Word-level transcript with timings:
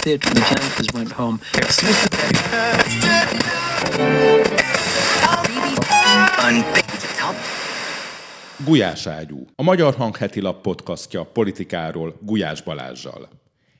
The 0.00 0.18
janitors 0.20 0.92
went 0.94 1.12
home. 1.12 1.38
Gulyás 8.64 9.06
ágyú, 9.06 9.46
a 9.54 9.62
Magyar 9.62 9.94
Hang 9.94 10.16
heti 10.16 10.40
lap 10.40 10.62
podcastja 10.62 11.24
politikáról 11.24 12.18
Gulyás 12.20 12.62
Balázsjal. 12.62 13.28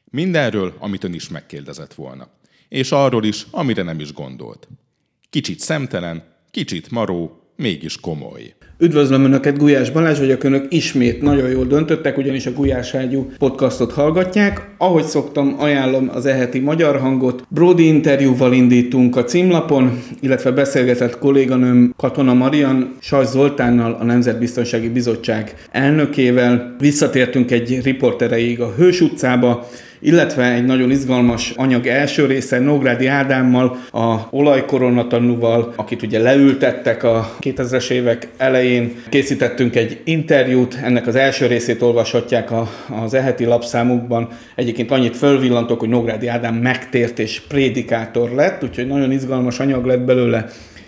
Mindenről, 0.04 0.74
amit 0.78 1.04
ön 1.04 1.14
is 1.14 1.28
megkérdezett 1.28 1.94
volna. 1.94 2.28
És 2.68 2.92
arról 2.92 3.24
is, 3.24 3.46
amire 3.50 3.82
nem 3.82 4.00
is 4.00 4.12
gondolt. 4.12 4.68
Kicsit 5.30 5.60
szemtelen, 5.60 6.24
kicsit 6.50 6.90
maró, 6.90 7.40
mégis 7.56 8.00
komoly. 8.00 8.54
Üdvözlöm 8.78 9.24
Önöket, 9.24 9.58
Gulyás 9.58 9.90
Balázs 9.90 10.18
vagyok, 10.18 10.44
Önök 10.44 10.66
ismét 10.68 11.22
nagyon 11.22 11.50
jól 11.50 11.64
döntöttek, 11.64 12.18
ugyanis 12.18 12.46
a 12.46 12.52
Gulyás 12.52 12.94
Ágyú 12.94 13.30
podcastot 13.38 13.92
hallgatják. 13.92 14.68
Ahogy 14.78 15.04
szoktam, 15.04 15.56
ajánlom 15.58 16.10
az 16.14 16.26
eheti 16.26 16.58
magyar 16.58 16.98
hangot. 16.98 17.44
Brody 17.48 17.86
interjúval 17.86 18.52
indítunk 18.52 19.16
a 19.16 19.24
címlapon, 19.24 19.98
illetve 20.20 20.50
beszélgetett 20.50 21.18
kolléganőm 21.18 21.94
Katona 21.96 22.34
Marian, 22.34 22.96
Sajs 23.00 23.26
Zoltánnal, 23.26 23.96
a 24.00 24.04
Nemzetbiztonsági 24.04 24.88
Bizottság 24.88 25.54
elnökével. 25.70 26.76
Visszatértünk 26.78 27.50
egy 27.50 27.80
riportereig 27.82 28.60
a 28.60 28.74
Hős 28.76 29.00
utcába, 29.00 29.68
illetve 30.04 30.52
egy 30.52 30.64
nagyon 30.64 30.90
izgalmas 30.90 31.52
anyag 31.56 31.86
első 31.86 32.26
része 32.26 32.58
Nógrádi 32.58 33.06
Ádámmal, 33.06 33.78
a 33.92 34.16
olajkoronatanúval, 34.30 35.72
akit 35.76 36.02
ugye 36.02 36.18
leültettek 36.18 37.02
a 37.02 37.36
2000-es 37.40 37.90
évek 37.90 38.28
elején. 38.36 38.94
Készítettünk 39.08 39.76
egy 39.76 40.00
interjút, 40.04 40.78
ennek 40.82 41.06
az 41.06 41.14
első 41.14 41.46
részét 41.46 41.82
olvashatják 41.82 42.50
a, 42.50 42.68
az 43.04 43.14
eheti 43.14 43.44
lapszámukban. 43.44 44.28
Egyébként 44.54 44.90
annyit 44.90 45.16
fölvillantok, 45.16 45.80
hogy 45.80 45.88
Nógrádi 45.88 46.26
Ádám 46.26 46.54
megtért 46.54 47.18
és 47.18 47.40
prédikátor 47.48 48.30
lett, 48.30 48.64
úgyhogy 48.64 48.86
nagyon 48.86 49.12
izgalmas 49.12 49.60
anyag 49.60 49.84
lett 49.84 50.00
belőle 50.00 50.46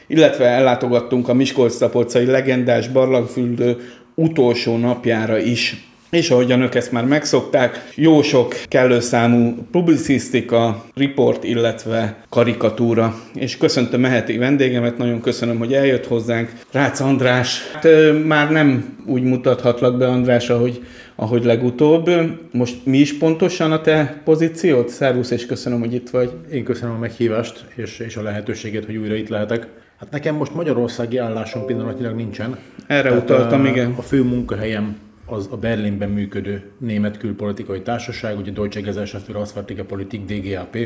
illetve 0.08 0.44
ellátogattunk 0.44 1.28
a 1.28 1.34
miskolc 1.34 2.14
legendás 2.14 2.88
barlangfüldő 2.88 3.76
utolsó 4.14 4.76
napjára 4.76 5.38
is 5.38 5.86
és 6.10 6.30
ahogyan 6.30 6.60
ők 6.60 6.74
ezt 6.74 6.92
már 6.92 7.04
megszokták, 7.04 7.88
jó 7.94 8.22
sok 8.22 8.54
kellő 8.68 9.00
számú 9.00 9.66
publicisztika, 9.70 10.84
riport, 10.94 11.44
illetve 11.44 12.16
karikatúra. 12.28 13.14
És 13.34 13.56
köszöntöm 13.56 14.00
meheti 14.00 14.38
vendégemet, 14.38 14.98
nagyon 14.98 15.20
köszönöm, 15.20 15.58
hogy 15.58 15.72
eljött 15.72 16.06
hozzánk. 16.06 16.52
Rácz 16.72 17.00
András, 17.00 17.60
hát, 17.72 17.88
már 18.24 18.50
nem 18.50 18.96
úgy 19.06 19.22
mutathatlak 19.22 19.98
be 19.98 20.06
András, 20.06 20.50
ahogy, 20.50 20.84
ahogy 21.16 21.44
legutóbb. 21.44 22.10
Most 22.52 22.76
mi 22.84 22.98
is 22.98 23.18
pontosan 23.18 23.72
a 23.72 23.80
te 23.80 24.20
pozíciót? 24.24 24.88
Szervusz, 24.88 25.30
és 25.30 25.46
köszönöm, 25.46 25.78
hogy 25.78 25.94
itt 25.94 26.10
vagy. 26.10 26.30
Én 26.52 26.64
köszönöm 26.64 26.94
a 26.94 26.98
meghívást, 26.98 27.64
és, 27.74 27.98
és 27.98 28.16
a 28.16 28.22
lehetőséget, 28.22 28.84
hogy 28.84 28.96
újra 28.96 29.14
itt 29.14 29.28
lehetek. 29.28 29.66
Hát 30.00 30.10
nekem 30.10 30.34
most 30.34 30.54
magyarországi 30.54 31.16
állásom 31.16 31.66
pillanatilag 31.66 32.14
nincsen. 32.14 32.56
Erre 32.86 33.08
Tehát 33.08 33.22
utaltam, 33.22 33.64
a, 33.64 33.68
igen. 33.68 33.94
A 33.96 34.02
fő 34.02 34.22
munkahelyem 34.22 34.96
az 35.26 35.48
a 35.50 35.56
Berlinben 35.56 36.10
működő 36.10 36.62
német 36.78 37.18
külpolitikai 37.18 37.80
társaság, 37.80 38.38
ugye 38.38 38.50
Deutsche 38.50 38.80
Gesellschaft 38.80 39.24
für 39.24 39.38
Auswärtige 39.38 39.82
Politik, 39.82 40.24
DGAP, 40.24 40.76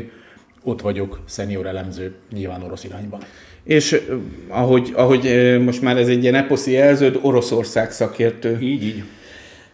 ott 0.63 0.81
vagyok 0.81 1.19
szenior 1.25 1.65
elemző, 1.65 2.13
nyilván 2.31 2.63
orosz 2.63 2.83
irányban. 2.83 3.19
És 3.63 4.01
ahogy, 4.47 4.91
ahogy 4.95 5.55
most 5.65 5.81
már 5.81 5.97
ez 5.97 6.07
egy 6.07 6.21
ilyen 6.21 6.35
eposzi 6.35 6.71
jelződ, 6.71 7.19
Oroszország 7.21 7.91
szakértő. 7.91 8.57
Így, 8.61 8.83
így. 8.83 9.03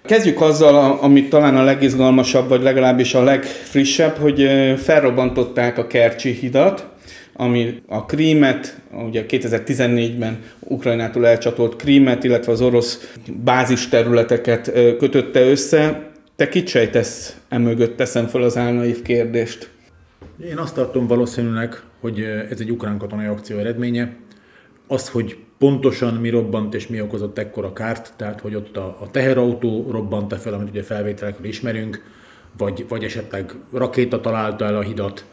Kezdjük 0.05 0.41
azzal, 0.41 0.97
amit 1.01 1.29
talán 1.29 1.57
a 1.57 1.63
legizgalmasabb, 1.63 2.49
vagy 2.49 2.61
legalábbis 2.61 3.13
a 3.13 3.23
legfrissebb, 3.23 4.15
hogy 4.15 4.49
felrobbantották 4.77 5.77
a 5.77 5.87
Kercsi 5.87 6.31
hidat, 6.31 6.87
ami 7.37 7.81
a 7.87 8.05
Krímet, 8.05 8.81
ugye 8.91 9.25
2014-ben 9.27 10.43
Ukrajnától 10.59 11.27
elcsatolt 11.27 11.75
Krímet, 11.75 12.23
illetve 12.23 12.51
az 12.51 12.61
orosz 12.61 13.13
bázis 13.43 13.87
területeket 13.87 14.71
kötötte 14.97 15.41
össze. 15.41 16.09
Te 16.35 16.49
kit 16.49 16.67
sejtesz 16.67 17.37
emögött? 17.49 17.97
Teszem 17.97 18.27
fel 18.27 18.41
az 18.41 18.57
álnaív 18.57 19.01
kérdést. 19.01 19.69
Én 20.49 20.57
azt 20.57 20.75
tartom 20.75 21.07
valószínűleg, 21.07 21.81
hogy 21.99 22.19
ez 22.49 22.59
egy 22.59 22.71
ukrán 22.71 22.97
katonai 22.97 23.25
akció 23.25 23.57
eredménye. 23.57 24.15
Az, 24.87 25.09
hogy 25.09 25.37
pontosan 25.57 26.13
mi 26.13 26.29
robbant 26.29 26.73
és 26.73 26.87
mi 26.87 27.01
okozott 27.01 27.37
ekkora 27.37 27.73
kárt, 27.73 28.13
tehát 28.15 28.41
hogy 28.41 28.55
ott 28.55 28.77
a, 28.77 28.97
a 29.01 29.11
teherautó 29.11 29.87
robbant 29.91 30.35
fel, 30.35 30.53
amit 30.53 30.69
ugye 30.69 30.83
felvételekről 30.83 31.47
ismerünk, 31.47 32.03
vagy, 32.57 32.85
vagy 32.87 33.03
esetleg 33.03 33.51
rakéta 33.73 34.19
találta 34.19 34.65
el 34.65 34.75
a 34.75 34.81
hidat, 34.81 35.25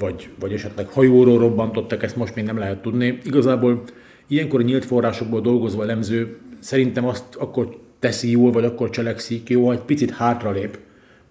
vagy, 0.00 0.28
vagy 0.38 0.52
esetleg 0.52 0.88
hajóról 0.88 1.38
robbantottak, 1.38 2.02
ezt 2.02 2.16
most 2.16 2.34
még 2.34 2.44
nem 2.44 2.58
lehet 2.58 2.82
tudni. 2.82 3.18
Igazából 3.24 3.82
ilyenkor 4.26 4.60
a 4.60 4.62
nyílt 4.62 4.84
forrásokból 4.84 5.40
dolgozva 5.40 5.82
elemző 5.82 6.38
szerintem 6.58 7.06
azt 7.06 7.34
akkor 7.38 7.78
teszi 7.98 8.30
jól, 8.30 8.52
vagy 8.52 8.64
akkor 8.64 8.90
cselekszik 8.90 9.48
jó, 9.48 9.66
hogy 9.66 9.78
picit 9.78 10.10
hátralép, 10.10 10.78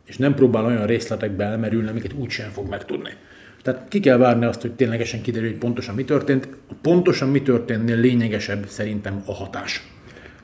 és 0.06 0.18
nem 0.18 0.34
próbál 0.34 0.66
olyan 0.66 0.86
részletekbe 0.86 1.44
elmerülni, 1.44 1.90
amiket 1.90 2.14
úgysem 2.14 2.50
fog 2.50 2.70
megtudni. 2.70 3.10
Tehát 3.62 3.88
ki 3.88 4.00
kell 4.00 4.18
várni 4.18 4.46
azt, 4.46 4.62
hogy 4.62 4.72
ténylegesen 4.72 5.22
kiderül, 5.22 5.50
hogy 5.50 5.58
pontosan 5.58 5.96
mi 5.96 6.04
történt. 6.04 6.48
Pontosan 6.82 7.30
mi 7.30 7.42
történtnél 7.42 8.00
lényegesebb 8.00 8.68
szerintem 8.68 9.24
a 9.26 9.34
hatás. 9.34 9.88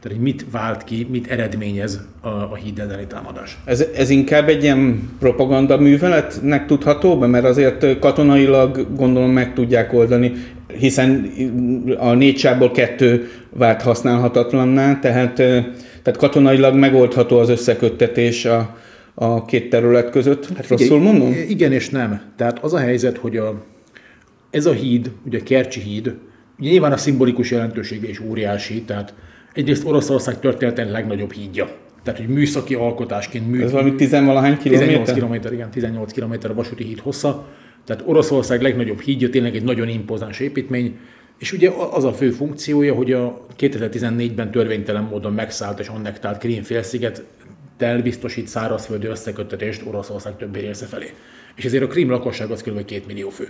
Tehát, 0.05 0.19
hogy 0.19 0.27
mit 0.27 0.45
vált 0.51 0.83
ki, 0.83 1.07
mit 1.09 1.27
eredményez 1.27 1.99
a, 2.21 2.27
a 2.27 2.55
híd 2.63 2.79
elleni 2.79 3.07
támadás. 3.07 3.57
Ez, 3.65 3.85
ez 3.95 4.09
inkább 4.09 4.49
egy 4.49 4.63
ilyen 4.63 5.09
propaganda 5.19 5.77
műveletnek 5.77 6.65
tudható 6.65 7.17
be, 7.17 7.27
mert 7.27 7.45
azért 7.45 7.99
katonailag 7.99 8.87
gondolom 8.95 9.29
meg 9.29 9.53
tudják 9.53 9.93
oldani, 9.93 10.31
hiszen 10.77 11.31
a 11.97 12.13
négy 12.13 12.37
sából 12.37 12.71
kettő 12.71 13.29
vált 13.49 13.81
használhatatlanná, 13.81 14.99
tehát, 14.99 15.33
tehát 15.33 16.17
katonailag 16.17 16.75
megoldható 16.75 17.37
az 17.37 17.49
összeköttetés 17.49 18.45
a, 18.45 18.77
a 19.13 19.45
két 19.45 19.69
terület 19.69 20.09
között. 20.09 20.47
Hát 20.55 20.67
Rosszul 20.67 20.99
igen, 20.99 21.11
mondom? 21.11 21.31
Igen 21.47 21.71
és 21.71 21.89
nem. 21.89 22.21
Tehát 22.35 22.63
az 22.63 22.73
a 22.73 22.79
helyzet, 22.79 23.17
hogy 23.17 23.37
a, 23.37 23.63
ez 24.49 24.65
a 24.65 24.71
híd, 24.71 25.11
ugye 25.25 25.39
a 25.39 25.43
Kercsi 25.43 25.79
híd, 25.79 26.13
ugye 26.59 26.69
nyilván 26.69 26.91
a 26.91 26.97
szimbolikus 26.97 27.51
jelentősége 27.51 28.09
is 28.09 28.19
óriási, 28.19 28.81
tehát 28.81 29.13
egyrészt 29.55 29.85
Oroszország 29.85 30.39
történetén 30.39 30.91
legnagyobb 30.91 31.31
hídja. 31.31 31.69
Tehát, 32.03 32.19
hogy 32.19 32.29
műszaki 32.29 32.73
alkotásként 32.73 33.51
mű. 33.51 33.61
Ez 33.61 33.71
valami 33.71 33.95
tizenvalahány 33.95 34.57
kilométer? 34.57 34.87
18 34.87 35.13
kilométer, 35.13 35.53
igen, 35.53 35.71
18 35.71 36.11
kilométer 36.11 36.51
a 36.51 36.53
vasúti 36.53 36.83
híd 36.83 36.99
hossza. 36.99 37.45
Tehát 37.85 38.03
Oroszország 38.05 38.61
legnagyobb 38.61 38.99
hídja, 38.99 39.29
tényleg 39.29 39.55
egy 39.55 39.63
nagyon 39.63 39.87
impozáns 39.87 40.39
építmény. 40.39 40.97
És 41.37 41.51
ugye 41.51 41.69
az 41.91 42.03
a 42.03 42.13
fő 42.13 42.31
funkciója, 42.31 42.93
hogy 42.93 43.11
a 43.11 43.45
2014-ben 43.59 44.51
törvénytelen 44.51 45.03
módon 45.03 45.33
megszállt 45.33 45.79
és 45.79 45.87
annektált 45.87 46.37
Krím-félsziget 46.37 47.23
tel 47.77 48.01
biztosít 48.01 48.47
szárazföldi 48.47 49.07
összeköttetést 49.07 49.81
Oroszország 49.85 50.37
többi 50.37 50.59
része 50.59 50.85
felé. 50.85 51.13
És 51.55 51.65
ezért 51.65 51.83
a 51.83 51.87
Krím 51.87 52.09
lakosság 52.09 52.51
az 52.51 52.61
kb. 52.61 52.85
2 52.85 53.01
millió 53.07 53.29
fő. 53.29 53.49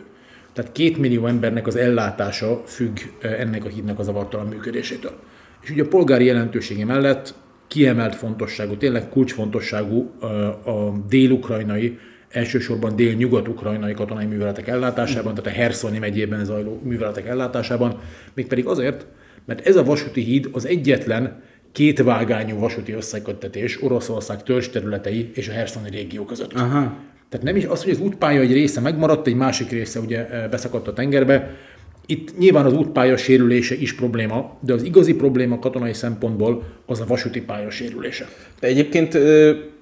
Tehát 0.54 0.72
két 0.72 0.98
millió 0.98 1.26
embernek 1.26 1.68
az 1.68 1.76
ellátása 1.76 2.64
függ 2.66 2.98
eh, 3.20 3.40
ennek 3.40 3.66
a 3.66 3.68
hídnak 3.68 4.00
az 4.00 4.06
zavartalan 4.06 4.48
működésétől. 4.48 5.20
És 5.66 5.72
ugye 5.72 5.84
a 5.84 5.88
polgári 5.88 6.26
jelentősége 6.26 6.86
mellett 6.86 7.34
kiemelt 7.68 8.16
fontosságú, 8.16 8.78
tényleg 8.78 9.10
kulcsfontosságú 9.10 10.12
a 10.66 10.92
dél-ukrajnai, 11.10 11.98
elsősorban 12.30 12.96
dél-nyugat-ukrajnai 12.96 13.94
katonai 13.94 14.26
műveletek 14.26 14.68
ellátásában, 14.68 15.36
tehát 15.36 15.52
a 15.52 15.60
Herszoni 15.60 15.98
megyében 15.98 16.46
zajló 16.46 16.80
műveletek 16.84 17.28
ellátásában, 17.28 18.00
mégpedig 18.34 18.66
azért, 18.66 19.06
mert 19.46 19.68
ez 19.68 19.76
a 19.76 19.84
vasúti 19.84 20.22
híd 20.22 20.50
az 20.52 20.66
egyetlen 20.66 21.42
kétvágányú 21.72 22.58
vasúti 22.58 22.92
összeköttetés 22.92 23.84
Oroszország 23.84 24.44
törzs 24.44 24.70
területei 24.70 25.32
és 25.34 25.48
a 25.48 25.52
Herszoni 25.52 25.90
régió 25.90 26.26
között. 26.26 26.54
Aha. 26.54 26.98
Tehát 27.30 27.46
nem 27.46 27.56
is 27.56 27.66
az, 27.66 27.84
hogy 27.84 27.92
az 27.92 28.00
útpálya 28.00 28.42
egy 28.42 28.54
része 28.54 28.82
megmaradt, 28.82 29.28
egy 29.28 29.36
másik 29.36 29.70
része 29.70 30.00
ugye 30.00 30.48
beszakadt 30.50 30.88
a 30.88 30.94
tengerbe, 30.94 31.56
itt 32.06 32.38
nyilván 32.38 32.66
az 32.66 32.74
útpálya 32.74 33.18
sérülése 33.18 33.76
is 33.76 33.94
probléma, 33.94 34.58
de 34.60 34.74
az 34.74 34.84
igazi 34.84 35.16
probléma 35.16 35.60
katonai 35.60 35.94
szempontból 35.94 36.64
az 36.86 37.00
a 37.00 37.06
vasúti 37.08 37.42
pálya 37.42 37.70
sérülése. 37.70 38.28
De 38.60 38.68
egyébként, 38.68 39.18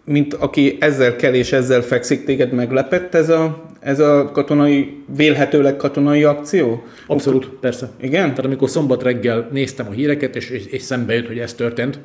mint 0.05 0.33
aki 0.33 0.77
ezzel 0.79 1.15
kell 1.15 1.33
és 1.33 1.51
ezzel 1.51 1.81
fekszik, 1.81 2.25
téged 2.25 2.51
meglepett 2.51 3.15
ez 3.15 3.29
a, 3.29 3.69
ez 3.79 3.99
a 3.99 4.29
katonai, 4.33 5.03
vélhetőleg 5.15 5.75
katonai 5.75 6.23
akció? 6.23 6.83
Abszolút, 7.07 7.45
Uk- 7.45 7.59
persze. 7.59 7.89
Igen? 8.01 8.29
Tehát 8.29 8.45
amikor 8.45 8.69
szombat 8.69 9.03
reggel 9.03 9.49
néztem 9.51 9.87
a 9.87 9.91
híreket, 9.91 10.35
és, 10.35 10.49
és, 10.49 10.65
és 10.65 10.81
szembe 10.81 11.13
jött, 11.13 11.27
hogy 11.27 11.39
ez 11.39 11.53
történt, 11.53 11.99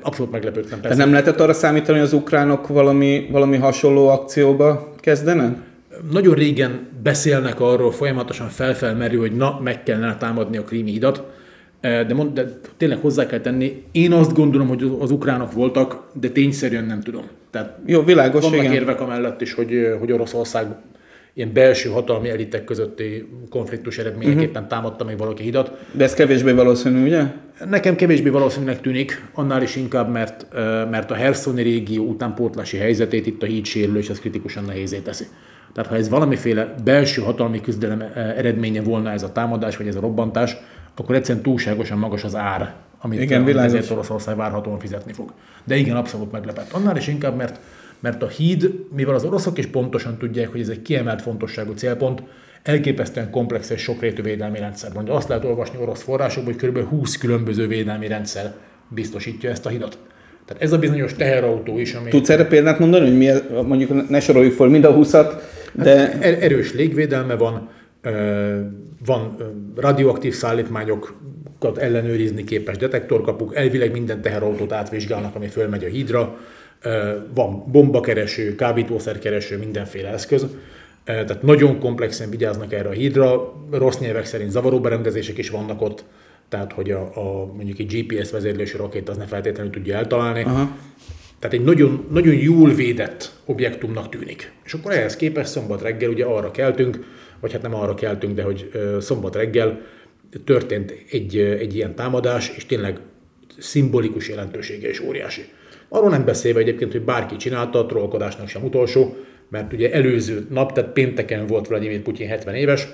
abszolút 0.00 0.32
meglepődtem. 0.32 0.80
Persze. 0.80 0.96
De 0.96 1.02
nem 1.04 1.12
lehetett 1.12 1.40
arra 1.40 1.52
számítani, 1.52 1.98
hogy 1.98 2.06
az 2.06 2.12
ukránok 2.12 2.66
valami, 2.66 3.26
valami 3.30 3.56
hasonló 3.56 4.08
akcióba 4.08 4.94
kezdenek? 5.00 5.56
Nagyon 6.10 6.34
régen 6.34 6.88
beszélnek 7.02 7.60
arról, 7.60 7.92
folyamatosan 7.92 8.48
felfelmerül, 8.48 9.20
hogy 9.20 9.36
na, 9.36 9.60
meg 9.62 9.82
kellene 9.82 10.16
támadni 10.16 10.56
a 10.56 10.64
krími 10.64 10.90
hidat. 10.90 11.22
De, 11.80 12.14
mond, 12.14 12.32
de 12.32 12.58
tényleg 12.76 12.98
hozzá 12.98 13.26
kell 13.26 13.40
tenni, 13.40 13.84
én 13.92 14.12
azt 14.12 14.34
gondolom, 14.34 14.68
hogy 14.68 14.96
az 14.98 15.10
ukránok 15.10 15.52
voltak, 15.52 16.02
de 16.12 16.28
tényszerűen 16.28 16.84
nem 16.84 17.00
tudom. 17.00 17.24
Tehát 17.50 17.78
Jó, 17.86 18.02
világos, 18.02 18.42
vannak 18.42 18.58
igen. 18.58 18.72
érvek 18.72 19.00
amellett 19.00 19.40
is, 19.40 19.54
hogy, 19.54 19.96
hogy 19.98 20.12
Oroszország 20.12 20.66
ilyen 21.34 21.52
belső 21.52 21.88
hatalmi 21.88 22.28
elitek 22.28 22.64
közötti 22.64 23.28
konfliktus 23.50 23.98
eredményeképpen 23.98 24.62
uh-huh. 24.62 24.66
támadta 24.66 25.04
még 25.04 25.18
valaki 25.18 25.42
hidat. 25.42 25.70
De 25.92 26.04
ez 26.04 26.14
kevésbé 26.14 26.52
valószínű, 26.52 27.04
ugye? 27.04 27.22
Nekem 27.68 27.96
kevésbé 27.96 28.28
valószínűnek 28.28 28.80
tűnik, 28.80 29.24
annál 29.34 29.62
is 29.62 29.76
inkább, 29.76 30.12
mert, 30.12 30.46
mert 30.90 31.10
a 31.10 31.14
Herszoni 31.14 31.62
régió 31.62 32.04
utánpótlási 32.04 32.76
helyzetét 32.76 33.26
itt 33.26 33.42
a 33.42 33.46
híd 33.46 33.64
sérülő, 33.64 33.98
és 33.98 34.08
ez 34.08 34.18
kritikusan 34.18 34.64
nehézé 34.64 34.98
teszi. 34.98 35.24
Tehát 35.76 35.90
ha 35.90 35.96
ez 35.96 36.08
valamiféle 36.08 36.74
belső 36.84 37.22
hatalmi 37.22 37.60
küzdelem 37.60 38.04
eredménye 38.14 38.82
volna 38.82 39.10
ez 39.10 39.22
a 39.22 39.32
támadás, 39.32 39.76
vagy 39.76 39.86
ez 39.86 39.96
a 39.96 40.00
robbantás, 40.00 40.56
akkor 40.94 41.14
egyszerűen 41.14 41.42
túlságosan 41.42 41.98
magas 41.98 42.24
az 42.24 42.34
ár, 42.34 42.74
amit, 43.00 43.20
Igen, 43.20 43.40
amit 43.40 43.56
ezért 43.56 43.90
Oroszország 43.90 44.36
várhatóan 44.36 44.78
fizetni 44.78 45.12
fog. 45.12 45.32
De 45.64 45.76
igen, 45.76 45.96
abszolút 45.96 46.32
meglepett. 46.32 46.72
Annál 46.72 46.96
is 46.96 47.06
inkább, 47.06 47.36
mert, 47.36 47.60
mert 48.00 48.22
a 48.22 48.28
híd, 48.28 48.84
mivel 48.94 49.14
az 49.14 49.24
oroszok 49.24 49.58
is 49.58 49.66
pontosan 49.66 50.16
tudják, 50.18 50.48
hogy 50.50 50.60
ez 50.60 50.68
egy 50.68 50.82
kiemelt 50.82 51.22
fontosságú 51.22 51.72
célpont, 51.72 52.22
elképesztően 52.62 53.30
komplex 53.30 53.70
és 53.70 53.82
sokrétű 53.82 54.22
védelmi 54.22 54.58
rendszer 54.58 54.92
van. 54.92 55.04
De 55.04 55.12
azt 55.12 55.28
lehet 55.28 55.44
olvasni 55.44 55.78
orosz 55.80 56.02
forrásokból, 56.02 56.54
hogy 56.60 56.68
kb. 56.70 56.88
20 56.88 57.16
különböző 57.16 57.66
védelmi 57.66 58.06
rendszer 58.06 58.54
biztosítja 58.88 59.50
ezt 59.50 59.66
a 59.66 59.68
hidat. 59.68 59.98
Tehát 60.46 60.62
ez 60.62 60.72
a 60.72 60.78
bizonyos 60.78 61.14
teherautó 61.14 61.78
is, 61.78 61.94
ami 61.94 62.10
Tudsz 62.10 62.28
erre 62.28 62.44
példát 62.44 62.78
mondani, 62.78 63.06
hogy 63.06 63.16
mi, 63.16 63.30
mondjuk 63.66 64.08
ne 64.08 64.20
soroljuk 64.20 64.52
fel 64.52 64.68
mind 64.68 64.84
a 64.84 64.94
20-at, 64.94 65.32
de 65.82 66.18
er- 66.20 66.42
erős 66.42 66.72
légvédelme 66.72 67.34
van, 67.34 67.68
van 69.06 69.36
radioaktív 69.76 70.34
szállítmányokat 70.34 71.78
ellenőrizni 71.78 72.44
képes 72.44 72.76
detektorkapuk, 72.76 73.54
elvileg 73.54 73.92
minden 73.92 74.20
teherautót 74.20 74.72
átvizsgálnak, 74.72 75.34
ami 75.34 75.46
fölmegy 75.46 75.84
a 75.84 75.88
hídra, 75.88 76.38
van 77.34 77.64
bombakereső, 77.72 78.54
kábítószerkereső, 78.54 79.58
mindenféle 79.58 80.08
eszköz, 80.08 80.46
tehát 81.04 81.42
nagyon 81.42 81.78
komplexen 81.78 82.30
vigyáznak 82.30 82.72
erre 82.72 82.88
a 82.88 82.92
hídra, 82.92 83.52
rossz 83.70 83.98
nyelvek 83.98 84.24
szerint 84.24 84.50
zavaró 84.50 84.80
berendezések 84.80 85.38
is 85.38 85.50
vannak 85.50 85.82
ott, 85.82 86.04
tehát 86.48 86.72
hogy 86.72 86.90
a, 86.90 87.00
a 87.14 87.46
mondjuk 87.56 87.78
egy 87.78 88.06
GPS 88.06 88.30
vezérlésű 88.30 88.76
rakét 88.76 89.08
az 89.08 89.16
ne 89.16 89.24
feltétlenül 89.24 89.72
tudja 89.72 89.96
eltalálni. 89.96 90.42
Aha. 90.42 90.76
Tehát 91.38 91.56
egy 91.56 91.64
nagyon, 91.64 92.06
nagyon 92.10 92.34
jól 92.34 92.70
védett 92.70 93.32
objektumnak 93.44 94.08
tűnik. 94.08 94.52
És 94.64 94.72
akkor 94.72 94.92
ehhez 94.92 95.16
képest 95.16 95.50
szombat 95.50 95.82
reggel 95.82 96.10
ugye 96.10 96.24
arra 96.24 96.50
keltünk, 96.50 97.04
vagy 97.40 97.52
hát 97.52 97.62
nem 97.62 97.74
arra 97.74 97.94
keltünk, 97.94 98.34
de 98.34 98.42
hogy 98.42 98.70
szombat 99.00 99.34
reggel 99.34 99.80
történt 100.44 100.94
egy, 101.10 101.36
egy 101.36 101.74
ilyen 101.74 101.94
támadás, 101.94 102.52
és 102.56 102.66
tényleg 102.66 102.98
szimbolikus 103.58 104.28
jelentősége 104.28 104.88
is 104.88 105.00
óriási. 105.00 105.44
Arról 105.88 106.10
nem 106.10 106.24
beszélve 106.24 106.60
egyébként, 106.60 106.92
hogy 106.92 107.02
bárki 107.02 107.36
csinálta, 107.36 107.78
a 107.78 107.86
trollkodásnak 107.86 108.48
sem 108.48 108.64
utolsó, 108.64 109.16
mert 109.50 109.72
ugye 109.72 109.92
előző 109.92 110.46
nap, 110.50 110.72
tehát 110.72 110.92
pénteken 110.92 111.46
volt 111.46 111.66
Vladimir 111.66 112.02
Putyin 112.02 112.28
70 112.28 112.54
éves, 112.54 112.88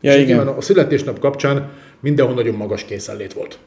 ja, 0.00 0.14
és 0.14 0.22
igen. 0.22 0.46
a 0.46 0.60
születésnap 0.60 1.18
kapcsán 1.18 1.72
mindenhol 2.00 2.34
nagyon 2.34 2.54
magas 2.54 2.84
készenlét 2.84 3.32
volt. 3.32 3.58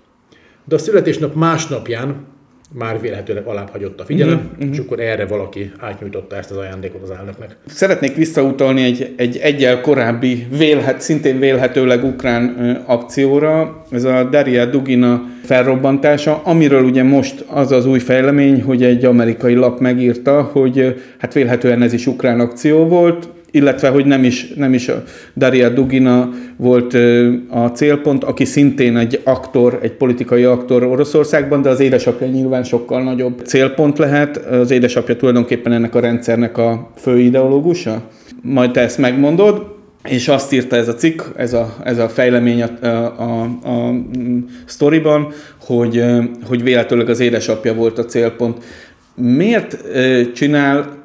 De 0.65 0.75
a 0.75 0.77
születésnap 0.77 1.35
másnapján 1.35 2.25
már 2.73 3.01
vélhetőleg 3.01 3.45
alább 3.45 3.69
hagyott 3.69 3.99
a 3.99 4.05
figyelem, 4.05 4.49
uh-huh, 4.53 4.71
és 4.71 4.77
akkor 4.77 4.99
erre 4.99 5.25
valaki 5.25 5.71
átnyújtotta 5.79 6.35
ezt 6.35 6.51
az 6.51 6.57
ajándékot 6.57 7.01
az 7.03 7.09
elnöknek. 7.09 7.55
Szeretnék 7.65 8.15
visszautalni 8.15 8.83
egy, 8.83 9.13
egy 9.17 9.37
egyel 9.37 9.81
korábbi, 9.81 10.47
vélhet, 10.57 11.01
szintén 11.01 11.39
vélhetőleg 11.39 12.03
ukrán 12.03 12.55
ö, 12.59 12.71
akcióra, 12.85 13.83
ez 13.91 14.03
a 14.03 14.23
Daria 14.23 14.65
Dugina 14.65 15.21
felrobbantása, 15.43 16.41
amiről 16.43 16.83
ugye 16.83 17.03
most 17.03 17.45
az 17.47 17.71
az 17.71 17.85
új 17.85 17.99
fejlemény, 17.99 18.61
hogy 18.61 18.83
egy 18.83 19.05
amerikai 19.05 19.53
lap 19.53 19.79
megírta, 19.79 20.41
hogy 20.41 21.01
hát 21.17 21.33
vélhetően 21.33 21.81
ez 21.81 21.93
is 21.93 22.07
ukrán 22.07 22.39
akció 22.39 22.85
volt, 22.87 23.27
illetve 23.51 23.89
hogy 23.89 24.05
nem 24.05 24.23
is, 24.23 24.53
nem 24.55 24.73
is 24.73 24.91
Daria 25.37 25.69
Dugina 25.69 26.29
volt 26.55 26.93
a 27.49 27.67
célpont, 27.67 28.23
aki 28.23 28.45
szintén 28.45 28.97
egy 28.97 29.21
aktor, 29.23 29.79
egy 29.81 29.91
politikai 29.91 30.43
aktor 30.43 30.83
Oroszországban, 30.83 31.61
de 31.61 31.69
az 31.69 31.79
édesapja 31.79 32.27
nyilván 32.27 32.63
sokkal 32.63 33.03
nagyobb 33.03 33.41
célpont 33.45 33.97
lehet. 33.97 34.37
Az 34.37 34.71
édesapja 34.71 35.15
tulajdonképpen 35.15 35.71
ennek 35.71 35.95
a 35.95 35.99
rendszernek 35.99 36.57
a 36.57 36.89
fő 36.95 37.19
ideológusa. 37.19 38.01
Majd 38.41 38.71
te 38.71 38.81
ezt 38.81 38.97
megmondod, 38.97 39.75
és 40.03 40.27
azt 40.27 40.53
írta 40.53 40.75
ez 40.75 40.87
a 40.87 40.93
cikk, 40.93 41.21
ez 41.35 41.53
a, 41.53 41.75
ez 41.83 41.97
a 41.97 42.09
fejlemény 42.09 42.63
a, 42.63 42.85
a, 42.87 43.41
a, 43.63 43.91
mm, 43.91 44.39
sztoriban, 44.65 45.27
hogy, 45.65 46.03
hogy 46.47 46.63
véletlenül 46.63 47.09
az 47.09 47.19
édesapja 47.19 47.73
volt 47.73 47.97
a 47.97 48.05
célpont. 48.05 48.63
Miért 49.15 49.77
csinál 50.33 50.95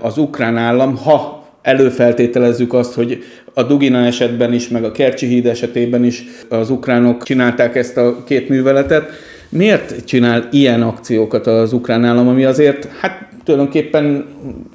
az 0.00 0.18
ukrán 0.18 0.56
állam, 0.56 0.96
ha 0.96 1.45
előfeltételezzük 1.66 2.72
azt, 2.72 2.94
hogy 2.94 3.22
a 3.54 3.62
Dugina 3.62 4.04
esetben 4.04 4.52
is, 4.52 4.68
meg 4.68 4.84
a 4.84 4.92
Kercsi 4.92 5.26
híd 5.26 5.46
esetében 5.46 6.04
is 6.04 6.24
az 6.48 6.70
ukránok 6.70 7.22
csinálták 7.22 7.76
ezt 7.76 7.96
a 7.96 8.24
két 8.24 8.48
műveletet. 8.48 9.10
Miért 9.48 10.04
csinál 10.04 10.48
ilyen 10.50 10.82
akciókat 10.82 11.46
az 11.46 11.72
ukrán 11.72 12.04
állam, 12.04 12.28
ami 12.28 12.44
azért, 12.44 12.88
hát 13.00 13.28
tulajdonképpen 13.44 14.26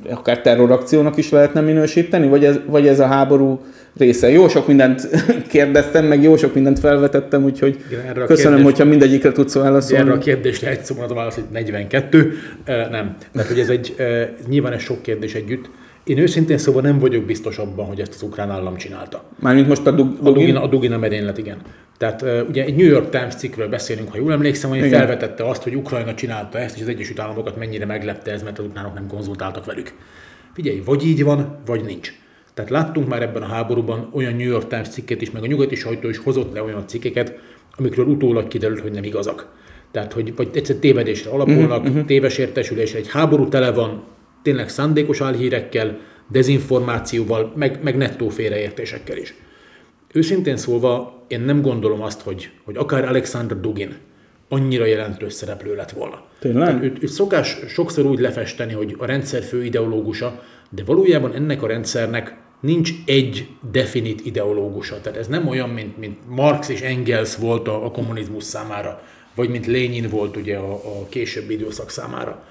akár 0.10 0.42
terrorakciónak 0.42 1.18
is 1.18 1.30
lehetne 1.30 1.62
minősíteni, 1.62 2.28
vagy 2.28 2.46
ez, 2.46 2.60
vagy 2.66 2.88
ez 2.88 3.00
a 3.00 3.06
háború 3.06 3.62
része? 3.98 4.30
Jó 4.30 4.48
sok 4.48 4.68
mindent 4.68 5.08
kérdeztem, 5.54 6.06
meg 6.06 6.24
jó 6.24 6.38
sok 6.38 6.54
mindent 6.54 6.80
felvetettem, 6.80 7.44
úgyhogy 7.44 7.78
Igen, 7.92 8.06
erre 8.10 8.26
köszönöm, 8.26 8.54
kérdés- 8.58 8.72
hogyha 8.72 8.90
mindegyikre 8.90 9.32
tudsz 9.32 9.56
Erre 9.56 9.66
a 9.68 9.70
válaszolni. 9.70 10.18
kérdésre 10.18 10.70
egy 10.70 10.80
a 11.10 11.14
válasz, 11.14 11.36
hogy 11.36 11.44
42. 11.52 12.32
Ö, 12.66 12.72
Nem. 12.92 13.16
Tehát, 13.34 13.48
hogy 13.48 13.60
ez 13.60 13.70
egy, 13.70 13.96
nyilván 14.50 14.74
ez 14.74 14.82
sok 14.82 15.02
kérdés 15.02 15.34
együtt. 15.34 15.70
Én 16.04 16.18
őszintén 16.18 16.58
szóval 16.58 16.82
nem 16.82 17.00
vagyok 17.00 17.24
biztos 17.24 17.58
abban, 17.58 17.86
hogy 17.86 18.00
ezt 18.00 18.14
az 18.14 18.22
ukrán 18.22 18.50
állam 18.50 18.78
csinálta. 18.78 19.24
Mármint 19.40 19.68
most 19.68 19.88
a, 19.88 19.92
Dug- 19.92 20.28
A 20.28 20.32
Dugina, 20.32 20.62
a 20.62 20.68
Dugina 20.68 20.98
merénylet, 20.98 21.38
igen. 21.38 21.58
Tehát 21.98 22.22
uh, 22.22 22.42
ugye 22.50 22.64
egy 22.64 22.76
New 22.76 22.88
York 22.88 23.10
Times 23.10 23.36
cikkről 23.36 23.68
beszélünk, 23.68 24.12
ha 24.12 24.18
jól 24.18 24.32
emlékszem, 24.32 24.70
hogy 24.70 24.80
Igen. 24.80 24.90
felvetette 24.90 25.48
azt, 25.48 25.64
hogy 25.64 25.76
Ukrajna 25.76 26.14
csinálta 26.14 26.60
ezt, 26.60 26.76
és 26.76 26.82
az 26.82 26.88
Egyesült 26.88 27.20
Államokat 27.20 27.58
mennyire 27.58 27.86
meglepte 27.86 28.32
ez, 28.32 28.44
mert 28.44 28.60
az 28.60 28.66
ukránok 28.66 28.94
nem 28.94 29.08
konzultáltak 29.08 29.66
velük. 29.66 29.94
Figyelj, 30.54 30.82
vagy 30.86 31.06
így 31.06 31.24
van, 31.24 31.58
vagy 31.66 31.84
nincs. 31.84 32.14
Tehát 32.54 32.72
láttunk 32.72 33.08
már 33.08 33.22
ebben 33.22 33.42
a 33.42 33.46
háborúban 33.46 34.10
olyan 34.14 34.36
New 34.36 34.48
York 34.48 34.68
Times 34.68 34.90
cikket 34.90 35.22
is, 35.22 35.32
meg 35.32 35.44
a 35.44 35.48
nyugati 35.48 35.76
sajtó 35.76 36.10
is 36.10 36.18
hozott 36.18 36.54
le 36.54 36.64
olyan 36.64 36.88
cikkeket, 36.88 37.40
amikről 37.78 38.06
utólag 38.06 38.48
kiderült, 38.48 38.80
hogy 38.80 38.92
nem 38.92 39.04
igazak. 39.04 39.48
Tehát, 39.92 40.14
hogy 40.14 40.36
vagy 40.36 40.50
egyszer 40.54 40.76
tévedésre 40.76 41.32
alapulnak, 41.32 41.84
uh-huh. 41.84 42.06
téves 42.06 42.38
értesülésre. 42.38 42.98
Egy 42.98 43.10
háború 43.10 43.48
tele 43.48 43.72
van 43.72 44.04
tényleg 44.44 44.70
szándékos 44.70 45.22
álhírekkel, 45.22 46.00
dezinformációval, 46.28 47.52
meg, 47.56 47.80
meg 47.84 47.98
nettó 47.98 48.30
félreértésekkel 48.30 49.18
is. 49.18 49.34
Őszintén 50.14 50.58
szólva, 50.58 51.24
én 51.28 51.42
nem 51.42 51.62
gondolom 51.62 52.02
azt, 52.02 52.22
hogy, 52.22 52.50
hogy 52.64 52.78
akár 52.78 53.08
Alexander 53.08 53.60
Dugin 53.60 53.96
annyira 54.50 54.86
jelentős 54.86 55.34
szereplő 55.34 55.76
lett 55.76 55.92
volna. 55.92 56.24
Tényleg? 56.40 56.68
Tehát 56.68 56.84
őt, 56.84 57.04
őt 57.04 57.10
szokás 57.10 57.58
sokszor 57.68 58.06
úgy 58.06 58.20
lefesteni, 58.20 58.74
hogy 58.74 58.96
a 58.98 59.06
rendszer 59.06 59.44
fő 59.44 59.64
ideológusa, 59.64 60.44
de 60.70 60.84
valójában 60.84 61.34
ennek 61.34 61.62
a 61.62 61.68
rendszernek 61.68 62.36
nincs 62.60 62.92
egy 63.06 63.48
definit 63.72 64.26
ideológusa. 64.26 65.02
Tehát 65.02 65.20
ez 65.20 65.28
nem 65.28 65.48
olyan, 65.48 65.70
mint, 65.70 65.98
mint 65.98 66.18
Marx 66.28 66.70
és 66.70 66.82
Engels 66.82 67.36
volt 67.36 67.68
a, 67.68 67.86
a 67.86 67.92
kommunizmus 67.92 68.44
számára, 68.44 69.02
vagy 69.36 69.50
mint 69.50 69.66
Lénin 69.66 70.10
volt 70.10 70.38
ugye 70.38 70.58
a, 70.58 70.74
a 70.74 71.08
későbbi 71.10 71.54
időszak 71.54 71.90
számára. 71.90 72.44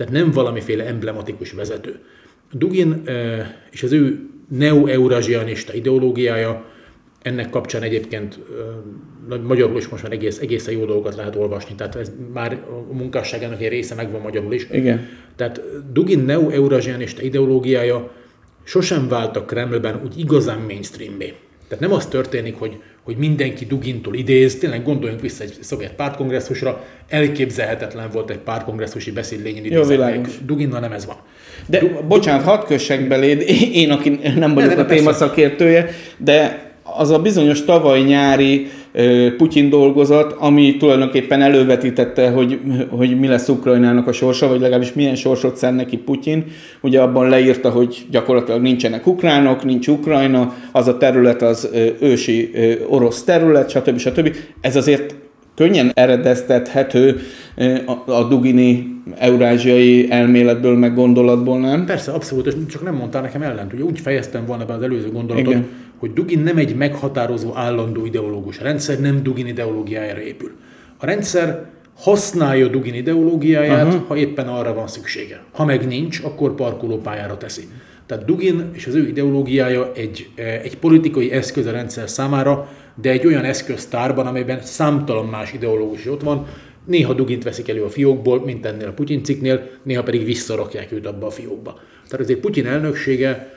Tehát 0.00 0.14
nem 0.14 0.30
valamiféle 0.30 0.84
emblematikus 0.84 1.52
vezető. 1.52 1.98
Dugin 2.52 3.02
és 3.70 3.82
az 3.82 3.92
ő 3.92 4.28
neo-eurazsianista 4.48 5.74
ideológiája, 5.74 6.64
ennek 7.22 7.50
kapcsán 7.50 7.82
egyébként 7.82 8.38
magyarul 9.42 9.76
is 9.76 9.88
most 9.88 10.02
már 10.02 10.12
egész, 10.12 10.38
egészen 10.38 10.74
jó 10.74 10.84
dolgokat 10.84 11.14
lehet 11.14 11.36
olvasni, 11.36 11.74
tehát 11.74 11.96
ez 11.96 12.12
már 12.32 12.52
a 12.90 12.92
munkásságának 12.92 13.62
egy 13.62 13.68
része 13.68 13.94
megvan 13.94 14.20
magyarul 14.20 14.52
is. 14.52 14.66
Igen. 14.72 15.08
Tehát 15.36 15.62
Dugin 15.92 16.20
neo-eurazsianista 16.20 17.22
ideológiája 17.22 18.10
sosem 18.64 19.08
vált 19.08 19.36
a 19.36 19.44
Kremlben 19.44 20.00
úgy 20.04 20.18
igazán 20.18 20.60
mainstreambé. 20.60 21.34
Tehát 21.70 21.84
nem 21.84 21.92
az 21.92 22.06
történik, 22.06 22.58
hogy, 22.58 22.76
hogy 23.04 23.16
mindenki 23.16 23.64
Dugintól 23.64 24.14
idéz, 24.14 24.58
tényleg 24.58 24.84
gondoljunk 24.84 25.20
vissza 25.20 25.42
egy 25.44 25.54
szovjet 25.60 25.92
pártkongresszusra, 25.92 26.84
elképzelhetetlen 27.08 28.10
volt 28.12 28.30
egy 28.30 28.38
pártkongresszusi 28.38 29.10
beszéd 29.10 29.42
Lénin 29.42 29.64
idézetnek. 29.64 29.96
világos. 29.96 30.32
Duginnal 30.44 30.80
nem 30.80 30.92
ez 30.92 31.06
van. 31.06 31.16
De 31.66 31.82
bocsánat, 32.08 32.44
hadd 32.44 32.66
kössek 32.66 33.08
beléd, 33.08 33.40
én, 33.72 33.90
aki 33.90 34.20
nem 34.36 34.54
vagyok 34.54 34.74
ne, 34.74 34.82
a 34.82 34.86
téma 34.86 35.12
szakértője, 35.12 35.90
de 36.16 36.70
az 36.82 37.10
a 37.10 37.18
bizonyos 37.18 37.64
tavaly 37.64 38.00
nyári 38.00 38.70
Putyin 39.36 39.70
dolgozat, 39.70 40.32
ami 40.38 40.76
tulajdonképpen 40.76 41.42
elővetítette, 41.42 42.30
hogy, 42.30 42.58
hogy 42.88 43.18
mi 43.18 43.26
lesz 43.26 43.48
Ukrajnának 43.48 44.06
a 44.06 44.12
sorsa, 44.12 44.48
vagy 44.48 44.60
legalábbis 44.60 44.92
milyen 44.92 45.14
sorsot 45.14 45.56
szen 45.56 45.74
neki 45.74 45.96
Putyin. 45.96 46.44
Ugye 46.80 47.00
abban 47.00 47.28
leírta, 47.28 47.70
hogy 47.70 48.06
gyakorlatilag 48.10 48.62
nincsenek 48.62 49.06
ukránok, 49.06 49.64
nincs 49.64 49.88
Ukrajna, 49.88 50.54
az 50.72 50.88
a 50.88 50.96
terület 50.96 51.42
az 51.42 51.70
ősi 52.00 52.50
orosz 52.88 53.24
terület, 53.24 53.70
stb. 53.70 53.98
stb. 53.98 54.34
Ez 54.60 54.76
azért 54.76 55.14
könnyen 55.54 55.90
eredeztethető 55.94 57.20
a, 57.86 58.12
a 58.12 58.28
Dugini 58.28 58.96
eurázsiai 59.18 60.10
elméletből, 60.10 60.76
meg 60.76 60.94
gondolatból, 60.94 61.58
nem? 61.58 61.84
Persze, 61.84 62.12
abszolút, 62.12 62.46
és 62.46 62.54
csak 62.68 62.82
nem 62.82 62.94
mondtál 62.94 63.22
nekem 63.22 63.42
ellent. 63.42 63.72
Ugye 63.72 63.82
úgy 63.82 64.00
fejeztem 64.00 64.46
volna 64.46 64.64
be 64.64 64.72
az 64.72 64.82
előző 64.82 65.10
gondolatot, 65.12 65.52
Igen. 65.52 65.66
Hogy 66.00 66.12
Dugin 66.12 66.38
nem 66.38 66.56
egy 66.56 66.76
meghatározó 66.76 67.50
állandó 67.54 68.04
ideológus. 68.04 68.58
A 68.58 68.62
rendszer 68.62 69.00
nem 69.00 69.22
Dugin 69.22 69.46
ideológiájára 69.46 70.20
épül. 70.20 70.50
A 70.98 71.06
rendszer 71.06 71.68
használja 71.96 72.68
Dugin 72.68 72.94
ideológiáját, 72.94 73.86
uh-huh. 73.86 74.06
ha 74.06 74.16
éppen 74.16 74.48
arra 74.48 74.74
van 74.74 74.86
szüksége. 74.86 75.42
Ha 75.52 75.64
meg 75.64 75.86
nincs, 75.86 76.20
akkor 76.24 76.54
parkolópályára 76.54 77.36
teszi. 77.36 77.68
Tehát 78.06 78.24
Dugin 78.24 78.70
és 78.72 78.86
az 78.86 78.94
ő 78.94 79.08
ideológiája 79.08 79.92
egy, 79.94 80.28
egy 80.62 80.78
politikai 80.78 81.30
eszköz 81.30 81.66
a 81.66 81.70
rendszer 81.70 82.08
számára, 82.08 82.68
de 82.94 83.10
egy 83.10 83.26
olyan 83.26 83.44
eszköztárban, 83.44 84.26
amelyben 84.26 84.62
számtalan 84.62 85.26
más 85.26 85.52
ideológus 85.52 86.06
ott 86.06 86.22
van, 86.22 86.46
néha 86.86 87.14
Dugint 87.14 87.44
veszik 87.44 87.68
elő 87.68 87.82
a 87.82 87.88
fiókból, 87.88 88.44
mint 88.44 88.66
ennél 88.66 88.88
a 88.88 88.92
Putyin 88.92 89.22
cikknél, 89.22 89.68
néha 89.82 90.02
pedig 90.02 90.24
visszarakják 90.24 90.92
őt 90.92 91.06
abba 91.06 91.26
a 91.26 91.30
fiókba. 91.30 91.78
Tehát 92.08 92.24
azért 92.24 92.40
Putyin 92.40 92.66
elnöksége, 92.66 93.54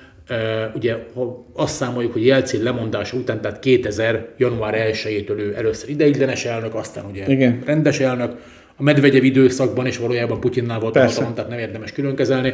ugye 0.75 0.98
ha 1.13 1.46
azt 1.53 1.75
számoljuk, 1.75 2.13
hogy 2.13 2.25
Jelcin 2.25 2.63
lemondása 2.63 3.18
után, 3.18 3.42
tehát 3.42 3.60
2000. 3.60 4.27
január 4.38 4.92
1-től 4.94 5.38
ő 5.38 5.53
először 5.56 5.89
ideiglenes 5.89 6.46
elnök, 6.46 6.75
aztán 6.75 7.06
ugye 7.06 7.25
Igen. 7.27 7.62
rendes 7.65 8.00
elnök, 8.00 8.32
a 8.75 8.84
Medvegyev 8.84 9.24
időszakban 9.24 9.88
is 9.88 9.98
valójában 9.98 10.39
Putyinnál 10.39 10.80
volt 10.80 10.98
hatalom, 10.98 11.34
tehát 11.34 11.50
nem 11.50 11.60
érdemes 11.60 11.92
külön 11.92 12.15
kezelni. 12.15 12.53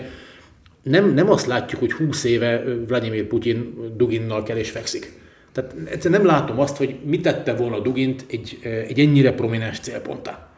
Nem, 0.84 1.14
nem 1.14 1.30
azt 1.30 1.46
látjuk, 1.46 1.80
hogy 1.80 1.92
20 1.92 2.24
éve 2.24 2.64
Vladimir 2.88 3.28
Putyin 3.28 3.74
Duginnal 3.98 4.44
kell 4.44 4.58
és 4.58 4.70
fekszik 4.70 5.20
tehát 5.52 5.76
egyszerűen 5.86 6.22
nem 6.22 6.30
látom 6.30 6.60
azt, 6.60 6.78
hogy 6.78 6.96
mit 7.04 7.22
tette 7.22 7.54
volna 7.54 7.80
Dugint 7.80 8.26
egy, 8.30 8.60
egy 8.88 9.00
ennyire 9.00 9.34
prominens 9.34 9.80
célponttá. 9.80 10.50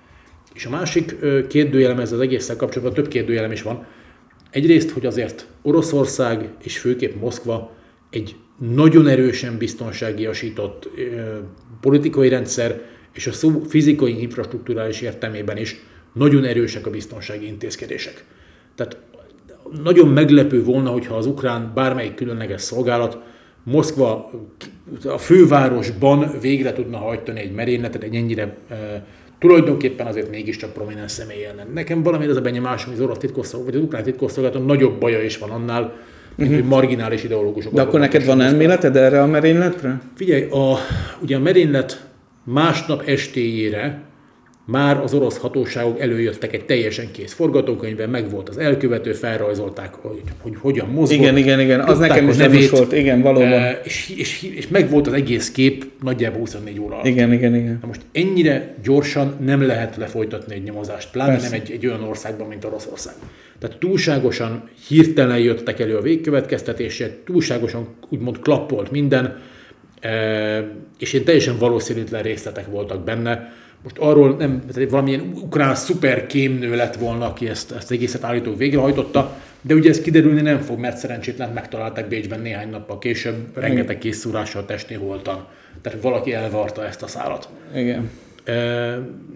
És 0.54 0.66
a 0.66 0.70
másik 0.70 1.16
kérdőjelem 1.48 2.00
ez 2.00 2.12
az 2.12 2.20
egésszel 2.20 2.56
kapcsolatban, 2.56 2.94
több 2.94 3.08
kérdőjelem 3.08 3.52
is 3.52 3.62
van. 3.62 3.86
Egyrészt, 4.52 4.90
hogy 4.90 5.06
azért 5.06 5.48
Oroszország 5.62 6.50
és 6.64 6.80
főképp 6.80 7.20
Moszkva 7.20 7.72
egy 8.10 8.36
nagyon 8.58 9.08
erősen 9.08 9.58
biztonságiasított 9.58 10.90
politikai 11.82 12.30
rendszer, 12.30 12.82
és 13.14 13.28
a 13.28 13.32
szó 13.32 13.62
fizikai 13.68 14.22
infrastruktúrális 14.22 15.02
értelmében 15.02 15.58
is 15.58 15.80
nagyon 16.14 16.44
erősek 16.44 16.88
a 16.88 16.90
biztonsági 16.90 17.48
intézkedések. 17.48 18.26
Tehát 18.76 18.98
nagyon 19.84 20.08
meglepő 20.08 20.64
volna, 20.64 20.90
hogyha 20.90 21.16
az 21.16 21.26
ukrán 21.26 21.72
bármelyik 21.76 22.16
különleges 22.16 22.62
szolgálat 22.62 23.18
Moszkva 23.64 24.32
a 25.06 25.18
fővárosban 25.18 26.40
végre 26.42 26.74
tudna 26.74 26.98
hajtani 26.98 27.40
egy 27.40 27.52
merényletet, 27.52 28.04
egy 28.04 28.16
ennyire 28.16 28.58
tulajdonképpen 29.42 30.08
azért 30.08 30.30
mégiscsak 30.30 30.74
prominens 30.74 31.12
személy 31.12 31.46
ellen. 31.46 31.68
Nekem 31.74 32.04
valami 32.04 32.26
az 32.26 32.38
a 32.38 32.42
benyomásom, 32.42 32.90
hogy 32.90 33.00
az 33.00 33.06
orosz 33.06 33.18
titkosszolgálat, 33.18 33.74
vagy 33.74 33.82
az 33.82 33.88
ukrán 33.88 34.04
titkosszolgálat 34.04 34.66
nagyobb 34.66 35.00
baja 35.00 35.24
is 35.24 35.38
van 35.38 35.50
annál, 35.50 35.94
mint 36.36 36.52
uh-huh. 36.52 36.68
marginális 36.68 37.24
ideológusok. 37.24 37.74
De 37.74 37.82
akkor 37.82 38.00
neked 38.00 38.26
van 38.26 38.42
elméleted 38.42 38.96
erre 38.96 39.22
a 39.22 39.26
merényletre? 39.26 40.02
Figyelj, 40.16 40.44
a, 40.50 40.78
ugye 41.22 41.36
a 41.36 41.40
merénylet 41.40 42.06
másnap 42.44 43.02
estéjére 43.06 44.02
már 44.66 44.98
az 44.98 45.14
orosz 45.14 45.38
hatóságok 45.38 46.00
előjöttek 46.00 46.54
egy 46.54 46.66
teljesen 46.66 47.12
kész 47.12 47.34
forgatókönyvben, 47.34 48.10
meg 48.10 48.30
volt 48.30 48.50
az 48.50 48.58
elkövető, 48.58 49.14
felrajzolták, 49.14 49.94
hogy, 49.94 50.22
hogy 50.42 50.54
hogyan 50.60 50.88
mozgott. 50.88 51.20
Igen, 51.20 51.38
igen, 51.38 51.60
igen, 51.60 51.80
az 51.80 52.00
nekem 52.00 52.30
is 52.30 52.36
nevét, 52.36 52.70
volt, 52.70 52.94
igen, 52.94 53.22
valóban. 53.22 53.52
Eh, 53.52 53.80
és, 53.84 54.14
és, 54.18 54.44
és 54.56 54.68
meg 54.68 54.90
volt 54.90 55.08
az 55.08 55.14
egész 55.14 55.52
kép 55.52 55.86
nagyjából 56.02 56.40
24 56.40 56.80
óra 56.80 56.94
alatt. 56.94 57.06
Igen, 57.06 57.34
igen, 57.34 57.56
igen. 57.56 57.78
Na 57.82 57.88
most 57.88 58.02
ennyire 58.12 58.76
gyorsan 58.84 59.36
nem 59.40 59.62
lehet 59.62 59.96
lefolytatni 59.96 60.56
egy 60.56 60.64
nyomozást, 60.64 61.12
pláne 61.12 61.32
Persze. 61.32 61.50
nem 61.50 61.60
egy, 61.60 61.72
egy 61.72 61.88
olyan 61.88 62.04
országban, 62.04 62.48
mint 62.48 62.66
Oroszország. 62.66 63.14
Tehát 63.60 63.78
túlságosan 63.78 64.70
hirtelen 64.88 65.38
jöttek 65.38 65.80
elő 65.80 65.96
a 65.96 66.02
végkövetkeztetések, 66.02 67.24
túlságosan 67.24 67.88
úgymond 68.10 68.40
klappolt 68.40 68.92
minden, 68.92 69.40
eh, 70.00 70.64
és 71.00 71.14
én 71.14 71.24
teljesen 71.24 71.58
valószínűtlen 71.58 72.22
részletek 72.22 72.68
voltak 72.68 73.04
benne, 73.04 73.54
most 73.84 73.98
arról 73.98 74.36
nem, 74.36 74.62
valamilyen 74.90 75.32
ukrán 75.36 75.76
szuper 75.76 76.28
kémnő 76.28 76.76
lett 76.76 76.96
volna, 76.96 77.26
aki 77.26 77.48
ezt, 77.48 77.72
ezt 77.72 77.92
egészet 77.92 78.24
állítólag 78.24 78.58
végrehajtotta, 78.58 79.38
de 79.62 79.74
ugye 79.74 79.90
ez 79.90 80.02
kiderülni 80.02 80.42
nem 80.42 80.60
fog, 80.60 80.80
mert 80.80 80.98
szerencsétlen 80.98 81.54
megtalálták 81.54 82.08
Bécsben 82.08 82.40
néhány 82.40 82.70
nappal 82.70 82.98
később, 83.00 83.36
rengeteg 83.54 83.98
készszúrással 83.98 84.66
testné 84.66 84.96
voltam. 84.96 85.44
Tehát 85.82 86.02
valaki 86.02 86.34
elvarta 86.34 86.86
ezt 86.86 87.04
a 87.04 87.08
szállat. 87.08 87.50
Igen. 87.76 88.10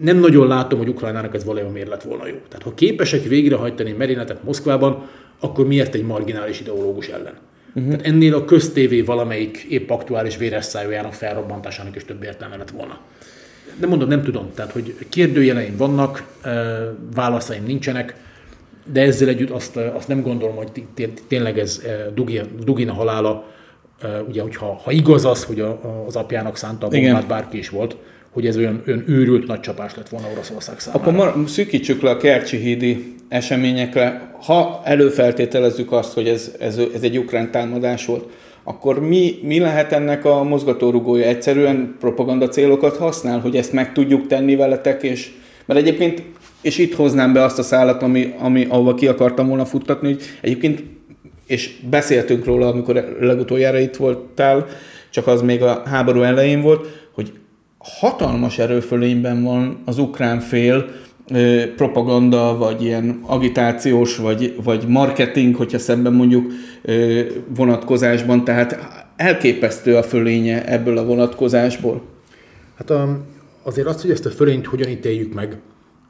Nem 0.00 0.18
nagyon 0.18 0.46
látom, 0.46 0.78
hogy 0.78 0.88
Ukrajnának 0.88 1.34
ez 1.34 1.44
valójában 1.44 1.72
miért 1.72 1.88
lett 1.88 2.02
volna 2.02 2.26
jó. 2.26 2.34
Tehát 2.48 2.62
ha 2.64 2.74
képesek 2.74 3.22
végrehajtani 3.22 3.92
merényletet 3.92 4.42
Moszkvában, 4.44 5.08
akkor 5.40 5.66
miért 5.66 5.94
egy 5.94 6.04
marginális 6.04 6.60
ideológus 6.60 7.08
ellen? 7.08 7.34
Uh-huh. 7.74 7.90
Tehát 7.90 8.06
ennél 8.06 8.34
a 8.34 8.44
köztévé 8.44 9.00
valamelyik 9.00 9.66
épp 9.68 9.90
aktuális 9.90 10.36
véres 10.36 10.64
szájójának 10.64 11.12
felrobbantásának 11.12 11.96
is 11.96 12.04
több 12.04 12.22
értelme 12.22 12.56
lett 12.56 12.70
volna 12.70 13.00
de 13.76 13.86
mondom, 13.86 14.08
nem 14.08 14.22
tudom. 14.22 14.50
Tehát, 14.54 14.72
hogy 14.72 14.96
kérdőjeleim 15.08 15.76
vannak, 15.76 16.24
válaszaim 17.14 17.64
nincsenek, 17.64 18.14
de 18.92 19.00
ezzel 19.00 19.28
együtt 19.28 19.50
azt, 19.50 19.76
azt 19.76 20.08
nem 20.08 20.22
gondolom, 20.22 20.56
hogy 20.56 20.84
tényleg 21.28 21.58
ez 21.58 21.82
Dugin, 22.64 22.88
a 22.88 22.92
halála, 22.92 23.44
ugye, 24.28 24.42
hogyha 24.42 24.80
ha 24.84 24.90
igaz 24.90 25.24
az, 25.24 25.44
hogy 25.44 25.60
a, 25.60 26.04
az 26.06 26.16
apjának 26.16 26.56
szánta 26.56 26.86
a 26.86 26.88
bombát, 26.88 27.26
bárki 27.26 27.58
is 27.58 27.68
volt, 27.68 27.96
hogy 28.30 28.46
ez 28.46 28.56
olyan, 28.56 28.82
olyan 28.86 29.04
őrült 29.06 29.46
nagy 29.46 29.60
csapás 29.60 29.94
lett 29.96 30.08
volna 30.08 30.26
Oroszország 30.32 30.80
számára. 30.80 31.02
Akkor 31.02 31.12
mar- 31.12 31.48
szűkítsük 31.48 32.02
le 32.02 32.10
a 32.10 32.16
Kercsi 32.16 32.56
hídi 32.56 33.14
eseményekre. 33.28 34.32
Ha 34.42 34.80
előfeltételezzük 34.84 35.92
azt, 35.92 36.12
hogy 36.12 36.28
ez, 36.28 36.54
ez, 36.58 36.80
ez 36.94 37.02
egy 37.02 37.18
ukrán 37.18 37.50
támadás 37.50 38.06
volt, 38.06 38.30
akkor 38.68 39.00
mi, 39.00 39.38
mi 39.42 39.58
lehet 39.58 39.92
ennek 39.92 40.24
a 40.24 40.42
mozgatórugója? 40.42 41.26
Egyszerűen 41.26 41.96
propaganda 42.00 42.48
célokat 42.48 42.96
használ, 42.96 43.40
hogy 43.40 43.56
ezt 43.56 43.72
meg 43.72 43.92
tudjuk 43.92 44.26
tenni 44.26 44.56
veletek, 44.56 45.02
és 45.02 45.30
mert 45.66 45.80
egyébként, 45.80 46.22
és 46.60 46.78
itt 46.78 46.94
hoznám 46.94 47.32
be 47.32 47.42
azt 47.42 47.58
a 47.58 47.62
szállat, 47.62 48.02
ami, 48.02 48.34
ami, 48.38 48.66
ahova 48.68 48.94
ki 48.94 49.06
akartam 49.06 49.48
volna 49.48 49.64
futtatni, 49.64 50.08
hogy 50.12 50.22
egyébként, 50.40 50.82
és 51.46 51.76
beszéltünk 51.90 52.44
róla, 52.44 52.68
amikor 52.68 53.16
legutoljára 53.20 53.78
itt 53.78 53.96
voltál, 53.96 54.66
csak 55.10 55.26
az 55.26 55.42
még 55.42 55.62
a 55.62 55.82
háború 55.84 56.22
elején 56.22 56.60
volt, 56.60 57.08
hogy 57.14 57.32
hatalmas 57.78 58.58
erőfölényben 58.58 59.42
van 59.42 59.82
az 59.84 59.98
ukrán 59.98 60.40
fél, 60.40 60.86
propaganda, 61.76 62.56
vagy 62.56 62.82
ilyen 62.82 63.20
agitációs, 63.22 64.16
vagy, 64.16 64.54
vagy 64.64 64.84
marketing, 64.88 65.56
hogyha 65.56 65.78
szemben 65.78 66.12
mondjuk 66.12 66.52
vonatkozásban, 67.56 68.44
tehát 68.44 68.78
elképesztő 69.16 69.96
a 69.96 70.02
fölénye 70.02 70.66
ebből 70.72 70.98
a 70.98 71.04
vonatkozásból. 71.04 72.02
Hát 72.76 72.90
a, 72.90 73.20
azért 73.62 73.86
azt, 73.86 74.00
hogy 74.00 74.10
ezt 74.10 74.26
a 74.26 74.30
fölényt 74.30 74.66
hogyan 74.66 74.88
ítéljük 74.88 75.34
meg, 75.34 75.56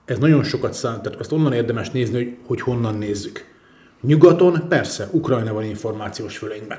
ez 0.04 0.18
nagyon 0.18 0.44
sokat 0.44 0.72
számít, 0.72 1.02
tehát 1.02 1.20
azt 1.20 1.32
onnan 1.32 1.52
érdemes 1.52 1.90
nézni, 1.90 2.16
hogy, 2.16 2.36
hogy 2.46 2.60
honnan 2.60 2.98
nézzük. 2.98 3.44
Nyugaton 4.00 4.64
persze, 4.68 5.08
Ukrajna 5.12 5.52
van 5.52 5.64
információs 5.64 6.36
fölényben. 6.36 6.78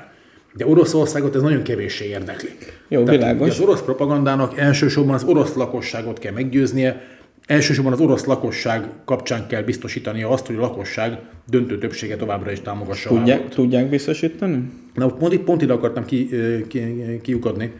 De 0.54 0.66
Oroszországot 0.66 1.34
ez 1.34 1.42
nagyon 1.42 1.62
kevéssé 1.62 2.08
érdekli. 2.08 2.48
Jó, 2.88 3.02
Tehát 3.02 3.20
világos. 3.20 3.48
Az 3.48 3.60
orosz 3.60 3.82
propagandának 3.82 4.58
elsősorban 4.58 5.14
az 5.14 5.24
orosz 5.24 5.54
lakosságot 5.54 6.18
kell 6.18 6.32
meggyőznie, 6.32 7.17
Elsősorban 7.48 7.92
az 7.92 8.00
orosz 8.00 8.24
lakosság 8.24 8.88
kapcsán 9.04 9.46
kell 9.46 9.62
biztosítania 9.62 10.28
azt, 10.28 10.46
hogy 10.46 10.56
a 10.56 10.60
lakosság 10.60 11.18
döntő 11.46 11.78
többsége 11.78 12.16
továbbra 12.16 12.50
is 12.50 12.60
támogassa 12.60 13.08
tudják, 13.08 13.44
a 13.44 13.48
Tudják 13.48 13.88
biztosítani? 13.88 14.70
Na, 14.94 15.06
pont, 15.06 15.38
pont 15.38 15.62
ide 15.62 15.72
akartam 15.72 16.04
ki, 16.04 16.28
ki, 16.68 16.80
kiukadni, 17.22 17.72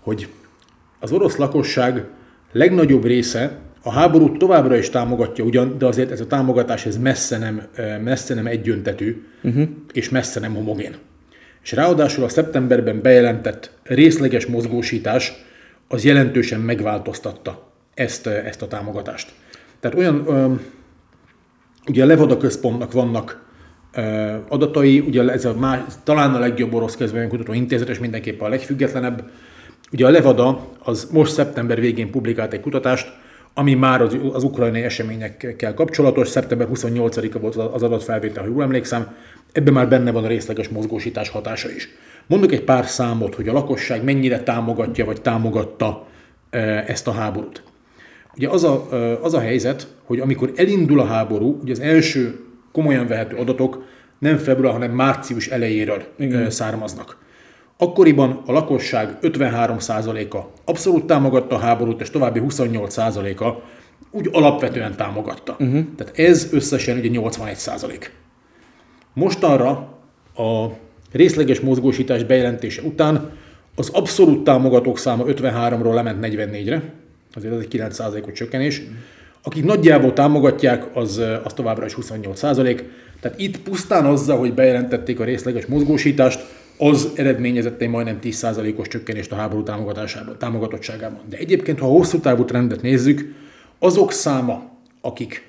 hogy 0.00 0.28
az 1.00 1.12
orosz 1.12 1.36
lakosság 1.36 2.04
legnagyobb 2.52 3.04
része 3.04 3.58
a 3.82 3.90
háborút 3.90 4.38
továbbra 4.38 4.76
is 4.76 4.90
támogatja 4.90 5.44
ugyan, 5.44 5.78
de 5.78 5.86
azért 5.86 6.10
ez 6.10 6.20
a 6.20 6.26
támogatás 6.26 6.86
ez 6.86 6.98
messze 6.98 7.38
nem, 7.38 7.62
messze 8.02 8.34
nem 8.34 8.46
egyöntetű, 8.46 9.24
uh-huh. 9.42 9.68
és 9.92 10.08
messze 10.08 10.40
nem 10.40 10.54
homogén. 10.54 10.94
És 11.62 11.72
ráadásul 11.72 12.24
a 12.24 12.28
szeptemberben 12.28 13.02
bejelentett 13.02 13.70
részleges 13.82 14.46
mozgósítás 14.46 15.32
az 15.88 16.04
jelentősen 16.04 16.60
megváltoztatta 16.60 17.73
ezt, 17.94 18.26
ezt 18.26 18.62
a 18.62 18.68
támogatást. 18.68 19.32
Tehát 19.80 19.96
olyan, 19.96 20.26
ugye 21.86 22.02
a 22.02 22.06
Levada 22.06 22.36
központnak 22.36 22.92
vannak 22.92 23.42
adatai, 24.48 25.00
ugye 25.00 25.30
ez 25.30 25.44
a 25.44 25.54
más, 25.54 25.80
talán 26.04 26.34
a 26.34 26.38
legjobb 26.38 26.74
orosz 26.74 26.96
kutató 27.28 27.52
intézet, 27.52 27.88
és 27.88 27.98
mindenképpen 27.98 28.46
a 28.46 28.50
legfüggetlenebb, 28.50 29.30
Ugye 29.94 30.06
a 30.06 30.10
Levada 30.10 30.68
az 30.78 31.08
most 31.12 31.32
szeptember 31.32 31.80
végén 31.80 32.10
publikált 32.10 32.52
egy 32.52 32.60
kutatást, 32.60 33.12
ami 33.54 33.74
már 33.74 34.02
az, 34.02 34.16
az 34.32 34.44
ukrajnai 34.44 34.82
eseményekkel 34.82 35.74
kapcsolatos. 35.74 36.28
Szeptember 36.28 36.68
28-a 36.72 37.38
volt 37.38 37.56
az 37.56 37.82
adatfelvétel, 37.82 38.42
ha 38.42 38.48
jól 38.48 38.62
emlékszem. 38.62 39.14
Ebben 39.52 39.72
már 39.72 39.88
benne 39.88 40.10
van 40.10 40.24
a 40.24 40.28
részleges 40.28 40.68
mozgósítás 40.68 41.28
hatása 41.28 41.70
is. 41.70 41.88
Mondok 42.26 42.52
egy 42.52 42.64
pár 42.64 42.86
számot, 42.86 43.34
hogy 43.34 43.48
a 43.48 43.52
lakosság 43.52 44.04
mennyire 44.04 44.42
támogatja 44.42 45.04
vagy 45.04 45.20
támogatta 45.20 46.06
ezt 46.86 47.08
a 47.08 47.12
háborút. 47.12 47.62
Ugye 48.36 48.48
az 48.48 48.64
a, 48.64 48.88
az 49.22 49.34
a 49.34 49.40
helyzet, 49.40 49.86
hogy 50.04 50.20
amikor 50.20 50.52
elindul 50.56 51.00
a 51.00 51.04
háború, 51.04 51.58
ugye 51.62 51.72
az 51.72 51.80
első 51.80 52.40
komolyan 52.72 53.06
vehető 53.06 53.36
adatok 53.36 53.84
nem 54.18 54.36
február, 54.36 54.72
hanem 54.72 54.90
március 54.90 55.48
elejéről 55.48 56.02
Igen. 56.18 56.50
származnak. 56.50 57.22
Akkoriban 57.76 58.42
a 58.46 58.52
lakosság 58.52 59.18
53%-a 59.22 60.38
abszolút 60.64 61.06
támogatta 61.06 61.54
a 61.54 61.58
háborút, 61.58 62.00
és 62.00 62.10
további 62.10 62.40
28%-a 62.48 63.62
úgy 64.10 64.28
alapvetően 64.32 64.96
támogatta. 64.96 65.56
Uh-huh. 65.58 65.84
Tehát 65.96 66.18
ez 66.18 66.48
összesen 66.52 66.98
ugye 66.98 67.08
81%. 67.12 68.06
Mostanra 69.14 69.70
a 70.36 70.66
részleges 71.12 71.60
mozgósítás 71.60 72.24
bejelentése 72.24 72.82
után 72.82 73.30
az 73.76 73.90
abszolút 73.92 74.44
támogatók 74.44 74.98
száma 74.98 75.24
53-ról 75.26 75.94
lement 75.94 76.26
44-re, 76.26 76.92
azért 77.34 77.54
ez 77.54 77.60
egy 77.60 77.80
9%-os 77.80 78.32
csökkenés. 78.32 78.82
Akik 79.42 79.64
nagyjából 79.64 80.12
támogatják, 80.12 80.96
az, 80.96 81.22
az 81.44 81.52
továbbra 81.52 81.86
is 81.86 81.96
28%. 82.00 82.82
Tehát 83.20 83.40
itt 83.40 83.58
pusztán 83.58 84.04
azzal, 84.04 84.38
hogy 84.38 84.54
bejelentették 84.54 85.20
a 85.20 85.24
részleges 85.24 85.66
mozgósítást, 85.66 86.40
az 86.78 87.08
eredményezett 87.14 87.80
egy 87.80 87.88
majdnem 87.88 88.18
10%-os 88.22 88.88
csökkenést 88.88 89.32
a 89.32 89.34
háború 89.34 89.62
támogatásában, 89.62 90.38
támogatottságában. 90.38 91.20
De 91.28 91.36
egyébként, 91.36 91.78
ha 91.78 91.86
a 91.86 91.90
hosszú 91.90 92.18
távú 92.18 92.44
trendet 92.44 92.82
nézzük, 92.82 93.34
azok 93.78 94.12
száma, 94.12 94.70
akik 95.00 95.48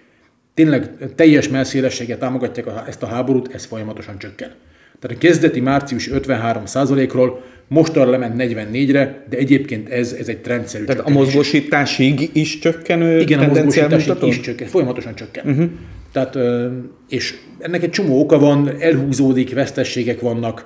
tényleg 0.53 0.91
teljes 1.15 1.49
melszélességgel 1.49 2.17
támogatják 2.17 2.67
ezt 2.87 3.03
a 3.03 3.07
háborút, 3.07 3.53
ez 3.53 3.65
folyamatosan 3.65 4.17
csökken. 4.17 4.51
Tehát 4.99 5.17
a 5.17 5.19
kezdeti 5.19 5.59
március 5.59 6.09
53%-ról 6.11 7.43
most 7.67 7.95
arra 7.95 8.10
lement 8.10 8.41
44-re, 8.41 9.25
de 9.29 9.38
egyébként 9.38 9.89
ez, 9.89 10.12
ez 10.12 10.27
egy 10.27 10.38
trendszerű 10.38 10.84
Tehát 10.84 11.01
csökkenés. 11.01 11.22
a 11.22 11.24
mozgósításig 11.24 12.29
is 12.34 12.60
csökkenő 12.60 13.19
Igen, 13.19 13.39
a 13.39 13.48
mozgósításig 13.48 14.07
mutató? 14.07 14.27
is 14.27 14.39
csökken, 14.39 14.67
folyamatosan 14.67 15.15
csökken. 15.15 15.48
Uh-huh. 15.48 15.69
Tehát, 16.12 16.38
és 17.10 17.36
ennek 17.60 17.84
egy 17.84 17.89
csomó 17.89 18.19
oka 18.19 18.39
van, 18.39 18.72
elhúzódik, 18.79 19.53
vesztességek 19.53 20.19
vannak, 20.19 20.65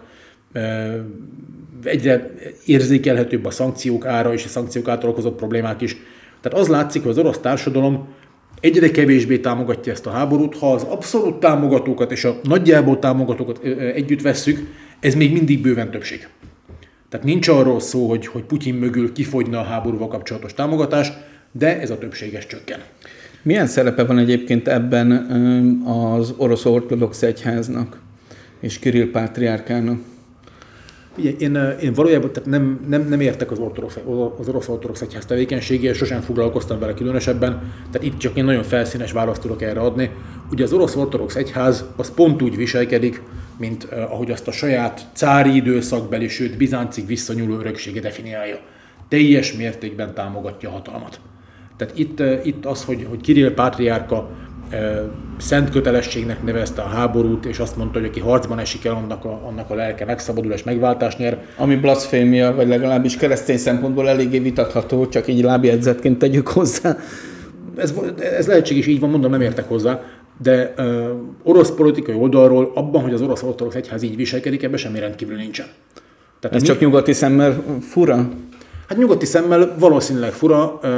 egyre 1.84 2.32
érzékelhetőbb 2.66 3.46
a 3.46 3.52
szankciók 3.52 4.06
ára 4.06 4.34
és 4.34 4.46
a 4.46 4.48
szankciók 4.48 4.88
által 4.88 5.10
okozott 5.10 5.36
problémák 5.36 5.82
is. 5.82 5.98
Tehát 6.42 6.60
az 6.60 6.68
látszik, 6.68 7.02
hogy 7.02 7.12
az 7.12 7.18
orosz 7.18 7.40
társadalom 7.40 8.08
egyre 8.60 8.92
kevésbé 8.92 9.38
támogatja 9.38 9.92
ezt 9.92 10.06
a 10.06 10.10
háborút. 10.10 10.58
Ha 10.58 10.74
az 10.74 10.84
abszolút 10.84 11.40
támogatókat 11.40 12.12
és 12.12 12.24
a 12.24 12.40
nagyjából 12.44 13.00
támogatókat 13.00 13.64
együtt 13.94 14.22
vesszük, 14.22 14.60
ez 15.00 15.16
még 15.16 15.32
mindig 15.32 15.62
bőven 15.62 15.92
többség. 15.92 16.28
Tehát 17.10 17.26
nincs 17.26 17.48
arról 17.48 17.80
szó, 17.80 18.10
hogy, 18.10 18.28
hogy 18.28 18.44
Putyin 18.44 18.76
mögül 18.76 19.12
kifogyna 19.12 19.60
a 19.60 19.64
háborúval 19.64 20.08
kapcsolatos 20.08 20.54
támogatás, 20.54 21.12
de 21.52 21.80
ez 21.80 21.90
a 21.90 21.98
többséges 21.98 22.46
csökken. 22.46 22.80
Milyen 23.42 23.68
szerepe 23.68 24.04
van 24.04 24.18
egyébként 24.18 24.68
ebben 24.68 25.12
az 25.86 26.34
orosz 26.38 26.66
ortodox 26.66 27.22
egyháznak 27.22 28.00
és 28.60 28.80
Kirill 28.80 29.12
pátriárkának? 29.12 30.00
Ugye, 31.18 31.32
én, 31.32 31.56
én 31.82 31.94
valójában 31.94 32.32
tehát 32.32 32.50
nem, 32.50 32.80
nem, 32.88 33.08
nem 33.08 33.20
értek 33.20 33.52
az, 33.52 33.60
ortodox, 33.60 33.98
az 34.40 34.48
orosz 34.48 34.68
ortodox 34.68 35.02
egyház 35.02 35.26
tevékenységéhez, 35.26 35.98
sosem 35.98 36.22
foglalkoztam 36.22 36.80
vele 36.80 36.94
különösebben, 36.94 37.62
tehát 37.92 38.08
itt 38.08 38.18
csak 38.18 38.38
én 38.38 38.44
nagyon 38.44 38.64
felszínes 38.64 39.12
választ 39.12 39.42
tudok 39.42 39.62
erre 39.62 39.80
adni. 39.80 40.10
Ugye 40.52 40.64
az 40.64 40.74
orosz 40.74 40.96
ortodox 40.96 41.36
egyház 41.36 41.86
az 41.96 42.14
pont 42.14 42.42
úgy 42.42 42.56
viselkedik, 42.56 43.22
mint 43.60 43.84
uh, 43.84 44.12
ahogy 44.12 44.32
azt 44.32 44.48
a 44.48 44.52
saját 44.52 45.02
cári 45.14 45.56
időszakbeli, 45.56 46.28
sőt 46.28 46.58
bizáncig 46.58 47.06
visszanyúló 47.06 47.60
öröksége 47.60 48.00
definiálja. 48.00 48.60
Teljes 49.08 49.54
mértékben 49.54 50.14
támogatja 50.14 50.70
a 50.70 50.72
hatalmat. 50.72 51.20
Tehát 51.78 51.98
itt, 51.98 52.20
uh, 52.20 52.40
itt 52.44 52.66
az, 52.66 52.84
hogy, 52.84 53.06
hogy 53.10 53.22
Kirill 53.22 53.54
pátriárka 53.54 54.30
szent 55.38 55.70
kötelességnek 55.70 56.44
nevezte 56.44 56.82
a 56.82 56.88
háborút, 56.88 57.46
és 57.46 57.60
azt 57.60 57.78
mondta, 57.78 58.00
hogy 58.00 58.08
aki 58.08 58.20
harcban 58.20 58.60
esik 58.60 58.86
el, 58.86 58.94
annak 58.94 59.26
a, 59.26 59.42
annak 59.48 59.70
a 59.70 59.76
lelke 59.76 60.06
megszabadul 60.06 60.52
és 60.52 60.64
megváltás 60.64 61.18
nyer. 61.18 61.46
Ami 61.58 61.76
blasfémia, 61.76 62.56
vagy 62.56 62.68
legalábbis 62.68 63.18
keresztény 63.18 63.58
szempontból 63.58 64.10
eléggé 64.10 64.40
vitatható, 64.40 65.08
csak 65.08 65.28
így 65.28 65.44
lábjegyzetként 65.44 66.18
tegyük 66.18 66.48
hozzá. 66.48 66.98
Ez, 67.78 67.94
ez 68.38 68.48
lehetséges, 68.48 68.88
így 68.88 69.00
van, 69.00 69.10
mondom, 69.10 69.32
nem 69.32 69.42
értek 69.42 69.68
hozzá, 69.68 70.02
de 70.42 70.74
uh, 70.78 71.10
orosz 71.44 71.72
politikai 71.72 72.16
oldalról 72.16 72.72
abban, 72.76 73.02
hogy 73.02 73.14
az 73.14 73.22
orosz 73.22 73.44
ortodox 73.44 73.76
egyház 73.76 74.04
így 74.04 74.16
viselkedik, 74.16 74.64
ebben 74.64 74.78
semmi 74.78 75.00
rendkívül 75.00 75.36
nincsen. 75.36 75.68
Tehát 76.40 76.56
ez 76.56 76.62
mi... 76.62 76.68
csak 76.68 76.80
nyugati 76.80 77.14
szemmel 77.14 77.64
fura? 77.82 78.30
Hát 78.88 78.98
nyugati 78.98 79.26
szemmel 79.26 79.76
valószínűleg 79.80 80.32
fura, 80.32 80.80
uh, 80.84 80.90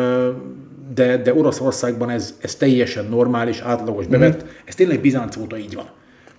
de, 0.94 1.18
de 1.18 1.34
Oroszországban 1.34 2.10
ez, 2.10 2.36
ez 2.42 2.56
teljesen 2.56 3.06
normális, 3.10 3.60
átlagos 3.60 4.08
bevett, 4.08 4.44
mm. 4.44 4.48
ez 4.66 4.76
tényleg 4.76 5.02
Bizánc 5.02 5.38
óta 5.38 5.58
így 5.58 5.76
van. 5.76 5.86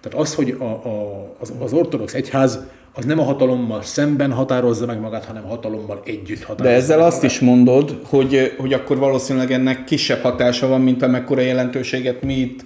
Tehát 0.00 0.18
az, 0.18 0.34
hogy 0.34 0.56
a, 0.58 0.64
a, 0.64 1.36
az, 1.40 1.52
az 1.60 1.72
ortodox 1.72 2.14
egyház 2.14 2.58
az 2.94 3.04
nem 3.04 3.18
a 3.18 3.22
hatalommal 3.22 3.82
szemben 3.82 4.32
határozza 4.32 4.86
meg 4.86 5.00
magát, 5.00 5.24
hanem 5.24 5.44
a 5.44 5.48
hatalommal 5.48 6.02
együtt 6.04 6.42
határozza 6.42 6.62
De 6.62 6.82
ezzel 6.82 7.00
azt 7.00 7.16
magát. 7.16 7.30
is 7.30 7.40
mondod, 7.40 7.98
hogy, 8.04 8.54
hogy 8.58 8.72
akkor 8.72 8.98
valószínűleg 8.98 9.52
ennek 9.52 9.84
kisebb 9.84 10.20
hatása 10.20 10.66
van, 10.66 10.80
mint 10.80 11.02
amekkora 11.02 11.40
jelentőséget 11.40 12.22
mi 12.22 12.34
itt 12.34 12.64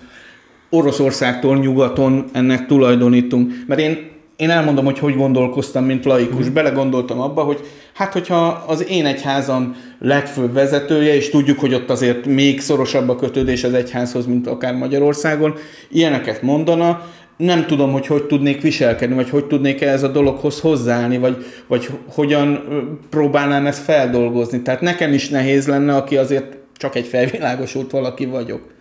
Oroszországtól 0.70 1.57
nyugaton 1.57 2.24
ennek 2.33 2.66
tulajdonítunk. 2.66 3.52
Mert 3.66 3.81
én 3.81 4.14
én 4.37 4.50
elmondom, 4.50 4.85
hogy 4.85 4.98
hogy 4.98 5.16
gondolkoztam, 5.16 5.85
mint 5.85 6.05
laikus. 6.05 6.48
Belegondoltam 6.48 7.20
abba, 7.20 7.42
hogy 7.42 7.61
hát 7.92 8.12
hogyha 8.12 8.64
az 8.66 8.88
én 8.88 9.07
egyházam 9.07 9.76
legfőbb 9.98 10.52
vezetője, 10.52 11.14
és 11.14 11.31
tudjuk, 11.31 11.59
hogy 11.59 11.74
ott 11.74 11.90
azért 11.90 12.26
még 12.26 12.61
szorosabb 12.61 13.09
a 13.09 13.16
kötődés 13.16 13.64
az 13.64 13.74
egyházhoz, 13.74 14.26
mint 14.26 14.46
akár 14.46 14.74
Magyarországon, 14.74 15.55
ilyeneket 15.88 16.42
mondana, 16.42 17.02
nem 17.37 17.66
tudom, 17.66 17.92
hogy 17.92 18.07
hogy 18.07 18.24
tudnék 18.24 18.61
viselkedni, 18.61 19.14
vagy 19.14 19.31
hogy 19.31 19.44
tudnék 19.44 19.81
ehhez 19.81 20.02
a 20.02 20.09
dologhoz 20.09 20.61
hozzáállni, 20.61 21.18
vagy, 21.18 21.44
vagy 21.66 21.88
hogyan 22.09 22.64
próbálnám 23.11 23.66
ezt 23.66 23.83
feldolgozni. 23.83 24.62
Tehát 24.62 24.81
nekem 24.81 25.12
is 25.12 25.29
nehéz 25.29 25.66
lenne, 25.66 25.94
aki 25.96 26.16
azért 26.16 26.57
csak 26.76 26.94
egy 26.94 27.07
felvilágosult 27.07 27.90
valaki 27.90 28.26
vagyok. 28.26 28.74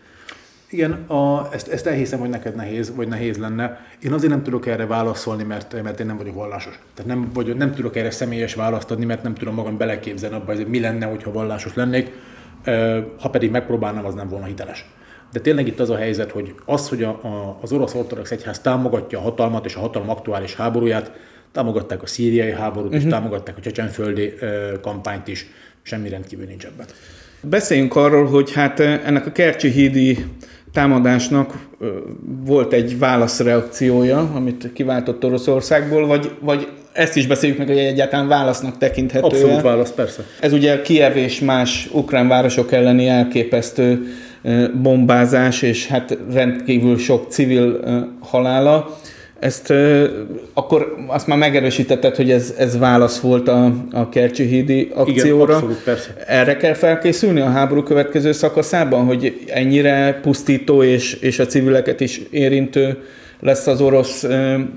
Igen, 0.76 0.92
a, 0.92 1.50
ezt, 1.54 1.68
ezt 1.68 1.88
elhiszem, 1.88 2.20
hogy 2.20 2.30
neked 2.30 2.56
nehéz, 2.56 2.96
vagy 2.96 3.08
nehéz 3.08 3.38
lenne. 3.38 3.80
Én 4.04 4.14
azért 4.14 4.32
nem 4.32 4.44
tudok 4.44 4.66
erre 4.68 4.86
válaszolni, 4.86 5.44
mert, 5.44 5.84
mert 5.84 6.00
én 6.00 6.06
nem 6.06 6.18
vagyok 6.18 6.36
vallásos. 6.36 6.80
Tehát 6.94 7.12
nem, 7.12 7.30
vagy 7.34 7.56
nem 7.56 7.74
tudok 7.74 7.96
erre 7.96 8.12
személyes 8.12 8.54
választ 8.54 8.92
adni, 8.92 9.06
mert 9.06 9.24
nem 9.24 9.34
tudom 9.34 9.54
magam 9.54 9.78
beleképzelni 9.78 10.36
abba, 10.36 10.56
hogy 10.56 10.68
mi 10.68 10.80
lenne, 10.80 11.06
hogyha 11.06 11.32
vallásos 11.32 11.74
lennék. 11.74 12.12
Ha 13.20 13.30
pedig 13.30 13.52
megpróbálnám, 13.52 14.06
az 14.06 14.14
nem 14.14 14.30
volna 14.30 14.46
hiteles. 14.46 14.86
De 15.32 15.40
tényleg 15.40 15.68
itt 15.68 15.80
az 15.80 15.90
a 15.90 15.96
helyzet, 15.96 16.32
hogy 16.32 16.56
az, 16.66 16.90
hogy 16.90 17.04
a, 17.04 17.10
a, 17.10 17.58
az 17.62 17.72
orosz 17.72 17.94
ortodox 17.94 18.32
egyház 18.32 18.60
támogatja 18.60 19.20
a 19.20 19.22
hatalmat 19.22 19.66
és 19.66 19.76
a 19.76 19.80
hatalom 19.80 20.10
aktuális 20.10 20.56
háborúját, 20.56 21.12
támogatták 21.52 22.02
a 22.02 22.08
szíriai 22.08 22.52
háborút, 22.52 22.84
uh-huh. 22.84 22.96
és 22.96 23.02
mhm. 23.02 23.12
támogatták 23.12 23.58
a 23.58 23.62
csecsenföldi 23.62 24.34
kampányt 24.82 25.28
is, 25.28 25.48
semmi 25.82 26.10
rendkívül 26.10 26.46
nincs 26.46 26.66
ebben. 26.66 26.86
Beszéljünk 27.50 27.96
arról, 27.96 28.26
hogy 28.26 28.54
hát 28.54 28.80
ennek 28.80 29.26
a 29.26 29.32
Kercsi 29.32 29.70
hídi 29.70 30.26
támadásnak 30.76 31.54
volt 32.46 32.74
egy 32.74 33.00
válaszreakciója, 33.00 34.32
amit 34.36 34.70
kiváltott 34.74 35.26
Oroszországból, 35.26 36.08
vagy, 36.08 36.32
vagy 36.40 36.68
ezt 36.94 37.16
is 37.16 37.28
beszéljük 37.28 37.58
meg, 37.58 37.68
hogy 37.68 37.78
egyáltalán 37.78 38.28
válasznak 38.28 38.78
tekinthető. 38.78 39.26
Abszolút 39.26 39.62
válasz, 39.62 39.92
persze. 39.92 40.24
Ez 40.40 40.54
ugye 40.54 40.82
Kiev 40.82 41.18
és 41.18 41.40
más 41.40 41.90
ukrán 41.92 42.28
városok 42.28 42.72
elleni 42.72 43.08
elképesztő 43.08 44.06
bombázás, 44.82 45.62
és 45.62 45.88
hát 45.88 46.18
rendkívül 46.34 46.98
sok 46.98 47.26
civil 47.30 47.80
halála. 48.20 48.98
Ezt 49.40 49.74
akkor 50.54 50.96
azt 51.08 51.28
már 51.28 51.38
megerősítetted, 51.38 52.16
hogy 52.16 52.32
ez, 52.32 52.54
ez 52.58 52.78
válasz 52.78 53.20
volt 53.20 53.48
a, 53.48 53.74
a 53.92 54.10
Kercsi 54.10 54.44
hídi 54.44 54.92
akcióra. 54.94 55.44
Igen, 55.44 55.56
abszolút, 55.56 55.84
persze. 55.84 56.16
Erre 56.28 56.58
kell 56.58 56.74
felkészülni 56.74 57.40
a 57.40 57.50
háború 57.50 57.84
következő 57.84 58.32
szakaszában, 58.32 59.06
hogy 59.06 59.44
ennyire 59.48 60.20
pusztító 60.22 60.84
és, 60.84 61.14
és 61.14 61.40
a 61.40 61.46
civileket 61.46 62.00
is 62.00 62.22
érintő 62.30 63.04
lesz 63.40 63.68
az 63.68 63.82
orosz 63.82 64.26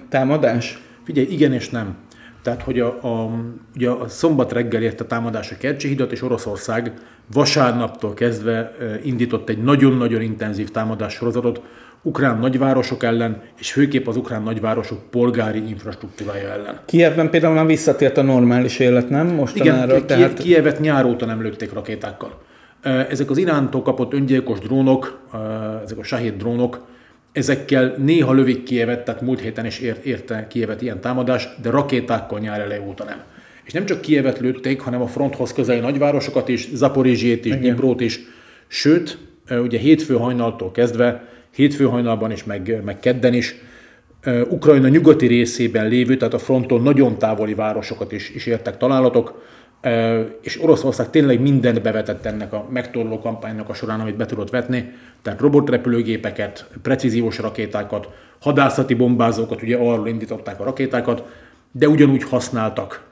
támadás? 0.08 0.82
Figyelj, 1.04 1.26
igen 1.30 1.52
és 1.52 1.70
nem. 1.70 1.96
Tehát, 2.42 2.62
hogy 2.62 2.80
a, 2.80 2.86
a, 2.86 3.30
ugye 3.74 3.90
a 3.90 4.08
szombat 4.08 4.52
reggel 4.52 4.82
ért 4.82 5.00
a 5.00 5.06
támadás 5.06 5.50
a 5.50 5.56
Kercsi 5.58 5.88
hidat, 5.88 6.12
és 6.12 6.22
Oroszország 6.22 6.92
vasárnaptól 7.32 8.14
kezdve 8.14 8.72
indított 9.02 9.48
egy 9.48 9.62
nagyon-nagyon 9.62 10.20
intenzív 10.20 10.70
támadás 10.70 11.12
sorozatot 11.12 11.62
ukrán 12.02 12.38
nagyvárosok 12.38 13.02
ellen, 13.02 13.42
és 13.58 13.72
főképp 13.72 14.06
az 14.06 14.16
ukrán 14.16 14.42
nagyvárosok 14.42 15.10
polgári 15.10 15.68
infrastruktúrája 15.68 16.48
ellen. 16.48 16.80
Kievben 16.84 17.30
például 17.30 17.54
már 17.54 17.66
visszatért 17.66 18.16
a 18.16 18.22
normális 18.22 18.78
élet, 18.78 19.08
nem? 19.08 19.26
Mostanára, 19.26 19.94
Igen, 19.94 20.06
tehát... 20.06 20.38
Kievet 20.38 20.80
nyár 20.80 21.04
óta 21.04 21.26
nem 21.26 21.42
lőtték 21.42 21.72
rakétákkal. 21.72 22.40
Ezek 22.82 23.30
az 23.30 23.38
Irántól 23.38 23.82
kapott 23.82 24.12
öngyilkos 24.12 24.58
drónok, 24.58 25.20
ezek 25.84 25.98
a 25.98 26.02
Shahid 26.02 26.34
drónok, 26.34 26.86
ezekkel 27.32 27.94
néha 27.96 28.32
lövik 28.32 28.62
Kievet, 28.62 29.04
tehát 29.04 29.20
múlt 29.20 29.40
héten 29.40 29.66
is 29.66 29.78
ért, 29.78 30.04
érte 30.04 30.46
Kievet 30.46 30.82
ilyen 30.82 31.00
támadás, 31.00 31.48
de 31.62 31.70
rakétákkal 31.70 32.38
nyár 32.38 32.60
elej 32.60 32.82
óta 32.88 33.04
nem. 33.04 33.22
És 33.64 33.72
nem 33.72 33.86
csak 33.86 34.00
Kievet 34.00 34.38
lőtték, 34.38 34.80
hanem 34.80 35.02
a 35.02 35.06
fronthoz 35.06 35.52
közeli 35.52 35.80
nagyvárosokat 35.80 36.48
is, 36.48 36.68
Zaporizsét 36.72 37.44
is, 37.44 37.56
Dniprót 37.56 38.00
is, 38.00 38.20
sőt, 38.66 39.18
ugye 39.50 39.78
hétfő 39.78 40.14
hajnaltól 40.14 40.70
kezdve, 40.70 41.28
hétfő 41.58 41.84
hajnalban 41.84 42.30
is, 42.30 42.44
meg, 42.44 42.80
meg 42.84 43.00
kedden 43.00 43.34
is, 43.34 43.54
Ukrajna 44.48 44.88
nyugati 44.88 45.26
részében 45.26 45.88
lévő, 45.88 46.16
tehát 46.16 46.34
a 46.34 46.38
fronton 46.38 46.82
nagyon 46.82 47.18
távoli 47.18 47.54
városokat 47.54 48.12
is, 48.12 48.30
is 48.30 48.46
értek 48.46 48.76
találatok, 48.76 49.42
és 50.42 50.62
Oroszország 50.62 51.10
tényleg 51.10 51.40
mindent 51.40 51.82
bevetett 51.82 52.24
ennek 52.26 52.52
a 52.52 52.66
megtorló 52.70 53.18
kampánynak 53.18 53.68
a 53.68 53.74
során, 53.74 54.00
amit 54.00 54.16
be 54.16 54.26
tudott 54.26 54.50
vetni, 54.50 54.92
tehát 55.22 55.40
robotrepülőgépeket, 55.40 56.66
precíziós 56.82 57.38
rakétákat, 57.38 58.08
hadászati 58.40 58.94
bombázókat, 58.94 59.62
ugye 59.62 59.76
arról 59.76 60.08
indították 60.08 60.60
a 60.60 60.64
rakétákat, 60.64 61.24
de 61.72 61.88
ugyanúgy 61.88 62.22
használtak 62.22 63.02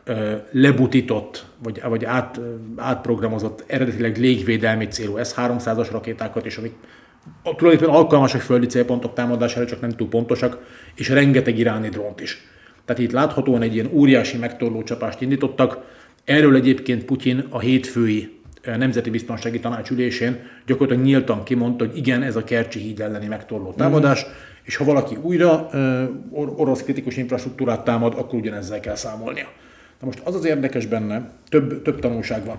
lebutított, 0.50 1.44
vagy, 1.62 1.82
vagy 1.88 2.04
át, 2.04 2.40
átprogramozott, 2.76 3.64
eredetileg 3.66 4.16
légvédelmi 4.16 4.86
célú 4.86 5.16
S-300-as 5.24 5.88
rakétákat, 5.90 6.46
és 6.46 6.56
amik 6.56 6.74
tulajdonképpen 7.42 7.94
alkalmasak 7.94 8.40
földi 8.40 8.66
célpontok 8.66 9.14
támadására, 9.14 9.66
csak 9.66 9.80
nem 9.80 9.90
túl 9.90 10.08
pontosak, 10.08 10.58
és 10.94 11.08
rengeteg 11.08 11.58
iráni 11.58 11.88
drónt 11.88 12.20
is. 12.20 12.46
Tehát 12.84 13.02
itt 13.02 13.12
láthatóan 13.12 13.62
egy 13.62 13.74
ilyen 13.74 13.90
óriási 13.92 14.36
megtorló 14.36 14.82
csapást 14.82 15.20
indítottak, 15.20 15.84
Erről 16.26 16.54
egyébként 16.54 17.04
Putyin 17.04 17.46
a 17.50 17.58
hétfői 17.58 18.40
eh, 18.62 18.76
Nemzeti 18.76 19.10
Biztonsági 19.10 19.60
Tanács 19.60 19.90
ülésén 19.90 20.38
gyakorlatilag 20.66 21.08
nyíltan 21.08 21.42
kimondta, 21.42 21.86
hogy 21.86 21.96
igen, 21.96 22.22
ez 22.22 22.36
a 22.36 22.44
Kercsi 22.44 22.78
híd 22.78 23.00
elleni 23.00 23.26
megtorló 23.26 23.72
támadás, 23.72 24.24
mm. 24.24 24.30
és 24.62 24.76
ha 24.76 24.84
valaki 24.84 25.16
újra 25.22 25.68
uh, 25.72 26.60
orosz 26.60 26.82
kritikus 26.82 27.16
infrastruktúrát 27.16 27.84
támad, 27.84 28.14
akkor 28.14 28.38
ugyanezzel 28.38 28.80
kell 28.80 28.94
számolnia. 28.94 29.48
Na 30.00 30.06
most 30.06 30.20
az 30.24 30.34
az 30.34 30.44
érdekes 30.44 30.86
benne, 30.86 31.30
több, 31.48 31.82
több 31.82 31.98
tanulság 31.98 32.44
van. 32.44 32.58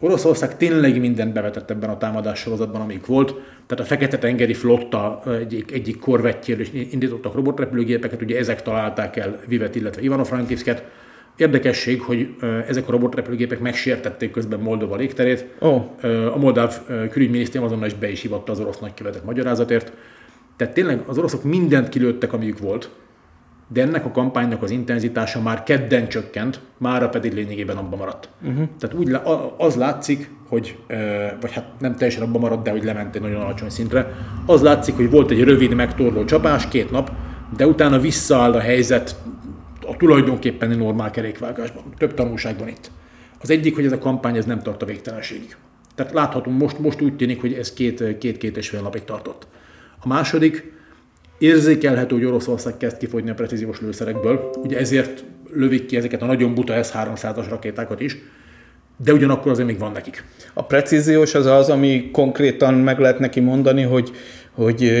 Oroszország 0.00 0.56
tényleg 0.56 1.00
mindent 1.00 1.32
bevetett 1.32 1.70
ebben 1.70 1.90
a 1.90 1.98
támadás 1.98 2.38
sorozatban, 2.38 2.80
amik 2.80 3.06
volt. 3.06 3.34
Tehát 3.66 3.84
a 3.84 3.86
Fekete-tengeri 3.86 4.54
flotta 4.54 5.22
egyik, 5.38 5.72
egyik 5.72 5.98
korvettjéről 5.98 6.62
is 6.62 6.70
indítottak 6.92 7.34
robotrepülőgépeket, 7.34 8.22
ugye 8.22 8.38
ezek 8.38 8.62
találták 8.62 9.16
el 9.16 9.40
Vivet, 9.46 9.74
illetve 9.74 10.02
Ivano-Frankivsket 10.02 10.84
Érdekesség, 11.36 12.00
hogy 12.00 12.34
ezek 12.68 12.88
a 12.88 12.90
robotrepülőgépek 12.90 13.60
megsértették 13.60 14.30
közben 14.30 14.60
Moldova 14.60 14.96
légterét. 14.96 15.46
Oh. 15.58 15.82
A 16.32 16.36
moldáv 16.36 16.74
külügyminisztérium 17.10 17.66
azonnal 17.66 17.86
is 17.86 17.94
be 17.94 18.10
is 18.10 18.20
hívatta 18.20 18.52
az 18.52 18.60
orosz 18.60 18.78
nagykövetet 18.78 19.24
magyarázatért. 19.24 19.92
Tehát 20.56 20.74
tényleg 20.74 21.02
az 21.06 21.18
oroszok 21.18 21.44
mindent 21.44 21.88
kilőttek, 21.88 22.32
amiük 22.32 22.58
volt, 22.58 22.90
de 23.68 23.82
ennek 23.82 24.04
a 24.04 24.10
kampánynak 24.10 24.62
az 24.62 24.70
intenzitása 24.70 25.40
már 25.40 25.62
kedden 25.62 26.08
csökkent, 26.08 26.60
mára 26.78 27.08
pedig 27.08 27.32
lényegében 27.32 27.76
abban 27.76 27.98
maradt. 27.98 28.28
Uh-huh. 28.42 28.68
Tehát 28.78 28.96
úgy 28.96 29.16
az 29.56 29.74
látszik, 29.74 30.30
hogy, 30.48 30.78
vagy 31.40 31.52
hát 31.52 31.64
nem 31.78 31.96
teljesen 31.96 32.22
abban 32.22 32.40
maradt, 32.40 32.62
de 32.62 32.70
hogy 32.70 32.84
lement 32.84 33.14
egy 33.14 33.22
nagyon 33.22 33.40
alacsony 33.40 33.70
szintre, 33.70 34.12
az 34.46 34.62
látszik, 34.62 34.94
hogy 34.94 35.10
volt 35.10 35.30
egy 35.30 35.42
rövid 35.42 35.74
megtorló 35.74 36.24
csapás, 36.24 36.68
két 36.68 36.90
nap, 36.90 37.10
de 37.56 37.66
utána 37.66 37.98
visszaáll 37.98 38.52
a 38.52 38.60
helyzet 38.60 39.16
a 39.86 39.96
tulajdonképpen 39.96 40.70
egy 40.70 40.78
normál 40.78 41.10
kerékvágásban. 41.10 41.82
Több 41.98 42.14
tanulság 42.14 42.58
van 42.58 42.68
itt. 42.68 42.90
Az 43.40 43.50
egyik, 43.50 43.74
hogy 43.74 43.84
ez 43.84 43.92
a 43.92 43.98
kampány 43.98 44.36
ez 44.36 44.44
nem 44.44 44.62
tart 44.62 44.82
a 44.82 44.86
végtelenségig. 44.86 45.56
Tehát 45.94 46.12
láthatom, 46.12 46.54
most, 46.54 46.78
most 46.78 47.00
úgy 47.00 47.16
tűnik, 47.16 47.40
hogy 47.40 47.52
ez 47.52 47.72
két, 47.72 48.18
két, 48.18 48.38
két 48.38 48.56
és 48.56 48.68
fél 48.68 48.80
napig 48.80 49.04
tartott. 49.04 49.46
A 50.00 50.08
második, 50.08 50.72
érzékelhető, 51.38 52.14
hogy 52.14 52.24
Oroszország 52.24 52.76
kezd 52.76 52.96
kifogyni 52.96 53.30
a 53.30 53.34
precíziós 53.34 53.80
lőszerekből, 53.80 54.50
ugye 54.62 54.78
ezért 54.78 55.24
lövik 55.52 55.86
ki 55.86 55.96
ezeket 55.96 56.22
a 56.22 56.26
nagyon 56.26 56.54
buta 56.54 56.82
S-300-as 56.82 57.46
rakétákat 57.48 58.00
is, 58.00 58.16
de 59.04 59.12
ugyanakkor 59.12 59.50
azért 59.50 59.66
még 59.66 59.78
van 59.78 59.92
nekik. 59.92 60.24
A 60.54 60.64
precíziós 60.64 61.34
az 61.34 61.46
az, 61.46 61.68
ami 61.68 62.10
konkrétan 62.12 62.74
meg 62.74 62.98
lehet 62.98 63.18
neki 63.18 63.40
mondani, 63.40 63.82
hogy 63.82 64.10
hogy 64.56 64.92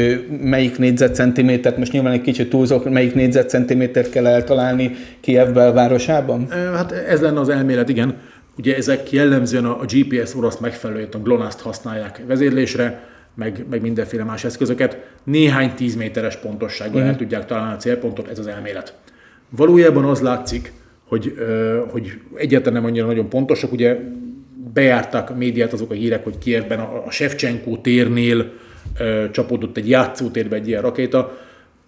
melyik 0.42 0.78
négyzetcentimétert, 0.78 1.76
most 1.76 1.92
nyilván 1.92 2.12
egy 2.12 2.20
kicsit 2.20 2.50
túlzok, 2.50 2.90
melyik 2.90 3.14
négyzetcentimétert 3.14 4.10
kell 4.10 4.26
eltalálni 4.26 4.96
Kiev 5.20 5.52
belvárosában? 5.52 6.50
Hát 6.50 6.92
ez 6.92 7.20
lenne 7.20 7.40
az 7.40 7.48
elmélet, 7.48 7.88
igen. 7.88 8.14
Ugye 8.58 8.76
ezek 8.76 9.12
jellemzően 9.12 9.64
a 9.64 9.84
GPS 9.84 10.34
orosz 10.34 10.58
megfelelőt, 10.58 11.14
a 11.14 11.18
GLONASS-t 11.18 11.60
használják 11.60 12.22
vezérlésre, 12.26 13.04
meg, 13.36 13.64
meg 13.70 13.80
mindenféle 13.80 14.24
más 14.24 14.44
eszközöket. 14.44 14.96
Néhány 15.24 15.74
tíz 15.74 15.96
méteres 15.96 16.36
pontossággal 16.36 17.02
el 17.02 17.16
tudják 17.16 17.46
találni 17.46 17.74
a 17.74 17.76
célpontot, 17.76 18.28
ez 18.28 18.38
az 18.38 18.46
elmélet. 18.46 18.94
Valójában 19.48 20.04
az 20.04 20.20
látszik, 20.20 20.72
hogy, 21.04 21.34
hogy 21.90 22.20
egyáltalán 22.34 22.80
nem 22.80 22.90
annyira 22.90 23.06
nagyon 23.06 23.28
pontosak. 23.28 23.72
Ugye 23.72 23.98
bejártak 24.72 25.30
a 25.30 25.34
médiát 25.34 25.72
azok 25.72 25.90
a 25.90 25.94
hírek, 25.94 26.24
hogy 26.24 26.38
Kievben 26.38 26.80
a, 26.80 27.10
Shevchenko 27.10 27.76
térnél 27.76 28.52
csapódott 29.30 29.76
egy 29.76 29.88
játszótérbe 29.88 30.56
egy 30.56 30.68
ilyen 30.68 30.82
rakéta. 30.82 31.38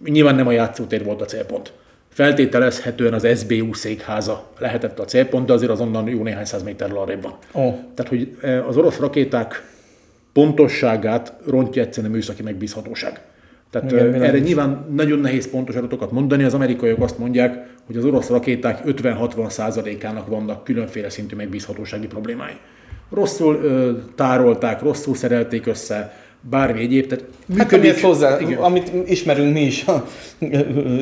Nyilván 0.05 0.35
nem 0.35 0.47
a 0.47 0.51
játszótér 0.51 1.03
volt 1.03 1.21
a 1.21 1.25
célpont. 1.25 1.73
Feltételezhetően 2.09 3.13
az 3.13 3.27
SBU 3.37 3.73
székháza 3.73 4.51
lehetett 4.59 4.99
a 4.99 5.05
célpont, 5.05 5.45
de 5.45 5.53
azért 5.53 5.71
azonnan 5.71 6.07
jó 6.07 6.23
néhány 6.23 6.45
száz 6.45 6.63
méterrel 6.63 6.97
arrébb 6.97 7.21
van. 7.21 7.37
Oh. 7.51 7.75
Tehát, 7.95 8.09
hogy 8.09 8.37
az 8.67 8.77
orosz 8.77 8.99
rakéták 8.99 9.63
pontosságát 10.33 11.33
rontja 11.45 11.81
egyszerűen 11.81 12.11
a 12.11 12.15
műszaki 12.15 12.43
megbízhatóság. 12.43 13.21
Tehát 13.71 13.91
Igen, 13.91 14.13
erre 14.13 14.39
nyilván 14.39 14.85
nagyon 14.95 15.19
nehéz 15.19 15.49
pontos 15.49 15.75
adatokat 15.75 16.11
mondani. 16.11 16.43
Az 16.43 16.53
amerikaiak 16.53 17.01
azt 17.01 17.17
mondják, 17.17 17.67
hogy 17.85 17.97
az 17.97 18.05
orosz 18.05 18.29
rakéták 18.29 18.81
50-60 18.85 19.49
százalékának 19.49 20.27
vannak 20.27 20.63
különféle 20.63 21.09
szintű 21.09 21.35
megbízhatósági 21.35 22.07
problémái. 22.07 22.53
Rosszul 23.11 23.55
ö, 23.55 23.91
tárolták, 24.15 24.81
rosszul 24.81 25.15
szerelték 25.15 25.65
össze, 25.65 26.13
bármi 26.41 26.79
egyéb. 26.79 27.07
Tehát 27.07 27.25
hát 27.57 27.73
amit, 27.73 27.99
hozzá, 27.99 28.39
igen. 28.39 28.57
amit 28.57 28.91
ismerünk 29.05 29.53
mi 29.53 29.61
is 29.61 29.85
a 29.85 30.07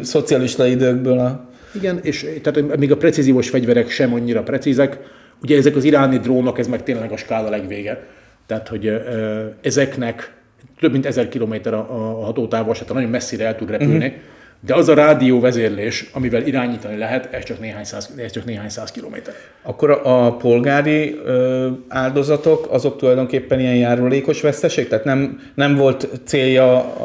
szocialista 0.01 0.65
időkből. 0.65 1.19
A... 1.19 1.49
Igen, 1.75 1.99
és 2.01 2.25
tehát 2.43 2.77
még 2.77 2.91
a 2.91 2.97
precíziós 2.97 3.49
fegyverek 3.49 3.89
sem 3.89 4.13
annyira 4.13 4.43
precízek. 4.43 4.99
Ugye 5.41 5.57
ezek 5.57 5.75
az 5.75 5.83
iráni 5.83 6.17
drónok, 6.17 6.59
ez 6.59 6.67
meg 6.67 6.83
tényleg 6.83 7.11
a 7.11 7.17
skála 7.17 7.49
legvége. 7.49 8.07
Tehát, 8.47 8.67
hogy 8.67 9.01
ezeknek 9.61 10.35
több 10.79 10.91
mint 10.91 11.05
ezer 11.05 11.29
kilométer 11.29 11.73
a, 11.73 11.79
a 11.89 12.23
hatótávolság, 12.23 12.87
nagyon 12.87 13.09
messzire 13.09 13.45
el 13.45 13.55
tud 13.55 13.69
repülni. 13.69 14.05
Uh-huh 14.05 14.21
de 14.59 14.75
az 14.75 14.89
a 14.89 14.93
rádió 14.93 15.39
vezérlés, 15.39 16.09
amivel 16.13 16.41
irányítani 16.41 16.97
lehet, 16.97 17.33
ez 17.33 17.43
csak 17.43 17.59
néhány 17.59 17.83
száz, 17.83 18.13
ez 18.17 18.31
csak 18.31 18.45
néhány 18.45 18.69
száz 18.69 18.91
kilométer. 18.91 19.33
Akkor 19.61 20.01
a 20.03 20.35
polgári 20.35 21.19
ö, 21.25 21.67
áldozatok, 21.87 22.67
azok 22.71 22.97
tulajdonképpen 22.97 23.59
ilyen 23.59 23.75
járulékos 23.75 24.41
veszteség? 24.41 24.87
Tehát 24.87 25.05
nem, 25.05 25.39
nem 25.55 25.75
volt 25.75 26.09
célja 26.25 26.95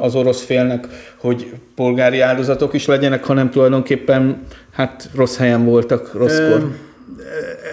az 0.00 0.14
orosz 0.14 0.44
félnek, 0.44 0.86
hogy 1.16 1.52
polgári 1.74 2.20
áldozatok 2.20 2.72
is 2.72 2.86
legyenek, 2.86 3.24
hanem 3.24 3.50
tulajdonképpen 3.50 4.42
hát 4.72 5.08
rossz 5.14 5.36
helyen 5.36 5.64
voltak, 5.64 6.14
rosszkor. 6.14 6.70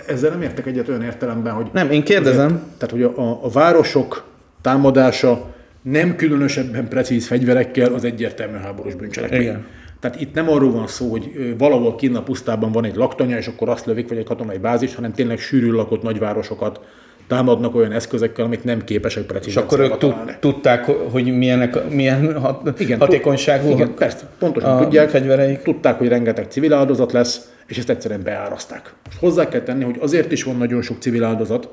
Ezzel 0.08 0.30
nem 0.30 0.42
értek 0.42 0.66
egyet 0.66 0.90
olyan 0.90 1.04
értelemben, 1.04 1.54
hogy... 1.54 1.68
Nem, 1.74 1.92
én 1.92 2.04
kérdezem. 2.04 2.46
Ugye, 2.46 2.60
tehát, 2.78 2.92
hogy 2.92 3.04
a, 3.04 3.40
a 3.46 3.50
városok 3.50 4.24
támadása 4.62 5.46
nem 5.82 6.16
különösebben 6.16 6.88
precíz 6.88 7.28
fegyverekkel 7.28 7.94
az 7.94 8.04
egyértelmű 8.04 8.58
háborús 8.58 8.96
bűncselekmény. 8.96 9.42
Igen. 9.42 9.66
Tehát 10.00 10.22
itt 10.22 10.34
nem 10.34 10.50
arról 10.50 10.72
van 10.72 10.88
szó, 10.88 11.10
hogy 11.10 11.56
valahol 11.58 11.96
kinn 11.96 12.16
a 12.16 12.22
pusztában 12.22 12.72
van 12.72 12.86
egy 12.86 12.96
laktanya, 12.96 13.38
és 13.38 13.48
akkor 13.48 13.70
azt 13.70 13.86
lövik, 13.86 14.10
vagy 14.10 14.18
egy 14.18 14.26
katonai 14.26 14.58
bázis, 14.58 14.96
hanem 14.96 15.14
tényleg 15.14 15.40
sűrű 15.40 15.72
lakott 15.72 16.02
nagyvárosokat 16.02 16.80
támadnak 17.28 17.76
olyan 17.76 17.92
eszközökkel, 17.92 18.46
amik 18.46 18.64
nem 18.64 18.84
képesek 18.84 19.24
precízen 19.24 19.64
És 19.64 19.72
akkor 19.72 19.80
ők 19.80 20.40
tudták, 20.40 20.86
hogy 20.86 21.38
milyenek, 21.38 21.90
milyen 21.90 22.40
hat, 22.40 22.80
igen, 22.80 23.00
hatékonyságú 23.00 23.70
igen, 23.70 23.94
persze, 23.94 24.30
pontosan 24.40 24.78
a 24.78 24.82
tudják, 24.82 25.10
fegyvereik. 25.10 25.62
tudták, 25.62 25.98
hogy 25.98 26.08
rengeteg 26.08 26.46
civil 26.50 26.74
áldozat 26.74 27.12
lesz, 27.12 27.52
és 27.70 27.78
ezt 27.78 27.90
egyszerűen 27.90 28.24
beáraszták. 28.24 28.94
Hozzá 29.20 29.48
kell 29.48 29.62
tenni, 29.62 29.84
hogy 29.84 29.98
azért 30.00 30.32
is 30.32 30.44
van 30.44 30.58
nagyon 30.58 30.82
sok 30.82 31.02
civil 31.02 31.24
áldozat, 31.24 31.70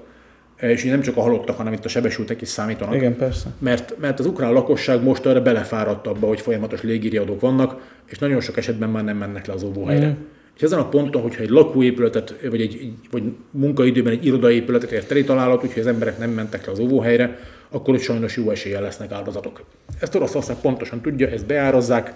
és 0.60 0.84
nem 0.84 1.00
csak 1.00 1.16
a 1.16 1.20
halottak, 1.20 1.56
hanem 1.56 1.72
itt 1.72 1.84
a 1.84 1.88
sebesültek 1.88 2.40
is 2.40 2.48
számítanak. 2.48 2.94
Igen, 2.94 3.16
persze. 3.16 3.48
Mert, 3.58 3.94
mert 4.00 4.18
az 4.18 4.26
ukrán 4.26 4.52
lakosság 4.52 5.02
most 5.02 5.26
arra 5.26 5.42
belefáradt 5.42 6.06
abba, 6.06 6.26
hogy 6.26 6.40
folyamatos 6.40 6.82
légiriadók 6.82 7.40
vannak, 7.40 8.00
és 8.06 8.18
nagyon 8.18 8.40
sok 8.40 8.56
esetben 8.56 8.90
már 8.90 9.04
nem 9.04 9.16
mennek 9.16 9.46
le 9.46 9.52
az 9.52 9.62
óvóhelyre. 9.62 10.08
Mm. 10.08 10.24
És 10.56 10.62
ezen 10.62 10.78
a 10.78 10.88
ponton, 10.88 11.22
hogyha 11.22 11.42
egy 11.42 11.48
lakóépületet, 11.48 12.34
vagy 12.50 12.60
egy 12.60 12.92
vagy 13.10 13.22
munkaidőben 13.50 14.12
egy 14.12 14.26
irodaépületet 14.26 14.90
ért 14.90 15.08
teli 15.08 15.24
találat, 15.24 15.64
úgyhogy 15.64 15.82
az 15.82 15.88
emberek 15.88 16.18
nem 16.18 16.30
mentek 16.30 16.66
le 16.66 16.72
az 16.72 16.78
óvóhelyre, 16.78 17.38
akkor 17.70 17.94
ott 17.94 18.00
sajnos 18.00 18.36
jó 18.36 18.50
eséllyel 18.50 18.82
lesznek 18.82 19.12
áldozatok. 19.12 19.64
Ezt 20.00 20.14
Oroszország 20.14 20.56
pontosan 20.56 21.00
tudja, 21.00 21.28
ezt 21.28 21.46
beárazzák. 21.46 22.14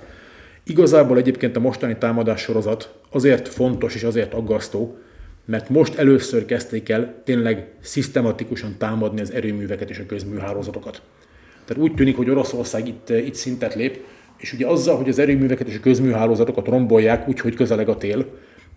Igazából 0.64 1.18
egyébként 1.18 1.56
a 1.56 1.60
mostani 1.60 1.96
támadás 1.98 2.40
sorozat 2.40 2.94
azért 3.10 3.48
fontos 3.48 3.94
és 3.94 4.02
azért 4.02 4.34
aggasztó, 4.34 4.98
mert 5.44 5.68
most 5.68 5.94
először 5.94 6.44
kezdték 6.44 6.88
el 6.88 7.14
tényleg 7.24 7.72
szisztematikusan 7.80 8.74
támadni 8.78 9.20
az 9.20 9.32
erőműveket 9.32 9.90
és 9.90 9.98
a 9.98 10.06
közműhálózatokat. 10.06 11.02
Tehát 11.64 11.82
úgy 11.82 11.94
tűnik, 11.94 12.16
hogy 12.16 12.30
Oroszország 12.30 12.88
itt, 12.88 13.08
itt 13.08 13.34
szintet 13.34 13.74
lép, 13.74 13.98
és 14.36 14.52
ugye 14.52 14.66
azzal, 14.66 14.96
hogy 14.96 15.08
az 15.08 15.18
erőműveket 15.18 15.68
és 15.68 15.76
a 15.76 15.80
közműhálózatokat 15.80 16.66
rombolják 16.66 17.28
úgy, 17.28 17.40
hogy 17.40 17.54
közeleg 17.54 17.88
a 17.88 17.96
tél, 17.96 18.26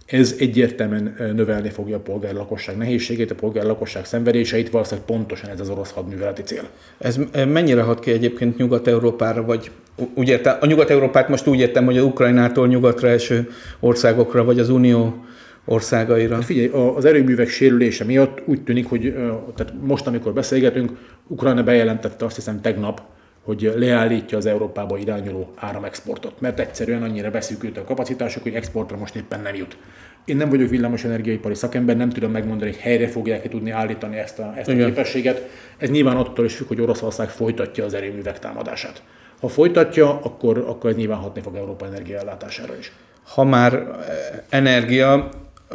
ez 0.06 0.36
egyértelműen 0.40 1.16
növelni 1.36 1.70
fogja 1.70 1.96
a 1.96 2.00
polgárlakosság 2.00 2.78
nehézségét, 2.78 3.32
a 3.32 3.36
polgárlakosság 3.36 4.06
szenvedéseit, 4.06 4.70
valószínűleg 4.70 5.06
pontosan 5.06 5.50
ez 5.50 5.60
az 5.60 5.70
orosz 5.70 5.92
hadműveleti 5.92 6.42
cél. 6.42 6.64
Ez 6.98 7.20
mennyire 7.48 7.82
hat 7.82 8.00
ki 8.00 8.12
egyébként 8.12 8.58
Nyugat-Európára, 8.58 9.44
vagy 9.44 9.72
úgy 10.14 10.28
értem, 10.28 10.58
a 10.60 10.66
Nyugat-Európát 10.66 11.30
most 11.30 11.48
úgy 11.48 11.60
értem, 11.60 11.86
hogy 11.86 11.98
a 11.98 12.04
Ukrajnától 12.04 12.68
nyugatra 12.68 13.08
eső 13.08 13.50
országokra, 13.80 14.44
vagy 14.44 14.60
az 14.60 14.70
Unió 14.70 15.26
országaira? 15.66 16.36
Hát 16.36 16.46
figyelj, 16.46 16.70
az 16.96 17.06
erőművek 17.06 17.50
sérülése 17.50 18.04
miatt 18.04 18.42
úgy 18.46 18.64
tűnik, 18.64 18.90
hogy 18.90 19.14
tehát 19.56 19.74
most, 19.82 20.08
amikor 20.08 20.34
beszélgetünk, 20.34 20.92
Ukrajna 21.28 21.64
bejelentette 21.64 22.26
azt 22.26 22.36
hiszem 22.36 22.62
tegnap, 22.62 23.02
hogy 23.44 23.74
leállítja 23.76 24.38
az 24.38 24.46
Európába 24.46 24.98
irányuló 24.98 25.54
áramexportot, 25.56 26.42
mert 26.42 26.60
egyszerűen 26.60 27.04
annyira 27.04 27.32
beszűkült 27.32 27.78
a 27.78 27.84
kapacitások, 27.84 28.44
hogy 28.44 28.54
exportra 28.54 28.98
most 28.98 29.16
éppen 29.16 29.42
nem 29.42 29.56
jut. 29.56 29.78
Én 30.26 30.38
nem 30.38 30.50
vagyok 30.50 30.70
villamos 30.70 31.04
energiaipari 31.04 31.56
szakember, 31.56 31.98
nem 31.98 32.10
tudom 32.10 32.32
megmondani, 32.32 32.72
hogy 32.72 32.80
helyre 32.80 33.08
fogják-e 33.08 33.50
tudni 33.50 33.72
állítani 33.72 34.18
ezt 34.18 34.40
a, 34.40 34.54
ezt 34.58 34.70
a 34.70 34.74
képességet. 34.76 35.50
Ez 35.78 35.90
nyilván 35.90 36.16
attól 36.16 36.46
is 36.46 36.56
függ, 36.56 36.68
hogy 36.68 36.82
Oroszország 36.82 37.30
folytatja 37.30 37.86
az 37.86 37.94
erőművek 37.94 38.40
támadását. 38.40 39.04
Ha 39.40 39.48
folytatja, 39.48 40.20
akkor, 40.22 40.58
akkor 40.58 40.90
ez 40.90 40.96
nyilván 40.96 41.18
hatni 41.18 41.42
fog 41.42 41.56
Európa 41.56 41.86
energiaellátására 41.86 42.78
is. 42.78 42.92
Ha 43.24 43.44
már 43.44 43.88
energia, 44.50 45.30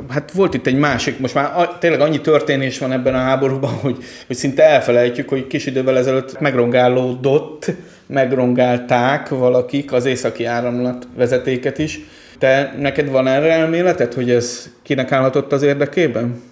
hát 0.08 0.32
volt 0.32 0.54
itt 0.54 0.66
egy 0.66 0.78
másik, 0.78 1.18
most 1.18 1.34
már 1.34 1.78
tényleg 1.78 2.00
annyi 2.00 2.20
történés 2.20 2.78
van 2.78 2.92
ebben 2.92 3.14
a 3.14 3.18
háborúban, 3.18 3.70
hogy, 3.70 3.96
hogy 4.26 4.36
szinte 4.36 4.62
elfelejtjük, 4.62 5.28
hogy 5.28 5.46
kis 5.46 5.66
idővel 5.66 5.98
ezelőtt 5.98 6.40
megrongálódott, 6.40 7.72
megrongálták 8.06 9.28
valakik 9.28 9.92
az 9.92 10.04
északi 10.04 10.44
áramlat 10.44 11.08
vezetéket 11.16 11.78
is. 11.78 12.00
Te 12.38 12.74
neked 12.78 13.10
van 13.10 13.26
erre 13.26 13.52
elméleted, 13.52 14.12
hogy 14.12 14.30
ez 14.30 14.70
kinek 14.82 15.12
állhatott 15.12 15.52
az 15.52 15.62
érdekében? 15.62 16.42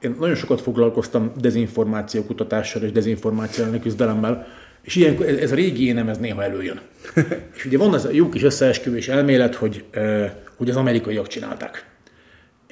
Én 0.00 0.16
nagyon 0.20 0.34
sokat 0.34 0.60
foglalkoztam 0.60 1.32
dezinformáció 1.40 2.22
kutatással 2.22 2.82
és 2.82 2.92
dezinformáció 2.92 3.64
elleni 3.64 3.80
küzdelemmel, 3.80 4.46
és 4.82 4.96
ilyen, 4.96 5.22
ez 5.40 5.52
a 5.52 5.54
régi 5.54 5.86
énem, 5.86 6.08
ez 6.08 6.18
néha 6.18 6.42
előjön. 6.42 6.80
és 7.56 7.64
ugye 7.64 7.78
van 7.78 7.94
az 7.94 8.04
a 8.04 8.10
jó 8.12 8.28
kis 8.28 8.42
összeesküvés 8.42 9.08
elmélet, 9.08 9.54
hogy, 9.54 9.84
hogy 10.56 10.70
az 10.70 10.76
amerikaiak 10.76 11.26
csinálták 11.26 11.93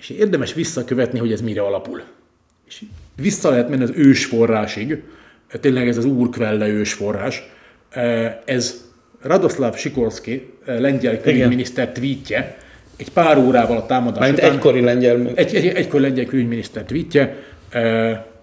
és 0.02 0.10
érdemes 0.10 0.54
visszakövetni, 0.54 1.18
hogy 1.18 1.32
ez 1.32 1.40
mire 1.40 1.62
alapul. 1.62 2.02
És 2.66 2.82
vissza 3.16 3.50
lehet 3.50 3.68
menni 3.68 3.82
az 3.82 3.92
ősforrásig, 3.94 5.02
tényleg 5.60 5.88
ez 5.88 5.96
az 5.96 6.04
úrkvelle 6.04 6.68
ősforrás, 6.68 7.42
ez 8.44 8.84
Radoslav 9.20 9.76
Sikorski, 9.76 10.50
lengyel 10.64 11.20
külügyminiszter 11.20 11.92
tweetje, 11.92 12.56
egy 12.96 13.10
pár 13.10 13.38
órával 13.38 13.76
a 13.76 13.86
támadás 13.86 14.18
Mert 14.18 14.32
után... 14.32 14.52
egykori 14.52 14.80
lengyel... 14.80 15.30
Egy, 15.34 15.54
egy, 15.54 15.66
egykori 15.66 16.02
lengyel 16.02 16.24
külügyminiszter 16.24 16.84
tweetje, 16.84 17.36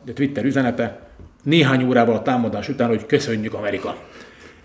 de 0.05 0.13
Twitter 0.13 0.45
üzenete, 0.45 0.99
néhány 1.43 1.83
órával 1.83 2.15
a 2.15 2.21
támadás 2.21 2.69
után, 2.69 2.87
hogy 2.87 3.05
köszönjük 3.05 3.53
Amerika. 3.53 3.97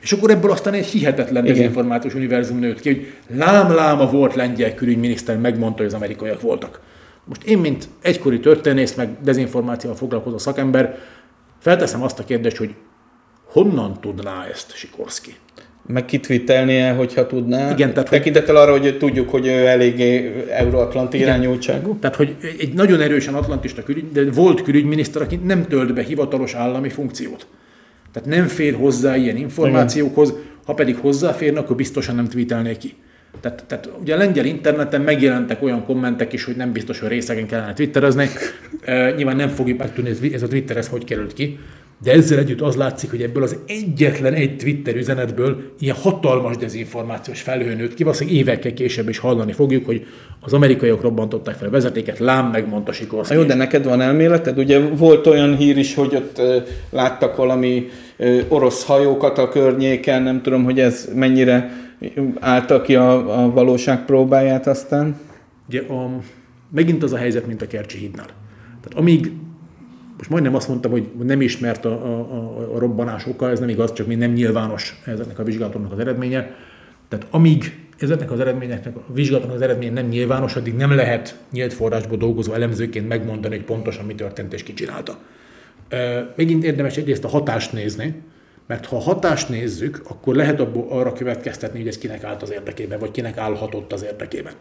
És 0.05 0.13
akkor 0.13 0.31
ebből 0.31 0.51
aztán 0.51 0.75
egy 0.75 0.87
hihetetlen 0.87 1.45
dezinformációs 1.45 2.15
univerzum 2.15 2.59
nőtt 2.59 2.81
ki, 2.81 2.89
hogy 2.89 3.13
lám-láma 3.39 4.11
volt 4.11 4.35
lengyel 4.35 4.75
külügyminiszter, 4.75 5.39
megmondta, 5.39 5.77
hogy 5.77 5.87
az 5.87 5.95
amerikaiak 5.95 6.41
voltak. 6.41 6.81
Most 7.25 7.43
én, 7.43 7.59
mint 7.59 7.89
egykori 8.03 8.41
történész, 8.41 8.95
meg 8.95 9.09
dezinformációval 9.23 9.99
foglalkozó 9.99 10.39
szakember, 10.39 10.99
felteszem 11.61 12.03
azt 12.03 12.19
a 12.19 12.25
kérdést, 12.25 12.57
hogy 12.57 12.75
honnan 13.45 14.01
tudná 14.01 14.47
ezt 14.53 14.77
Sikorski? 14.77 15.35
Meg 15.87 16.05
kitvittelnie, 16.05 16.93
hogyha 16.93 17.27
tudná. 17.27 17.71
Igen, 17.71 17.93
tehát 17.93 18.11
Tekintettel 18.11 18.57
arra, 18.57 18.71
hogy 18.71 18.99
tudjuk, 18.99 19.31
hogy 19.31 19.47
ő 19.47 19.67
eléggé 19.67 20.45
euróatlanti 20.51 21.19
irányultságú. 21.19 21.99
Tehát, 21.99 22.17
hogy 22.17 22.37
egy 22.59 22.73
nagyon 22.73 23.01
erősen 23.01 23.35
atlantista 23.35 23.83
külügy, 23.83 24.13
de 24.13 24.31
volt 24.33 24.63
külügyminiszter, 24.63 25.23
aki 25.23 25.37
nem 25.37 25.67
tölt 25.67 25.95
be 25.95 26.03
hivatalos 26.03 26.55
állami 26.55 26.89
funkciót. 26.89 27.47
Tehát 28.15 28.29
nem 28.29 28.47
fér 28.47 28.75
hozzá 28.75 29.17
ilyen 29.17 29.37
információkhoz, 29.37 30.29
Igen. 30.29 30.43
ha 30.65 30.75
pedig 30.75 30.97
hozzáférne, 30.97 31.59
akkor 31.59 31.77
biztosan 31.77 32.15
nem 32.15 32.29
tweetelné 32.29 32.77
ki. 32.77 32.95
Tehát, 33.41 33.65
tehát 33.67 33.91
ugye 34.01 34.15
a 34.15 34.17
lengyel 34.17 34.45
interneten 34.45 35.01
megjelentek 35.01 35.63
olyan 35.63 35.85
kommentek 35.85 36.33
is, 36.33 36.45
hogy 36.45 36.57
nem 36.57 36.73
biztos, 36.73 36.99
hogy 36.99 37.09
részegen 37.09 37.47
kellene 37.47 37.73
twitterezni. 37.73 38.29
E, 38.85 39.11
nyilván 39.11 39.37
nem 39.37 39.49
fogjuk 39.49 39.79
megtudni, 39.79 40.33
ez 40.35 40.43
a 40.43 40.49
Twitter 40.49 40.77
ez 40.77 40.89
hogy 40.89 41.05
került 41.05 41.33
ki. 41.33 41.59
De 42.05 42.13
ezzel 42.13 42.39
együtt 42.39 42.61
az 42.61 42.77
látszik, 42.77 43.11
hogy 43.11 43.23
ebből 43.23 43.43
az 43.43 43.57
egyetlen 43.67 44.33
egy 44.33 44.57
Twitter 44.57 44.97
üzenetből 44.97 45.73
ilyen 45.79 45.97
hatalmas 45.97 46.57
dezinformációs 46.57 47.41
felhő 47.41 47.75
nőtt 47.75 47.95
ki. 47.95 48.03
Valószínűleg 48.03 48.39
évekkel 48.39 48.73
később 48.73 49.09
is 49.09 49.19
hallani 49.19 49.53
fogjuk, 49.53 49.87
hogy 49.87 50.07
az 50.41 50.53
amerikaiak 50.53 51.03
robbantották 51.03 51.55
fel 51.55 51.69
a 51.69 51.71
vezetéket, 51.71 52.19
lám 52.19 52.51
megmondta 52.51 52.93
Sikorszki. 52.93 53.35
Jó, 53.35 53.43
de 53.43 53.55
neked 53.55 53.85
van 53.85 54.01
elméleted? 54.01 54.59
Ugye 54.59 54.81
volt 54.81 55.27
olyan 55.27 55.57
hír 55.57 55.79
is, 55.79 55.95
hogy 55.95 56.15
ott 56.15 56.41
láttak 56.91 57.37
valami 57.37 57.89
orosz 58.49 58.85
hajókat 58.85 59.39
a 59.39 59.49
környéken, 59.49 60.23
nem 60.23 60.43
tudom, 60.43 60.65
hogy 60.65 60.81
ez 60.81 61.09
mennyire 61.15 61.71
állta 62.41 62.81
ki 62.81 62.95
a, 62.95 63.43
a 63.43 63.51
valóság 63.51 64.05
próbáját 64.05 64.67
aztán? 64.67 65.17
Ugye 65.69 65.81
a, 65.81 66.11
megint 66.71 67.03
az 67.03 67.13
a 67.13 67.17
helyzet, 67.17 67.47
mint 67.47 67.63
a 67.63 67.67
Kercsi 67.67 67.99
hídnál. 67.99 68.27
Tehát 68.83 68.99
amíg 68.99 69.33
most 70.25 70.37
majdnem 70.37 70.55
azt 70.55 70.69
mondtam, 70.69 70.91
hogy 70.91 71.09
nem 71.23 71.41
ismert 71.41 71.85
a, 71.85 71.91
a, 71.91 72.75
a 72.75 72.79
robbanás 72.79 73.27
oka, 73.27 73.51
ez 73.51 73.61
nem 73.61 73.69
igaz, 73.69 73.93
csak 73.93 74.07
még 74.07 74.19
nem 74.19 74.33
nyilvános 74.33 75.01
ezeknek 75.07 75.39
a 75.39 75.43
vizsgálatoknak 75.43 75.93
az 75.93 75.99
eredménye. 75.99 76.55
Tehát 77.09 77.27
amíg 77.31 77.79
ezeknek 77.99 78.31
az 78.31 78.41
eredményeknek, 78.41 78.97
a 78.97 79.13
vizsgálatoknak 79.13 79.57
az 79.57 79.63
eredménye 79.63 79.93
nem 79.93 80.07
nyilvános, 80.07 80.57
addig 80.57 80.75
nem 80.75 80.95
lehet 80.95 81.39
nyílt 81.53 81.73
forrásból 81.73 82.17
dolgozó 82.17 82.53
elemzőként 82.53 83.09
megmondani, 83.09 83.57
hogy 83.57 83.65
pontosan 83.65 84.05
mi 84.05 84.15
történt 84.15 84.53
és 84.53 84.63
ki 84.63 84.73
csinálta. 84.73 85.19
Megint 86.37 86.65
érdemes 86.65 86.97
egyrészt 86.97 87.25
a 87.25 87.29
hatást 87.29 87.73
nézni, 87.73 88.23
mert 88.67 88.87
ha 88.87 88.97
a 88.97 89.01
hatást 89.01 89.49
nézzük, 89.49 90.03
akkor 90.09 90.35
lehet 90.35 90.61
abból 90.61 90.87
arra 90.89 91.13
következtetni, 91.13 91.79
hogy 91.79 91.89
ez 91.89 91.99
kinek 91.99 92.25
állt 92.25 92.43
az 92.43 92.53
érdekében, 92.53 92.99
vagy 92.99 93.11
kinek 93.11 93.37
állhatott 93.37 93.93
az 93.93 94.05
érdekében. 94.05 94.53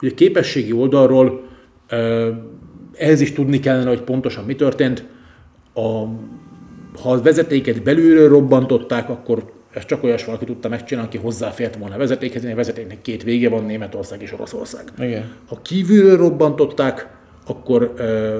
Ugye 0.00 0.14
képességi 0.14 0.72
oldalról 0.72 1.50
ehhez 3.02 3.20
is 3.20 3.32
tudni 3.32 3.60
kellene, 3.60 3.88
hogy 3.88 4.02
pontosan 4.02 4.44
mi 4.44 4.54
történt. 4.54 5.04
A, 5.74 5.80
ha 7.02 7.12
a 7.12 7.22
vezetéket 7.22 7.82
belülről 7.82 8.28
robbantották, 8.28 9.08
akkor 9.08 9.52
ezt 9.72 9.86
csak 9.86 10.02
olyas 10.02 10.24
valaki 10.24 10.44
tudta 10.44 10.68
megcsinálni, 10.68 11.08
aki 11.08 11.18
hozzáfért 11.18 11.76
volna 11.76 11.94
a 11.94 11.98
vezetékhez. 11.98 12.44
A 12.44 12.54
vezetéknek 12.54 13.02
két 13.02 13.22
vége 13.22 13.48
van, 13.48 13.64
Németország 13.64 14.22
és 14.22 14.32
Oroszország. 14.32 14.84
Igen. 14.98 15.32
Ha 15.48 15.58
kívülről 15.62 16.16
robbantották, 16.16 17.08
akkor 17.46 17.92
ö, 17.96 18.38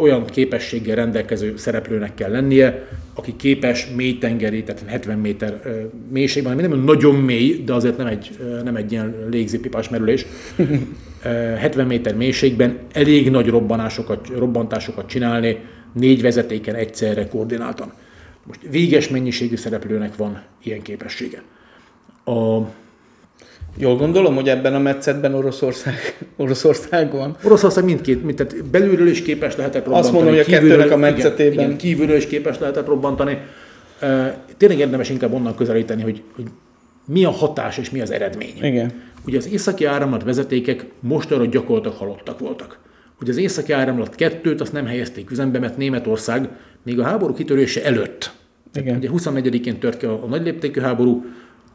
olyan 0.00 0.24
képességgel 0.24 0.96
rendelkező 0.96 1.56
szereplőnek 1.56 2.14
kell 2.14 2.30
lennie, 2.30 2.88
aki 3.14 3.36
képes 3.36 3.88
mély 3.96 4.18
tengeri, 4.18 4.62
tehát 4.62 4.82
70 4.86 5.18
méter 5.18 5.60
ö, 5.64 5.70
mélységben, 6.10 6.52
ami 6.52 6.62
nem 6.62 6.84
nagyon 6.84 7.14
mély, 7.14 7.62
de 7.64 7.72
azért 7.72 7.96
nem 7.96 8.06
egy, 8.06 8.30
ö, 8.40 8.62
nem 8.62 8.76
egy 8.76 8.92
ilyen 8.92 9.14
légzipipás 9.30 9.88
merülés, 9.88 10.26
70 11.58 11.86
méter 11.86 12.14
mélységben 12.14 12.78
elég 12.92 13.30
nagy 13.30 13.48
robbanásokat, 13.48 14.28
robbantásokat 14.28 15.06
csinálni, 15.06 15.58
négy 15.92 16.22
vezetéken 16.22 16.74
egyszerre 16.74 17.28
koordináltan. 17.28 17.92
Most 18.46 18.60
véges 18.70 19.08
mennyiségű 19.08 19.56
szereplőnek 19.56 20.16
van 20.16 20.42
ilyen 20.62 20.82
képessége. 20.82 21.42
A, 22.24 22.60
Jól 23.78 23.96
gondolom, 23.96 24.34
hogy 24.34 24.48
ebben 24.48 24.74
a 24.74 24.78
metszetben 24.78 25.34
Oroszország, 25.34 25.94
Oroszország 26.36 27.12
van? 27.12 27.36
Oroszország 27.44 27.84
mindkét, 27.84 28.24
mind, 28.24 28.36
tehát 28.36 28.64
belülről 28.64 29.08
is 29.08 29.22
képes 29.22 29.56
lehetett 29.56 29.84
robbantani. 29.84 30.06
Azt 30.06 30.12
mondom, 30.12 30.34
hogy 30.34 30.54
a 30.54 30.58
kettőnek 30.58 30.90
a 30.90 30.96
metszetében. 30.96 31.52
Igen, 31.52 31.64
igen, 31.64 31.76
kívülről 31.76 32.16
is 32.16 32.26
képes 32.26 32.58
lehetett 32.58 32.86
robbantani. 32.86 33.38
Tényleg 34.56 34.78
érdemes 34.78 35.10
inkább 35.10 35.32
onnan 35.32 35.54
közelíteni, 35.54 36.02
hogy, 36.02 36.22
hogy 36.34 36.44
mi 37.06 37.24
a 37.24 37.30
hatás 37.30 37.78
és 37.78 37.90
mi 37.90 38.00
az 38.00 38.10
eredmény. 38.10 38.54
Igen. 38.62 38.92
Ugye 39.26 39.36
az 39.36 39.48
északi 39.48 39.84
áramlat 39.84 40.22
vezetékek 40.22 40.86
mostanra 41.00 41.46
gyakorlatilag 41.46 41.96
halottak 41.96 42.38
voltak. 42.38 42.78
Ugye 43.20 43.30
az 43.30 43.36
északi 43.36 43.72
áramlat 43.72 44.14
kettőt 44.14 44.60
azt 44.60 44.72
nem 44.72 44.86
helyezték 44.86 45.30
üzembe, 45.30 45.58
mert 45.58 45.76
Németország 45.76 46.48
még 46.82 46.98
a 46.98 47.04
háború 47.04 47.34
kitörése 47.34 47.84
előtt, 47.84 48.32
Igen. 48.74 48.96
ugye 48.96 49.08
24-én 49.12 49.78
tört 49.78 49.98
ki 49.98 50.06
a, 50.06 50.22
a 50.22 50.26
nagy 50.26 50.42
léptékű 50.42 50.80
háború, 50.80 51.24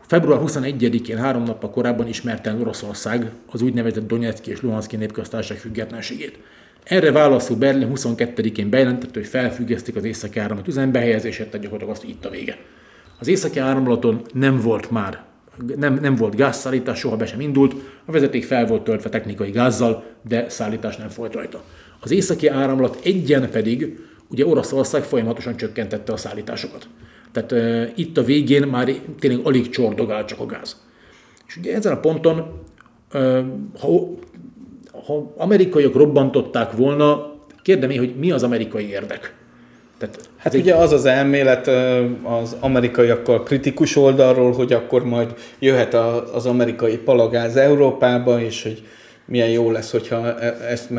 február 0.08 0.40
21-én, 0.44 1.18
három 1.18 1.44
nappal 1.44 1.70
korábban 1.70 2.08
ismerte 2.08 2.50
el 2.50 2.60
Oroszország 2.60 3.32
az 3.52 3.62
úgynevezett 3.62 4.08
Donetszki 4.08 4.52
és 4.52 4.62
Luhanszki 4.62 4.96
népköztársaság 4.96 5.58
függetlenségét. 5.58 6.40
Erre 6.84 7.12
válaszul 7.12 7.58
Berlin 7.58 7.92
22-én 7.96 8.70
bejelentette, 8.70 9.20
hogy 9.20 9.28
felfüggesztik 9.28 9.96
az 9.96 10.04
északi 10.04 10.40
áramlat 10.40 10.68
üzembehelyezését, 10.68 11.46
tehát 11.46 11.62
gyakorlatilag 11.62 11.96
azt, 11.96 12.04
itt 12.04 12.26
a 12.26 12.30
vége. 12.30 12.58
Az 13.20 13.28
északi 13.28 13.60
áramlaton 13.60 14.22
nem 14.34 14.60
volt 14.60 14.92
már 14.92 15.24
nem, 15.76 16.00
nem 16.02 16.16
volt 16.16 16.36
gázszállítás, 16.36 17.00
soha 17.00 17.16
be 17.16 17.26
sem 17.26 17.40
indult, 17.40 17.76
a 18.06 18.12
vezeték 18.12 18.44
fel 18.44 18.66
volt 18.66 18.84
töltve 18.84 19.10
technikai 19.10 19.52
gázzal, 19.52 20.04
de 20.28 20.50
szállítás 20.50 20.98
nem 20.98 21.10
folyt 21.10 21.34
rajta. 21.34 21.64
Az 22.00 22.12
északi 22.12 22.48
áramlat 22.48 23.00
egyen 23.04 23.50
pedig, 23.50 24.00
ugye 24.30 24.46
Oroszország 24.46 25.04
folyamatosan 25.04 25.58
csökkentette 25.58 26.14
a 26.14 26.18
szállításokat. 26.18 26.88
Tehát 27.32 27.52
e, 27.52 27.92
itt 27.96 28.18
a 28.18 28.24
végén 28.24 28.68
már 28.68 28.92
tényleg 29.20 29.46
alig 29.46 29.70
csordogál 29.70 30.26
csak 30.26 30.40
a 30.40 30.46
gáz. 30.46 30.82
És 31.48 31.58
ugye 31.58 31.76
ezen 31.76 31.94
a 31.94 32.00
ponton, 32.00 32.60
e, 33.12 33.20
ha, 33.80 34.10
ha 35.06 35.34
amerikaiak 35.38 35.94
robbantották 35.94 36.72
volna, 36.72 37.34
kérdem 37.62 37.90
én, 37.90 38.00
hogy 38.00 38.16
mi 38.16 38.32
az 38.32 38.44
amerikai 38.44 38.90
érdek? 38.90 39.36
Tehát 40.02 40.30
hát 40.38 40.54
ugye 40.54 40.76
az 40.76 40.92
az 40.92 41.06
elmélet 41.06 41.68
az 42.24 42.56
amerikaiakkal 42.60 43.44
kritikus 43.44 43.96
oldalról, 43.96 44.52
hogy 44.52 44.74
akkor 44.74 45.06
majd 45.06 45.34
jöhet 45.60 45.94
az 46.34 46.46
amerikai 46.46 46.98
palagáz 46.98 47.56
Európába, 47.56 48.42
és 48.42 48.64
hogy 48.64 48.84
milyen 49.26 49.50
jó 49.50 49.72
lesz, 49.72 49.92
hogyha 49.92 50.40
e, 50.40 50.58
ezt 50.70 50.90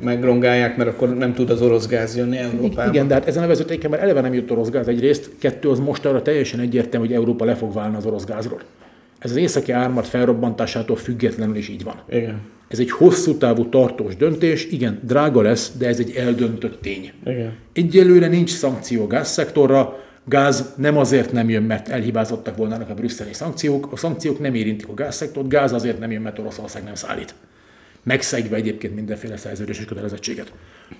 megrongálják, 0.00 0.76
mert 0.76 0.90
akkor 0.90 1.16
nem 1.16 1.34
tud 1.34 1.50
az 1.50 1.62
orosz 1.62 1.86
gáz 1.86 2.16
jönni 2.16 2.36
Európába. 2.36 2.90
Igen, 2.90 3.08
de 3.08 3.14
hát 3.14 3.26
ezen 3.26 3.42
a 3.42 3.46
vezetéken 3.46 3.90
már 3.90 4.02
eleve 4.02 4.20
nem 4.20 4.34
jött 4.34 4.50
orosz 4.50 4.68
gáz 4.68 4.88
egyrészt, 4.88 5.30
kettő 5.38 5.68
az 5.70 5.78
most 5.78 6.04
arra 6.04 6.22
teljesen 6.22 6.60
egyértelmű, 6.60 7.06
hogy 7.06 7.14
Európa 7.14 7.44
le 7.44 7.54
fog 7.54 7.72
válni 7.72 7.96
az 7.96 8.06
orosz 8.06 8.24
gázról. 8.24 8.60
Ez 9.18 9.30
az 9.30 9.36
északi 9.36 9.72
ármat 9.72 10.06
felrobbantásától 10.06 10.96
függetlenül 10.96 11.56
is 11.56 11.68
így 11.68 11.84
van. 11.84 12.02
Igen. 12.08 12.40
Ez 12.68 12.78
egy 12.78 12.90
hosszú 12.90 13.36
távú 13.36 13.68
tartós 13.68 14.16
döntés, 14.16 14.66
igen, 14.66 15.00
drága 15.02 15.42
lesz, 15.42 15.72
de 15.78 15.86
ez 15.86 15.98
egy 15.98 16.10
eldöntött 16.16 16.82
tény. 16.82 17.12
Igen. 17.24 17.52
Egyelőre 17.72 18.26
nincs 18.26 18.50
szankció 18.50 19.06
gázszektorra, 19.06 19.96
gáz 20.24 20.74
nem 20.76 20.96
azért 20.96 21.32
nem 21.32 21.48
jön, 21.48 21.62
mert 21.62 21.88
elhibázottak 21.88 22.56
volna 22.56 22.86
a 22.88 22.94
brüsszeli 22.94 23.32
szankciók, 23.32 23.92
a 23.92 23.96
szankciók 23.96 24.38
nem 24.38 24.54
érintik 24.54 24.88
a 24.88 24.94
gázszektort, 24.94 25.48
gáz 25.48 25.72
azért 25.72 25.98
nem 25.98 26.10
jön, 26.10 26.22
mert 26.22 26.38
Oroszország 26.38 26.84
nem 26.84 26.94
szállít. 26.94 27.34
Megszegve 28.02 28.56
egyébként 28.56 28.94
mindenféle 28.94 29.36
szerződéses 29.36 29.84
kötelezettséget. 29.84 30.52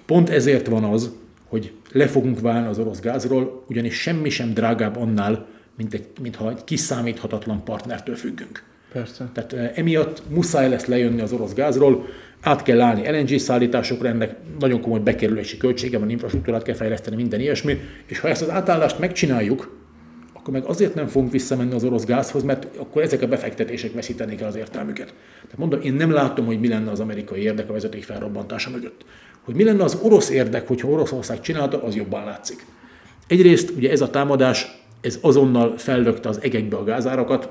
Pont 0.06 0.30
ezért 0.30 0.66
van 0.66 0.84
az, 0.84 1.12
hogy 1.44 1.72
le 1.92 2.06
fogunk 2.06 2.40
válni 2.40 2.66
az 2.66 2.78
orosz 2.78 3.00
gázról, 3.00 3.64
ugyanis 3.68 3.94
semmi 3.94 4.28
sem 4.28 4.52
drágább 4.54 4.96
annál, 4.96 5.46
mint 5.78 5.94
egy, 5.94 6.06
mintha 6.20 6.50
egy 6.50 6.64
kiszámíthatatlan 6.64 7.64
partnertől 7.64 8.16
függünk. 8.16 8.62
Persze. 8.92 9.30
Tehát 9.32 9.52
eh, 9.52 9.72
emiatt 9.74 10.22
muszáj 10.28 10.68
lesz 10.68 10.86
lejönni 10.86 11.20
az 11.20 11.32
orosz 11.32 11.52
gázról, 11.52 12.06
át 12.40 12.62
kell 12.62 12.80
állni 12.80 13.10
LNG 13.10 13.38
szállításokra, 13.38 14.08
ennek 14.08 14.36
nagyon 14.58 14.80
komoly 14.80 15.00
bekerülési 15.00 15.56
költsége 15.56 15.98
van, 15.98 16.10
infrastruktúrát 16.10 16.62
kell 16.62 16.74
fejleszteni, 16.74 17.16
minden 17.16 17.40
ilyesmi, 17.40 17.80
és 18.06 18.18
ha 18.18 18.28
ezt 18.28 18.42
az 18.42 18.50
átállást 18.50 18.98
megcsináljuk, 18.98 19.76
akkor 20.32 20.52
meg 20.52 20.64
azért 20.64 20.94
nem 20.94 21.06
fogunk 21.06 21.32
visszamenni 21.32 21.74
az 21.74 21.84
orosz 21.84 22.04
gázhoz, 22.04 22.42
mert 22.42 22.76
akkor 22.76 23.02
ezek 23.02 23.22
a 23.22 23.26
befektetések 23.26 23.92
veszítenék 23.92 24.40
el 24.40 24.48
az 24.48 24.56
értelmüket. 24.56 25.14
Tehát 25.42 25.58
mondom, 25.58 25.80
én 25.80 25.94
nem 25.94 26.10
látom, 26.10 26.46
hogy 26.46 26.60
mi 26.60 26.68
lenne 26.68 26.90
az 26.90 27.00
amerikai 27.00 27.40
érdek 27.40 27.68
a 27.68 27.72
vezeték 27.72 28.04
felrobbantása 28.04 28.70
mögött. 28.70 29.04
Hogy 29.44 29.54
mi 29.54 29.64
lenne 29.64 29.84
az 29.84 29.98
orosz 30.02 30.30
érdek, 30.30 30.66
hogyha 30.66 30.88
Oroszország 30.88 31.40
csinálta, 31.40 31.82
az 31.82 31.94
jobban 31.94 32.24
látszik. 32.24 32.66
Egyrészt 33.26 33.70
ugye 33.76 33.90
ez 33.90 34.00
a 34.00 34.10
támadás, 34.10 34.87
ez 35.00 35.18
azonnal 35.20 35.74
fellökte 35.76 36.28
az 36.28 36.38
egekbe 36.42 36.76
a 36.76 36.84
gázárakat, 36.84 37.48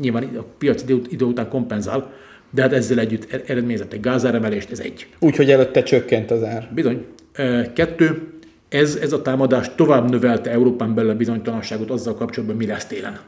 nyilván 0.00 0.24
a 0.36 0.44
piac 0.58 0.82
idő, 0.82 1.00
idő 1.08 1.24
után 1.24 1.48
kompenzál, 1.48 2.12
de 2.50 2.62
hát 2.62 2.72
ezzel 2.72 2.98
együtt 2.98 3.32
er-, 3.32 3.50
eredményezett 3.50 3.92
egy 3.92 4.00
gázáremelést, 4.00 4.70
ez 4.70 4.78
egy. 4.78 5.06
Úgyhogy 5.18 5.50
előtte 5.50 5.82
csökkent 5.82 6.30
az 6.30 6.42
ár. 6.42 6.70
Bizony. 6.74 7.04
Kettő, 7.74 8.32
ez, 8.68 8.98
ez 9.02 9.12
a 9.12 9.22
támadás 9.22 9.74
tovább 9.74 10.10
növelte 10.10 10.50
Európán 10.50 10.94
belül 10.94 11.10
a 11.10 11.16
bizonytalanságot 11.16 11.90
azzal 11.90 12.14
kapcsolatban, 12.14 12.56
mi 12.56 12.66
lesz 12.66 12.86
télen. 12.86 13.18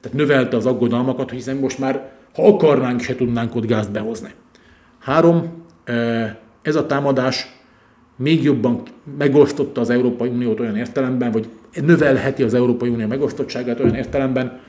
Tehát 0.00 0.18
növelte 0.18 0.56
az 0.56 0.66
aggodalmakat, 0.66 1.30
hiszen 1.30 1.56
most 1.56 1.78
már, 1.78 2.10
ha 2.34 2.46
akarnánk, 2.46 3.00
se 3.00 3.14
tudnánk 3.14 3.54
ott 3.54 3.66
gázt 3.66 3.90
behozni. 3.90 4.30
Három, 4.98 5.64
ez 6.62 6.74
a 6.74 6.86
támadás 6.86 7.53
még 8.16 8.42
jobban 8.42 8.82
megosztotta 9.18 9.80
az 9.80 9.90
Európai 9.90 10.28
Uniót 10.28 10.60
olyan 10.60 10.76
értelemben, 10.76 11.30
vagy 11.30 11.48
növelheti 11.82 12.42
az 12.42 12.54
Európai 12.54 12.88
Unió 12.88 13.06
megosztottságát 13.06 13.80
olyan 13.80 13.94
értelemben, 13.94 14.60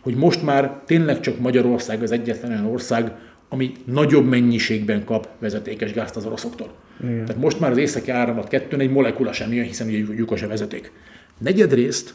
hogy 0.00 0.14
most 0.14 0.42
már 0.42 0.80
tényleg 0.86 1.20
csak 1.20 1.38
Magyarország 1.38 2.02
az 2.02 2.10
egyetlen 2.10 2.50
olyan 2.50 2.66
ország, 2.66 3.12
ami 3.48 3.72
nagyobb 3.84 4.28
mennyiségben 4.28 5.04
kap 5.04 5.28
vezetékes 5.38 5.92
gázt 5.92 6.16
az 6.16 6.26
oroszoktól. 6.26 6.72
Igen. 7.02 7.24
Tehát 7.24 7.42
most 7.42 7.60
már 7.60 7.70
az 7.70 7.76
északi 7.76 8.10
áramlat 8.10 8.48
kettőn 8.48 8.80
egy 8.80 8.90
molekula 8.90 9.32
sem 9.32 9.52
jön, 9.52 9.64
hiszen 9.64 9.86
ugye 9.86 9.98
lyukos 9.98 10.42
a 10.42 10.48
vezeték. 10.48 10.92
Negyedrészt, 11.38 12.14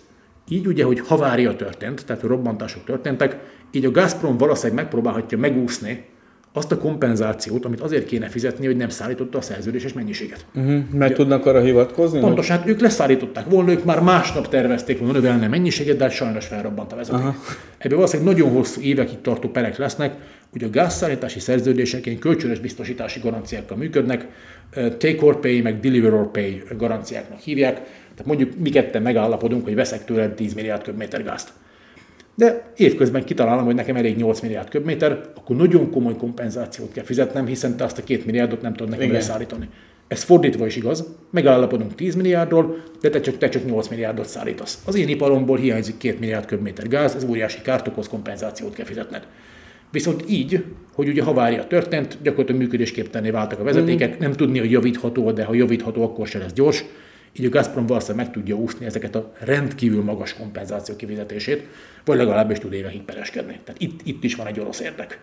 így 0.49 0.67
ugye, 0.67 0.83
hogy 0.83 0.99
havária 0.99 1.55
történt, 1.55 2.05
tehát 2.05 2.21
robbantások 2.21 2.83
történtek, 2.83 3.37
így 3.71 3.85
a 3.85 3.91
Gazprom 3.91 4.37
valószínűleg 4.37 4.83
megpróbálhatja 4.83 5.37
megúszni 5.37 6.05
azt 6.53 6.71
a 6.71 6.77
kompenzációt, 6.77 7.65
amit 7.65 7.79
azért 7.79 8.05
kéne 8.05 8.27
fizetni, 8.27 8.65
hogy 8.65 8.77
nem 8.77 8.89
szállította 8.89 9.37
a 9.37 9.41
szerződéses 9.41 9.93
mennyiséget. 9.93 10.45
Uh-huh. 10.55 10.81
Meg 10.93 11.13
tudnak 11.13 11.45
arra 11.45 11.61
hivatkozni? 11.61 12.19
Pontosan, 12.19 12.57
hát 12.57 12.67
ők 12.67 12.79
leszállították 12.79 13.49
volna, 13.49 13.71
ők 13.71 13.83
már 13.83 14.01
másnap 14.01 14.47
tervezték 14.47 14.97
volna 14.97 15.13
növelni 15.13 15.45
a 15.45 15.49
mennyiséget, 15.49 15.97
de 15.97 16.03
hát 16.03 16.13
sajnos 16.13 16.45
felrobbant 16.45 16.91
a 16.91 16.95
vezeték. 16.95 17.19
Aha. 17.19 17.35
Ebből 17.77 17.97
valószínűleg 17.97 18.33
nagyon 18.33 18.55
hosszú 18.55 18.81
évekig 18.81 19.21
tartó 19.21 19.49
perek 19.49 19.77
lesznek, 19.77 20.15
hogy 20.51 20.63
a 20.63 20.69
gázszállítási 20.69 21.39
szerződések 21.39 22.05
ilyen 22.05 22.19
kölcsönös 22.19 22.59
biztosítási 22.59 23.19
garanciákkal 23.19 23.77
működnek, 23.77 24.27
take 24.73 25.17
or 25.21 25.39
pay, 25.39 25.61
meg 25.61 25.79
deliver 25.79 26.13
or 26.13 26.31
pay 26.31 26.63
garanciáknak 26.77 27.39
hívják. 27.39 27.73
Tehát 27.75 28.25
mondjuk 28.25 28.51
mi 28.57 28.69
ketten 28.69 29.01
megállapodunk, 29.01 29.63
hogy 29.63 29.75
veszek 29.75 30.05
tőled 30.05 30.31
10 30.31 30.53
milliárd 30.53 30.83
köbméter 30.83 31.23
gázt 31.23 31.49
de 32.39 32.71
évközben 32.77 33.23
kitalálom, 33.23 33.65
hogy 33.65 33.75
nekem 33.75 33.95
elég 33.95 34.17
8 34.17 34.39
milliárd 34.39 34.69
köbméter, 34.69 35.21
akkor 35.35 35.55
nagyon 35.55 35.91
komoly 35.91 36.15
kompenzációt 36.15 36.91
kell 36.91 37.03
fizetnem, 37.03 37.45
hiszen 37.45 37.77
te 37.77 37.83
azt 37.83 37.97
a 37.97 38.03
2 38.03 38.21
milliárdot 38.25 38.61
nem 38.61 38.73
tudod 38.73 38.89
nekem 38.89 39.05
Igen. 39.05 39.15
leszállítani. 39.15 39.69
Ez 40.07 40.23
fordítva 40.23 40.65
is 40.65 40.75
igaz, 40.75 41.05
megállapodunk 41.31 41.95
10 41.95 42.15
milliárdról, 42.15 42.83
de 43.01 43.09
te 43.09 43.19
csak, 43.19 43.37
te 43.37 43.49
csak 43.49 43.65
8 43.65 43.87
milliárdot 43.87 44.27
szállítasz. 44.27 44.81
Az 44.85 44.95
én 44.95 45.07
iparomból 45.07 45.57
hiányzik 45.57 45.97
2 45.97 46.17
milliárd 46.19 46.45
köbméter 46.45 46.87
gáz, 46.87 47.15
ez 47.15 47.23
óriási 47.23 47.61
kárt 47.61 47.87
okoz, 47.87 48.07
kompenzációt 48.07 48.73
kell 48.73 48.85
fizetned. 48.85 49.27
Viszont 49.91 50.23
így, 50.27 50.63
hogy 50.93 51.07
ugye 51.07 51.23
havária 51.23 51.67
történt, 51.67 52.17
gyakorlatilag 52.21 52.61
működésképtelenné 52.61 53.29
váltak 53.29 53.59
a 53.59 53.63
vezetékek, 53.63 54.15
mm. 54.15 54.19
nem 54.19 54.31
tudni, 54.31 54.59
hogy 54.59 54.71
javítható, 54.71 55.31
de 55.31 55.43
ha 55.43 55.53
javítható, 55.53 56.03
akkor 56.03 56.27
se 56.27 56.39
lesz 56.39 56.53
gyors. 56.53 56.85
Így 57.33 57.45
a 57.45 57.49
Gazprom 57.49 57.85
valószínűleg 57.85 58.25
meg 58.25 58.33
tudja 58.33 58.55
úszni 58.55 58.85
ezeket 58.85 59.15
a 59.15 59.31
rendkívül 59.39 60.03
magas 60.03 60.33
kompenzáció 60.33 60.95
kifizetését, 60.95 61.67
vagy 62.05 62.17
legalábbis 62.17 62.57
tud 62.57 62.73
évekig 62.73 63.01
pereskedni. 63.01 63.59
Tehát 63.63 63.81
itt, 63.81 63.99
itt 64.03 64.23
is 64.23 64.35
van 64.35 64.47
egy 64.47 64.59
orosz 64.59 64.79
érdek. 64.79 65.19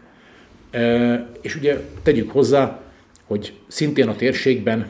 E, 0.70 1.26
és 1.40 1.56
ugye 1.56 1.80
tegyük 2.02 2.30
hozzá, 2.30 2.80
hogy 3.24 3.52
szintén 3.66 4.08
a 4.08 4.16
térségben, 4.16 4.88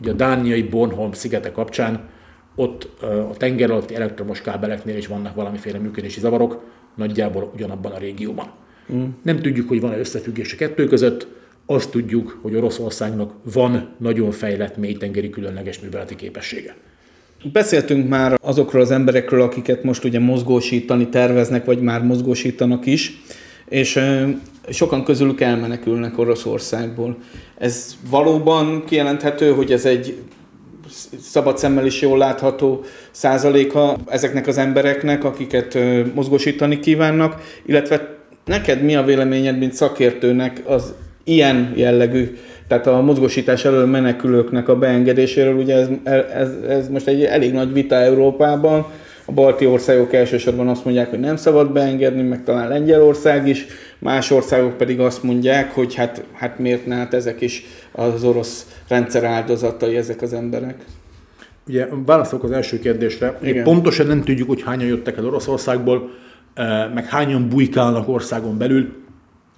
ugye 0.00 0.10
a 0.10 0.14
dániai 0.14 0.62
Bornholm 0.62 1.12
szigete 1.12 1.52
kapcsán, 1.52 2.08
ott 2.54 3.02
a 3.02 3.34
tenger 3.36 3.70
alatti 3.70 3.94
elektromos 3.94 4.40
kábeleknél 4.40 4.96
is 4.96 5.06
vannak 5.06 5.34
valamiféle 5.34 5.78
működési 5.78 6.20
zavarok, 6.20 6.62
nagyjából 6.94 7.50
ugyanabban 7.54 7.92
a 7.92 7.98
régióban. 7.98 8.50
Mm. 8.92 9.04
Nem 9.22 9.40
tudjuk, 9.40 9.68
hogy 9.68 9.80
van-e 9.80 9.98
összefüggés 9.98 10.52
a 10.52 10.56
kettő 10.56 10.86
között, 10.86 11.26
azt 11.66 11.90
tudjuk, 11.90 12.38
hogy 12.42 12.54
Oroszországnak 12.54 13.32
van 13.52 13.88
nagyon 13.98 14.30
fejlett 14.30 14.76
mélytengeri 14.76 15.30
különleges 15.30 15.80
műveleti 15.80 16.16
képessége. 16.16 16.74
Beszéltünk 17.52 18.08
már 18.08 18.38
azokról 18.42 18.82
az 18.82 18.90
emberekről, 18.90 19.42
akiket 19.42 19.82
most 19.82 20.04
ugye 20.04 20.18
mozgósítani 20.18 21.08
terveznek, 21.08 21.64
vagy 21.64 21.80
már 21.80 22.02
mozgósítanak 22.02 22.86
is, 22.86 23.22
és 23.68 24.00
sokan 24.68 25.04
közülük 25.04 25.40
elmenekülnek 25.40 26.18
Oroszországból. 26.18 27.16
Ez 27.58 27.96
valóban 28.10 28.84
kijelenthető, 28.84 29.52
hogy 29.52 29.72
ez 29.72 29.84
egy 29.84 30.16
szabad 31.20 31.58
szemmel 31.58 31.86
is 31.86 32.00
jól 32.00 32.18
látható 32.18 32.84
százaléka 33.10 33.96
ezeknek 34.06 34.46
az 34.46 34.58
embereknek, 34.58 35.24
akiket 35.24 35.78
mozgósítani 36.14 36.80
kívánnak, 36.80 37.58
illetve 37.66 38.18
neked 38.44 38.82
mi 38.82 38.96
a 38.96 39.04
véleményed, 39.04 39.58
mint 39.58 39.72
szakértőnek 39.72 40.62
az 40.64 40.94
ilyen 41.24 41.72
jellegű, 41.76 42.36
tehát 42.68 42.86
a 42.86 43.00
mozgósítás 43.00 43.64
elől 43.64 43.86
menekülőknek 43.86 44.68
a 44.68 44.76
beengedéséről, 44.76 45.54
ugye 45.54 45.76
ez, 45.76 45.88
ez, 46.34 46.50
ez 46.68 46.88
most 46.88 47.06
egy 47.06 47.24
elég 47.24 47.52
nagy 47.52 47.72
vita 47.72 47.94
Európában, 47.94 48.86
a 49.26 49.32
balti 49.32 49.66
országok 49.66 50.12
elsősorban 50.12 50.68
azt 50.68 50.84
mondják, 50.84 51.10
hogy 51.10 51.20
nem 51.20 51.36
szabad 51.36 51.72
beengedni, 51.72 52.22
meg 52.22 52.44
talán 52.44 52.68
Lengyelország 52.68 53.48
is, 53.48 53.66
más 53.98 54.30
országok 54.30 54.76
pedig 54.76 55.00
azt 55.00 55.22
mondják, 55.22 55.74
hogy 55.74 55.94
hát, 55.94 56.24
hát 56.32 56.58
miért 56.58 56.86
ne, 56.86 56.94
hát 56.94 57.14
ezek 57.14 57.40
is 57.40 57.64
az 57.92 58.24
orosz 58.24 58.66
rendszer 58.88 59.24
áldozatai, 59.24 59.96
ezek 59.96 60.22
az 60.22 60.32
emberek. 60.32 60.84
Ugye 61.68 61.86
válaszolok 62.06 62.44
az 62.44 62.50
első 62.50 62.78
kérdésre. 62.78 63.38
Igen. 63.42 63.64
Pontosan 63.64 64.06
nem 64.06 64.22
tudjuk, 64.22 64.48
hogy 64.48 64.62
hányan 64.62 64.86
jöttek 64.86 65.16
el 65.16 65.26
Oroszországból, 65.26 66.10
eh, 66.54 66.90
meg 66.94 67.06
hányan 67.06 67.48
bujkálnak 67.48 68.08
országon 68.08 68.58
belül 68.58 69.04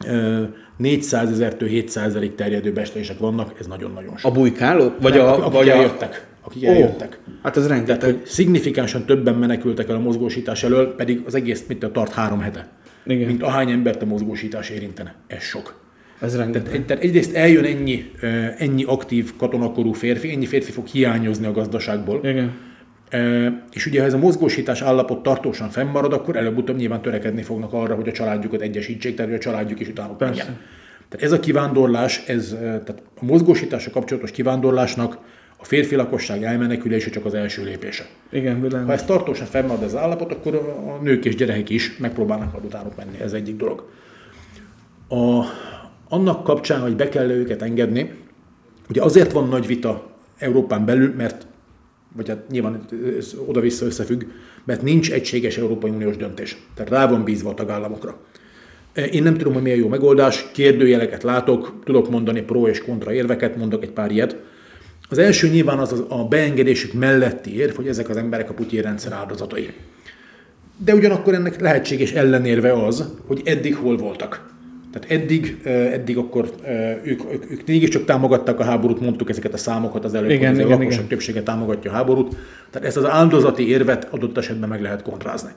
Ö, 0.05 0.43
400 0.77 1.31
ezertől 1.31 1.69
700 1.69 2.07
ezerig 2.07 2.35
terjedő 2.35 2.73
bestések 2.73 3.19
vannak, 3.19 3.55
ez 3.59 3.67
nagyon-nagyon 3.67 4.17
sok. 4.17 4.31
A 4.31 4.35
bujkáló? 4.35 4.93
Vagy 5.01 5.15
Nem, 5.15 5.25
a, 5.25 5.33
akik 5.33 5.53
vagy 5.53 5.69
a... 5.69 5.73
eljöttek. 5.73 6.27
Akik 6.43 6.65
eljöttek. 6.65 7.19
Hát 7.43 7.57
ez 7.57 7.67
rengeteg. 7.67 7.99
Tehát, 7.99 8.15
hogy 8.15 8.27
szignifikánsan 8.27 9.05
többen 9.05 9.35
menekültek 9.35 9.89
el 9.89 9.95
a 9.95 9.99
mozgósítás 10.01 10.63
elől, 10.63 10.95
pedig 10.95 11.23
az 11.27 11.35
egész 11.35 11.65
mit 11.69 11.87
tart 11.93 12.13
három 12.13 12.41
hete. 12.41 12.69
Igen. 13.07 13.27
Mint 13.27 13.43
ahány 13.43 13.71
embert 13.71 14.03
a 14.03 14.07
mozgósítás 14.07 14.71
érintene. 14.71 15.15
Ez 15.27 15.43
sok. 15.43 15.75
Ez 16.21 16.37
rengeteg. 16.37 16.71
Tehát, 16.71 16.87
tehát 16.87 17.03
egyrészt 17.03 17.35
eljön 17.35 17.65
ennyi, 17.65 18.11
ennyi 18.59 18.85
aktív 18.85 19.37
katonakorú 19.37 19.93
férfi, 19.93 20.31
ennyi 20.31 20.47
férfi 20.47 20.73
fog 20.73 20.87
hiányozni 20.87 21.47
a 21.47 21.53
gazdaságból. 21.53 22.21
Igen. 22.23 22.53
És 23.73 23.87
ugye, 23.87 24.01
ha 24.01 24.07
ez 24.07 24.15
a 24.15 24.19
mozgósítás 24.19 24.83
állapot 24.83 25.23
tartósan 25.23 25.71
fennmarad, 25.71 26.13
akkor 26.13 26.37
előbb-utóbb 26.37 26.77
nyilván 26.77 27.03
törekedni 27.03 27.43
fognak 27.43 27.73
arra, 27.73 27.95
hogy 27.95 28.09
a 28.09 28.13
családjukat 28.13 28.61
egyesítsék, 28.61 29.15
tehát 29.15 29.31
hogy 29.31 29.41
a 29.41 29.43
családjuk 29.43 29.81
is 29.81 29.89
utánuk 29.89 30.19
menjen. 30.19 30.47
Tehát 31.09 31.27
ez 31.27 31.33
a 31.33 31.41
kivándorlás, 31.41 32.23
ez, 32.27 32.57
tehát 32.61 33.03
a 33.21 33.25
mozgósításra 33.25 33.91
kapcsolatos 33.91 34.31
kivándorlásnak 34.31 35.19
a 35.57 35.65
férfi 35.65 35.95
lakosság 35.95 36.43
elmenekülése 36.43 37.11
csak 37.11 37.25
az 37.25 37.35
első 37.35 37.65
lépése. 37.65 38.07
Igen, 38.31 38.55
Ha 38.55 38.61
világos. 38.61 38.95
ez 38.95 39.05
tartósan 39.05 39.47
fennmarad 39.47 39.83
az 39.83 39.97
állapot, 39.97 40.33
akkor 40.33 40.55
a 40.55 40.95
a 40.97 41.03
nők 41.03 41.25
és 41.25 41.35
gyerekek 41.35 41.71
is 41.71 41.97
megpróbálnak 41.97 42.53
majd 42.53 42.65
utánuk 42.65 42.97
menni. 42.97 43.21
Ez 43.21 43.33
egyik 43.33 43.57
dolog. 43.57 43.89
A, 45.09 45.45
annak 46.09 46.45
kapcsán, 46.45 46.81
hogy 46.81 46.97
be 46.97 47.09
kell 47.09 47.31
őket 47.31 47.63
engedni, 47.63 48.11
ugye 48.89 49.03
azért 49.03 49.33
van 49.33 49.49
nagy 49.49 49.67
vita 49.67 50.11
Európán 50.39 50.85
belül, 50.85 51.15
mert 51.17 51.47
vagy 52.17 52.29
hát 52.29 52.49
nyilván 52.51 52.85
ez 53.19 53.35
oda-vissza 53.47 53.87
összefügg, 53.87 54.23
mert 54.65 54.83
nincs 54.83 55.13
egységes 55.13 55.59
Európai 55.59 55.91
Uniós 55.91 56.17
döntés. 56.17 56.57
Tehát 56.75 56.91
rá 56.91 57.09
van 57.09 57.25
bízva 57.25 57.51
a 57.51 57.55
tagállamokra. 57.55 58.19
Én 59.11 59.23
nem 59.23 59.37
tudom, 59.37 59.53
hogy 59.53 59.63
mi 59.63 59.71
a 59.71 59.75
jó 59.75 59.89
megoldás, 59.89 60.47
kérdőjeleket 60.53 61.23
látok, 61.23 61.75
tudok 61.85 62.11
mondani 62.11 62.43
pro 62.43 62.69
és 62.69 62.83
kontra 62.83 63.13
érveket, 63.13 63.57
mondok 63.57 63.83
egy 63.83 63.91
pár 63.91 64.11
ilyet. 64.11 64.37
Az 65.09 65.19
első 65.19 65.49
nyilván 65.49 65.79
az 65.79 66.05
a 66.09 66.25
beengedésük 66.25 66.93
melletti 66.93 67.57
érv, 67.57 67.75
hogy 67.75 67.89
ezek 67.89 68.09
az 68.09 68.17
emberek 68.17 68.51
a 68.51 68.55
Putyin 68.55 68.83
rendszer 68.83 69.13
áldozatai. 69.13 69.71
De 70.77 70.95
ugyanakkor 70.95 71.35
ennek 71.35 71.61
lehetséges 71.61 72.13
ellenérve 72.13 72.85
az, 72.85 73.13
hogy 73.27 73.41
eddig 73.45 73.75
hol 73.75 73.97
voltak. 73.97 74.55
Tehát 74.99 75.23
eddig, 75.23 75.61
eddig 75.93 76.17
akkor 76.17 76.51
ők, 77.05 77.33
ők, 77.33 77.51
ők 77.51 77.67
mégiscsak 77.67 78.05
támogatták 78.05 78.61
a 78.61 78.65
háborút, 78.65 79.01
mondtuk 79.01 79.31
ezeket 79.31 79.55
a 79.55 79.57
számokat 79.57 80.05
az 80.05 80.15
előbb, 80.15 80.31
Igen, 80.31 80.49
hogy 80.49 80.59
igen, 80.59 80.67
a 80.67 80.71
lakosság 80.71 80.93
igen. 80.93 81.09
többsége 81.09 81.43
támogatja 81.43 81.91
a 81.91 81.95
háborút. 81.95 82.37
Tehát 82.71 82.89
ezt 82.89 82.97
az 82.97 83.05
áldozati 83.05 83.69
érvet 83.69 84.09
adott 84.11 84.39
esetben 84.39 84.69
meg 84.69 84.81
lehet 84.81 85.03
kontrázni. 85.03 85.51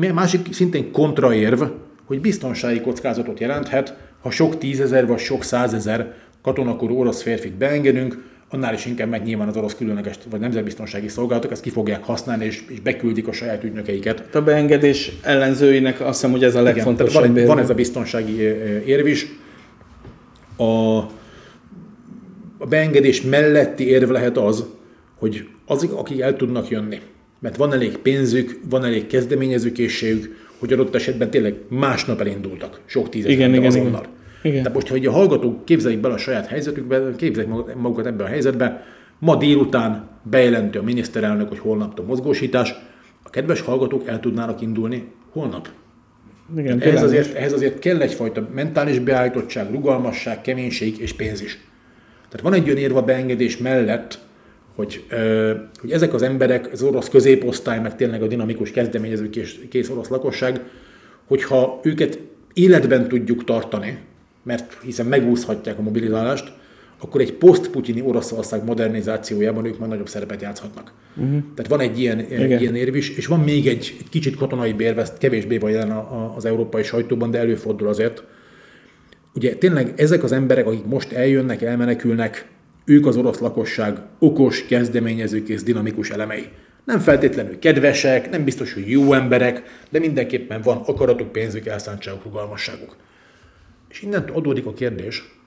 Egy 0.00 0.12
másik 0.12 0.52
szintén 0.52 0.92
kontraérv, 0.92 1.62
hogy 2.04 2.20
biztonsági 2.20 2.80
kockázatot 2.80 3.40
jelenthet, 3.40 3.96
ha 4.20 4.30
sok 4.30 4.58
tízezer 4.58 5.06
vagy 5.06 5.18
sok 5.18 5.44
százezer 5.44 6.14
katonakorú 6.42 6.98
orosz 6.98 7.22
férfit 7.22 7.52
beengedünk, 7.52 8.29
annál 8.50 8.74
is 8.74 8.86
inkább 8.86 9.08
meg 9.08 9.22
nyilván 9.22 9.48
az 9.48 9.56
orosz 9.56 9.74
különleges 9.74 10.18
vagy 10.30 10.40
nemzetbiztonsági 10.40 11.08
szolgálatok 11.08 11.50
ezt 11.50 11.62
ki 11.62 11.70
fogják 11.70 12.04
használni, 12.04 12.44
és, 12.44 12.62
és 12.68 12.80
beküldik 12.80 13.28
a 13.28 13.32
saját 13.32 13.64
ügynökeiket. 13.64 14.34
A 14.34 14.40
beengedés 14.42 15.12
ellenzőinek 15.22 16.00
azt 16.00 16.08
hiszem, 16.20 16.30
hogy 16.30 16.44
ez 16.44 16.54
a 16.54 16.60
Igen, 16.60 16.74
legfontosabb. 16.74 17.22
van, 17.26 17.36
egy- 17.36 17.46
van 17.46 17.56
érv. 17.56 17.64
ez 17.64 17.70
a 17.70 17.74
biztonsági 17.74 18.36
érv 18.86 19.06
is. 19.06 19.26
A, 20.56 20.96
a 22.58 22.66
beengedés 22.68 23.22
melletti 23.22 23.86
érv 23.88 24.10
lehet 24.10 24.36
az, 24.36 24.64
hogy 25.18 25.46
azok, 25.66 25.98
akik 25.98 26.20
el 26.20 26.36
tudnak 26.36 26.68
jönni, 26.68 27.00
mert 27.38 27.56
van 27.56 27.72
elég 27.72 27.96
pénzük, 27.98 28.60
van 28.70 28.84
elég 28.84 29.06
kezdeményezőkészségük, 29.06 30.36
hogy 30.58 30.72
adott 30.72 30.94
esetben 30.94 31.30
tényleg 31.30 31.54
másnap 31.68 32.20
elindultak, 32.20 32.80
sok 32.86 33.14
Igen, 33.14 33.30
ember 33.30 33.38
igen, 33.48 33.54
igen. 33.54 33.66
azonnal. 33.66 34.00
Igen. 34.00 34.18
Tehát 34.42 34.74
most, 34.74 34.88
hogy 34.88 35.06
a 35.06 35.10
hallgatók 35.10 35.64
képzeljék 35.64 36.00
bele 36.00 36.14
a 36.14 36.18
saját 36.18 36.46
helyzetükbe, 36.46 37.10
képzeljék 37.16 37.52
magukat- 37.76 38.06
ebben 38.06 38.26
a 38.26 38.28
helyzetben, 38.28 38.82
ma 39.18 39.36
délután 39.36 40.08
bejelenti 40.22 40.78
a 40.78 40.82
miniszterelnök, 40.82 41.48
hogy 41.48 41.58
holnaptól 41.58 42.04
mozgósítás, 42.04 42.74
a 43.22 43.30
kedves 43.30 43.60
hallgatók 43.60 44.06
el 44.06 44.20
tudnának 44.20 44.60
indulni 44.60 45.12
holnap. 45.30 45.68
Igen, 46.56 46.80
Ehhez 46.80 47.02
azért, 47.02 47.34
ehhez 47.34 47.52
azért 47.52 47.78
kell 47.78 48.00
egyfajta 48.00 48.48
mentális 48.54 48.98
beállítottság, 48.98 49.70
rugalmasság, 49.70 50.40
keménység 50.40 50.98
és 50.98 51.12
pénz 51.12 51.42
is. 51.42 51.58
Tehát 52.28 52.40
van 52.40 52.52
egy 52.52 52.64
olyan 52.64 52.76
érva 52.76 53.02
beengedés 53.02 53.58
mellett, 53.58 54.18
hogy, 54.74 55.04
hogy 55.80 55.90
ezek 55.90 56.14
az 56.14 56.22
emberek, 56.22 56.68
az 56.72 56.82
orosz 56.82 57.08
középosztály, 57.08 57.80
meg 57.80 57.96
tényleg 57.96 58.22
a 58.22 58.26
dinamikus 58.26 58.70
kezdeményező 58.70 59.30
kész, 59.30 59.58
kész 59.70 59.88
orosz 59.88 60.08
lakosság, 60.08 60.60
hogyha 61.26 61.80
őket 61.82 62.18
életben 62.52 63.08
tudjuk 63.08 63.44
tartani, 63.44 63.98
mert 64.42 64.76
hiszen 64.82 65.06
megúszhatják 65.06 65.78
a 65.78 65.82
mobilizálást, 65.82 66.52
akkor 67.02 67.20
egy 67.20 67.32
poszt-putyini 67.32 68.02
Oroszország 68.02 68.64
modernizációjában 68.64 69.64
ők 69.64 69.78
majd 69.78 69.90
nagyobb 69.90 70.08
szerepet 70.08 70.42
játszhatnak. 70.42 70.92
Uh-huh. 71.16 71.42
Tehát 71.54 71.70
van 71.70 71.80
egy 71.80 72.00
ilyen, 72.00 72.20
Igen. 72.20 72.60
ilyen 72.60 72.74
érv 72.74 72.94
is, 72.94 73.16
és 73.16 73.26
van 73.26 73.40
még 73.40 73.66
egy, 73.66 73.96
egy 73.98 74.08
kicsit 74.08 74.36
katonai 74.36 74.74
érv, 74.78 74.98
ezt 74.98 75.18
kevésbé 75.18 75.58
van 75.58 75.70
jelen 75.70 75.90
a, 75.90 75.98
a, 75.98 76.34
az 76.36 76.44
európai 76.44 76.82
sajtóban, 76.82 77.30
de 77.30 77.38
előfordul 77.38 77.88
azért. 77.88 78.22
Ugye 79.34 79.54
tényleg 79.54 79.92
ezek 79.96 80.22
az 80.22 80.32
emberek, 80.32 80.66
akik 80.66 80.84
most 80.84 81.12
eljönnek, 81.12 81.62
elmenekülnek, 81.62 82.46
ők 82.84 83.06
az 83.06 83.16
orosz 83.16 83.38
lakosság 83.38 83.98
okos, 84.18 84.66
kezdeményezők 84.66 85.48
és 85.48 85.62
dinamikus 85.62 86.10
elemei. 86.10 86.48
Nem 86.84 86.98
feltétlenül 86.98 87.58
kedvesek, 87.58 88.30
nem 88.30 88.44
biztos, 88.44 88.72
hogy 88.72 88.90
jó 88.90 89.12
emberek, 89.12 89.62
de 89.90 89.98
mindenképpen 89.98 90.60
van 90.60 90.76
akaratuk, 90.86 91.32
pénzük, 91.32 91.66
elszántságuk, 91.66 92.24
rugalmasságuk. 92.24 92.96
És 93.90 94.02
innentől 94.02 94.36
adódik 94.36 94.66
a 94.66 94.72
kérdés, 94.72 95.38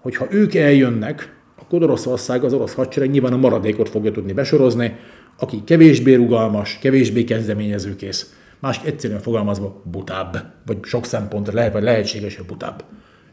hogy 0.00 0.16
ha 0.16 0.26
ők 0.30 0.54
eljönnek, 0.54 1.34
akkor 1.56 1.82
Oroszország, 1.82 2.44
az 2.44 2.52
orosz 2.52 2.74
hadsereg 2.74 3.10
nyilván 3.10 3.32
a 3.32 3.36
maradékot 3.36 3.88
fogja 3.88 4.10
tudni 4.10 4.32
besorozni, 4.32 4.96
aki 5.38 5.64
kevésbé 5.64 6.14
rugalmas, 6.14 6.78
kevésbé 6.78 7.24
kezdeményezőkész, 7.24 8.34
más 8.58 8.80
egyszerűen 8.84 9.20
fogalmazva 9.20 9.82
butább, 9.84 10.52
vagy 10.66 10.78
sok 10.82 11.04
szempontra 11.04 11.54
lehet, 11.54 11.72
vagy 11.72 11.82
lehetséges, 11.82 12.36
hogy 12.36 12.46
butább. 12.46 12.84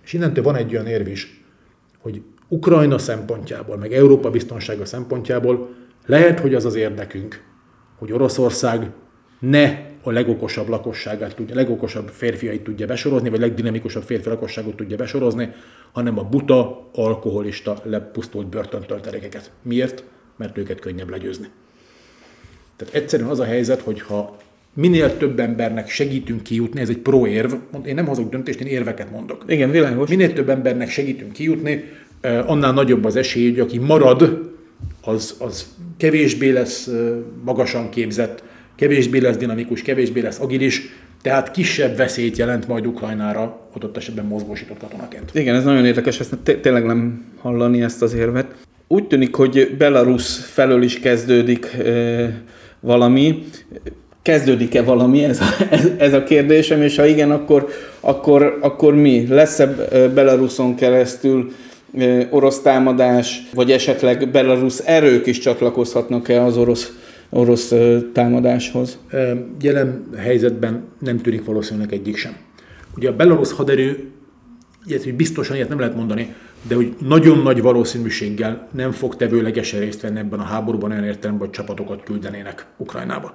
És 0.04 0.14
innentől 0.14 0.44
van 0.44 0.56
egy 0.56 0.74
olyan 0.74 0.88
érv 0.88 1.08
is, 1.08 1.44
hogy 2.00 2.22
Ukrajna 2.48 2.98
szempontjából, 2.98 3.78
meg 3.78 3.94
Európa 3.94 4.30
biztonsága 4.30 4.86
szempontjából 4.86 5.70
lehet, 6.06 6.40
hogy 6.40 6.54
az 6.54 6.66
az 6.66 6.76
érdekünk, 6.76 7.44
hogy 7.98 8.12
Oroszország 8.12 8.90
ne 9.40 9.78
a 10.08 10.12
legokosabb 10.12 10.68
lakosságát 10.68 11.36
tudja, 11.36 11.56
legokosabb 11.56 12.10
férfiait 12.10 12.64
tudja 12.64 12.86
besorozni, 12.86 13.30
vagy 13.30 13.40
legdinamikusabb 13.40 14.04
férfi 14.04 14.30
lakosságot 14.30 14.76
tudja 14.76 14.98
besorozni, 14.98 15.54
hanem 15.92 16.20
a 16.20 16.24
buta, 16.24 16.90
alkoholista, 16.94 17.82
lepusztult 17.84 18.48
börtöntöltelékeket. 18.48 19.52
Miért? 19.62 20.04
Mert 20.38 20.58
őket 20.58 20.80
könnyebb 20.80 21.10
legyőzni. 21.10 21.48
Tehát 22.76 22.94
egyszerűen 22.94 23.30
az 23.30 23.40
a 23.40 23.44
helyzet, 23.44 23.82
hogy 23.82 24.02
ha 24.02 24.38
minél 24.74 25.18
több 25.18 25.40
embernek 25.40 25.90
segítünk 25.90 26.44
kijutni, 26.44 26.82
ez 26.82 26.90
egy 26.90 26.98
pro-érv, 26.98 27.54
én 27.86 27.96
nem 27.96 28.06
hozok 28.06 28.30
döntést, 28.30 28.60
én 28.60 28.68
érveket 28.68 29.12
mondok. 29.12 29.44
Igen, 29.48 29.72
világos. 29.72 30.10
Minél 30.10 30.34
több 30.34 30.50
embernek 30.50 30.90
segítünk 30.90 31.32
kijutni, 31.34 31.84
annál 32.22 32.74
nagyobb 32.74 33.06
az 33.06 33.16
esély, 33.16 33.50
hogy 33.50 33.60
aki 33.60 33.78
marad, 33.78 34.52
az, 35.02 35.36
az 35.40 35.76
kevésbé 35.98 36.50
lesz 36.50 36.90
magasan 37.44 37.90
képzett, 37.90 38.44
kevésbé 38.78 39.20
lesz 39.20 39.38
dinamikus, 39.38 39.82
kevésbé 39.82 40.22
lesz 40.22 40.40
agilis, 40.40 40.82
tehát 41.22 41.52
kisebb 41.52 41.96
veszélyt 41.96 42.38
jelent 42.38 42.68
majd 42.68 42.86
Ukrajnára 42.86 43.60
adott 43.74 43.98
esetben 43.98 44.26
mozgósított 44.26 44.80
katonaként. 44.80 45.30
Igen, 45.34 45.56
ez 45.56 45.64
nagyon 45.64 45.86
érdekes, 45.86 46.20
ezt 46.20 46.38
té- 46.44 46.62
tényleg 46.62 46.86
nem 46.86 47.26
hallani 47.42 47.82
ezt 47.82 48.02
az 48.02 48.14
érvet. 48.14 48.56
Úgy 48.88 49.08
tűnik, 49.08 49.36
hogy 49.36 49.76
Belarus 49.78 50.38
felől 50.38 50.84
is 50.84 51.00
kezdődik 51.00 51.66
e, 51.66 52.42
valami. 52.80 53.44
Kezdődik-e 54.22 54.84
valami? 54.84 55.24
Ez 55.24 55.40
a, 55.40 55.46
ez, 55.70 55.90
ez 55.98 56.14
a 56.14 56.24
kérdésem, 56.24 56.82
és 56.82 56.98
ha 56.98 57.06
igen, 57.06 57.32
akkor, 57.32 57.68
akkor, 58.00 58.58
akkor 58.62 58.96
mi? 58.96 59.28
Lesz-e 59.28 59.68
Belaruson 60.14 60.76
keresztül 60.76 61.52
e, 61.98 62.28
orosz 62.30 62.62
támadás, 62.62 63.42
vagy 63.54 63.72
esetleg 63.72 64.30
Belarus 64.30 64.78
erők 64.78 65.26
is 65.26 65.40
csatlakozhatnak-e 65.40 66.44
az 66.44 66.58
orosz, 66.58 66.92
orosz 67.30 67.74
támadáshoz? 68.14 68.98
Jelen 69.62 70.10
helyzetben 70.18 70.84
nem 71.00 71.18
tűnik 71.18 71.46
valószínűleg 71.46 71.94
egyik 71.94 72.18
sem. 72.18 72.36
Ugye 72.96 73.10
a 73.10 73.16
belarusz 73.16 73.52
haderő, 73.52 74.10
ilyet, 74.86 75.04
hogy 75.04 75.14
biztosan 75.14 75.56
ilyet 75.56 75.70
nem 75.70 75.80
lehet 75.80 75.96
mondani, 75.96 76.34
de 76.68 76.76
hogy 76.76 76.96
nagyon 77.08 77.38
nagy 77.38 77.62
valószínűséggel 77.62 78.68
nem 78.72 78.92
fog 78.92 79.16
tevőlegesen 79.16 79.80
részt 79.80 80.02
venni 80.02 80.20
ebben 80.20 80.40
a 80.40 80.44
háborúban 80.44 80.92
olyan 80.92 81.04
értelemben, 81.04 81.48
hogy 81.48 81.56
csapatokat 81.56 82.04
küldenének 82.04 82.66
Ukrajnába. 82.78 83.34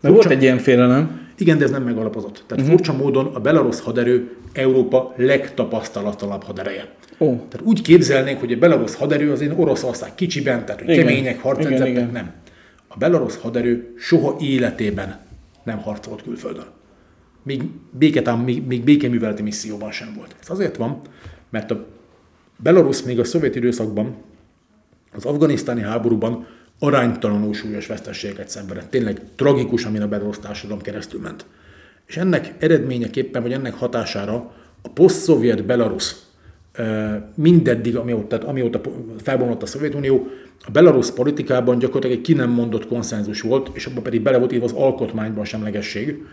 Mert 0.00 0.14
volt 0.14 0.30
egy 0.30 0.42
ilyen 0.42 0.58
félelem. 0.58 1.28
Igen, 1.38 1.58
de 1.58 1.64
ez 1.64 1.70
nem 1.70 1.82
megalapozott. 1.82 2.44
Tehát 2.46 2.64
uh-huh. 2.64 2.68
furcsa 2.68 2.92
módon 2.92 3.26
a 3.34 3.40
belarusz 3.40 3.80
haderő 3.80 4.36
Európa 4.52 5.14
legtapasztalatlanabb 5.16 6.42
hadereje. 6.42 6.88
Ó. 7.18 7.26
Tehát 7.26 7.60
úgy 7.62 7.82
képzelnénk, 7.82 8.40
hogy 8.40 8.52
a 8.52 8.56
belarusz 8.56 8.94
haderő 8.94 9.32
az 9.32 9.40
én 9.40 9.50
Oroszország 9.50 10.14
kicsiben, 10.14 10.64
tehát 10.64 10.80
hogy 10.80 10.90
Igen. 10.90 11.06
kemények, 11.06 11.40
igen. 11.60 12.10
nem. 12.12 12.32
A 12.92 12.96
belarusz 12.98 13.36
haderő 13.36 13.94
soha 13.98 14.36
életében 14.40 15.20
nem 15.62 15.78
harcolt 15.78 16.22
külföldön. 16.22 16.66
még, 17.42 17.62
béketám, 17.90 18.40
még, 18.40 18.66
még 18.66 18.84
békeműveleti 18.84 19.42
misszióban 19.42 19.92
sem 19.92 20.14
volt. 20.16 20.34
Ez 20.40 20.50
azért 20.50 20.76
van, 20.76 21.00
mert 21.50 21.70
a 21.70 21.86
Belarus 22.56 23.02
még 23.02 23.18
a 23.18 23.24
szovjet 23.24 23.54
időszakban, 23.54 24.16
az 25.12 25.24
afganisztáni 25.24 25.80
háborúban 25.80 26.46
aránytalanul 26.78 27.54
súlyos 27.54 27.86
vesztességeket 27.86 28.48
szenvedett. 28.48 28.90
Tényleg 28.90 29.20
tragikus, 29.36 29.84
amin 29.84 30.02
a 30.02 30.08
Belarus 30.08 30.38
társadalom 30.38 30.82
keresztül 30.82 31.20
ment. 31.20 31.46
És 32.06 32.16
ennek 32.16 32.54
eredményeképpen, 32.58 33.42
vagy 33.42 33.52
ennek 33.52 33.74
hatására 33.74 34.54
a 34.82 34.88
poszt-szovjet 34.88 35.64
Belarus 35.64 36.14
mindeddig, 37.34 37.96
amióta, 37.96 38.38
amióta 38.38 38.80
felbomlott 39.22 39.62
a 39.62 39.66
Szovjetunió, 39.66 40.26
a 40.66 40.70
Belarus 40.70 41.10
politikában 41.10 41.78
gyakorlatilag 41.78 42.16
egy 42.16 42.24
ki 42.24 42.32
nem 42.32 42.50
mondott 42.50 42.86
konszenzus 42.86 43.40
volt, 43.40 43.70
és 43.72 43.86
abban 43.86 44.02
pedig 44.02 44.22
bele 44.22 44.38
volt 44.38 44.52
írva 44.52 44.64
az 44.64 44.72
alkotmányban 44.72 45.44
semlegesség, 45.44 46.24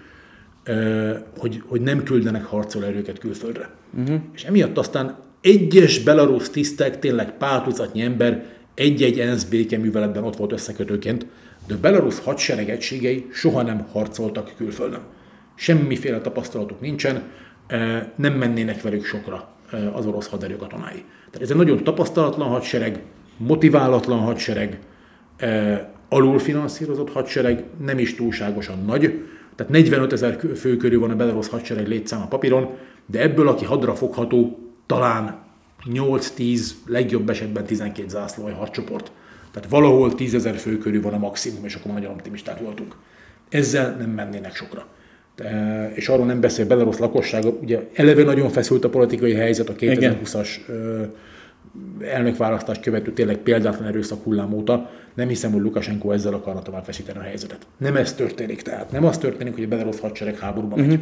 hogy, 1.38 1.62
hogy 1.66 1.82
nem 1.82 2.04
küldenek 2.04 2.46
harcolóerőket 2.46 3.20
külföldre. 3.20 3.70
Uh-huh. 3.98 4.20
És 4.34 4.44
emiatt 4.44 4.78
aztán 4.78 5.18
egyes 5.42 6.04
belarusz 6.04 6.50
tisztek, 6.50 7.00
tényleg 7.00 7.38
pár 7.38 7.64
tucatnyi 7.64 8.02
ember 8.02 8.46
egy-egy 8.74 9.20
ENSZ 9.20 9.44
békeműveletben 9.44 10.24
ott 10.24 10.36
volt 10.36 10.52
összekötőként, 10.52 11.26
de 11.68 11.74
a 11.74 11.80
belarusz 11.82 12.20
hadsereg 12.24 12.70
egységei 12.70 13.26
soha 13.32 13.62
nem 13.62 13.86
harcoltak 13.92 14.54
külföldön. 14.58 15.02
Semmiféle 15.56 16.22
tapasztalatuk 16.22 16.82
nincsen, 16.82 17.24
nem 18.16 18.34
mennének 18.34 18.82
velük 18.82 19.06
sokra 19.06 19.56
az 19.94 20.06
orosz 20.06 20.28
haderő 20.28 20.56
katonái. 20.56 21.04
Tehát 21.26 21.42
ez 21.42 21.50
egy 21.50 21.56
nagyon 21.56 21.84
tapasztalatlan 21.84 22.48
hadsereg, 22.48 23.04
motiválatlan 23.38 24.20
hadsereg, 24.20 24.80
alulfinanszírozott 26.10 27.12
hadsereg, 27.12 27.64
nem 27.86 28.00
is 28.00 28.16
túlságosan 28.16 28.86
nagy, 28.86 29.26
tehát 29.56 29.72
45 29.72 30.14
ezer 30.14 30.40
fő 30.56 30.78
körül 30.78 31.00
van 31.00 31.12
a 31.12 31.16
belarusz 31.16 31.50
hadsereg 31.50 31.88
létszám 31.88 32.22
a 32.22 32.28
papíron, 32.28 32.70
de 33.06 33.22
ebből, 33.22 33.48
aki 33.48 33.66
hadra 33.66 33.96
fogható, 33.96 34.60
talán 34.86 35.40
8-10, 35.86 36.70
legjobb 36.86 37.30
esetben 37.30 37.66
12 37.66 38.08
zászlói 38.08 38.52
hadcsoport. 38.52 39.12
Tehát 39.52 39.70
valahol 39.70 40.16
10 40.16 40.34
ezer 40.34 40.56
fő 40.56 40.78
körül 40.78 41.02
van 41.02 41.14
a 41.14 41.18
maximum, 41.18 41.66
és 41.66 41.76
akkor 41.76 41.92
nagyon 41.92 42.12
optimisták 42.12 42.60
voltunk. 42.60 42.96
Ezzel 43.50 43.96
nem 43.96 44.10
mennének 44.10 44.56
sokra. 44.56 44.86
És 45.94 46.08
arról 46.08 46.26
nem 46.26 46.40
beszél 46.40 46.66
Belarus 46.66 46.98
lakossága, 46.98 47.50
ugye 47.50 47.80
eleve 47.94 48.24
nagyon 48.24 48.50
feszült 48.50 48.86
a 48.86 48.90
politikai 48.90 49.34
helyzet 49.34 49.70
a 49.70 49.74
2020-as 49.74 50.48
elnökválasztást 52.02 52.82
követő 52.82 53.12
tényleg 53.12 53.38
példátlan 53.38 53.88
erőszak 53.88 54.24
hullám 54.24 54.54
óta. 54.54 54.90
Nem 55.14 55.28
hiszem, 55.28 55.52
hogy 55.52 55.62
Lukasenko 55.62 56.12
ezzel 56.12 56.34
akarna 56.34 56.62
tovább 56.62 56.84
feszíteni 56.84 57.18
a 57.18 57.22
helyzetet. 57.22 57.68
Nem 57.78 57.96
ez 57.96 58.14
történik 58.14 58.62
tehát. 58.62 58.92
Nem 58.92 59.06
az 59.06 59.18
történik, 59.18 59.54
hogy 59.54 59.64
a 59.64 59.68
Belarus 59.68 60.00
hadsereg 60.00 60.38
háborúba 60.40 60.76
megy. 60.76 60.86
Uh-huh. 60.86 61.02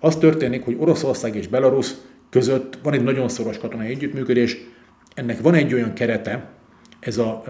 Az 0.00 0.16
történik, 0.16 0.64
hogy 0.64 0.76
Oroszország 0.78 1.36
és 1.36 1.48
Belarus 1.48 1.90
között 2.30 2.78
van 2.82 2.92
egy 2.92 3.02
nagyon 3.02 3.28
szoros 3.28 3.58
katonai 3.58 3.88
együttműködés, 3.88 4.56
ennek 5.14 5.40
van 5.40 5.54
egy 5.54 5.74
olyan 5.74 5.92
kerete, 5.92 6.44
ez 7.00 7.18
a 7.18 7.42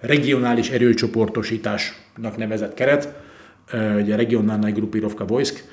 regionális 0.00 0.70
erőcsoportosításnak 0.70 2.36
nevezett 2.36 2.74
keret, 2.74 3.14
ugye 3.72 4.16
regionálnai 4.16 4.72
Grupirovka 4.72 5.24
Vojsk, 5.24 5.64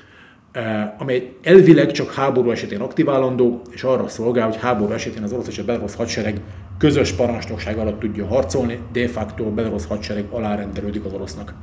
amely 0.98 1.32
elvileg 1.42 1.90
csak 1.90 2.12
háború 2.12 2.50
esetén 2.50 2.80
aktiválandó, 2.80 3.62
és 3.70 3.82
arra 3.82 4.08
szolgál, 4.08 4.46
hogy 4.46 4.56
háború 4.56 4.92
esetén 4.92 5.22
az 5.22 5.32
orosz 5.32 5.48
és 5.48 5.58
a 5.58 5.64
belorusz 5.64 5.94
hadsereg 5.94 6.40
közös 6.78 7.12
parancsnokság 7.12 7.78
alatt 7.78 8.00
tudja 8.00 8.26
harcolni, 8.26 8.78
de 8.92 9.08
facto 9.08 9.44
a 9.44 9.50
belorusz 9.50 9.86
hadsereg 9.86 10.24
alárendelődik 10.30 11.04
az 11.04 11.12
orosznak. 11.12 11.54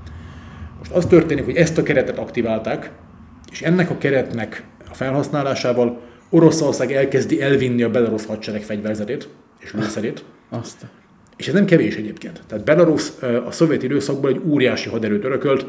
Most 0.78 0.92
az 0.92 1.06
történik, 1.06 1.46
hogy 1.46 1.56
ezt 1.56 1.78
a 1.78 1.84
keretet 1.84 2.18
aktiválták, 2.18 2.92
és 3.52 3.62
ennek 3.62 3.90
a 3.90 3.98
keretnek 3.98 4.64
a 4.90 4.94
felhasználásával 4.94 6.02
Oroszország 6.30 6.92
elkezdi 6.92 7.42
elvinni 7.42 7.84
a 7.84 7.90
belarusz 7.90 8.26
hadsereg 8.26 8.62
fegyverzetét 8.62 9.28
és 9.60 9.74
lőszerét. 9.74 10.24
Azt. 10.50 10.86
És 11.38 11.48
ez 11.48 11.54
nem 11.54 11.66
kevés 11.66 11.96
egyébként. 11.96 12.42
Tehát 12.48 12.64
Belarus 12.64 13.12
a 13.46 13.52
szovjet 13.52 13.84
időszakban 13.84 14.32
egy 14.32 14.42
óriási 14.48 14.90
haderőt 14.90 15.24
örökölt, 15.24 15.66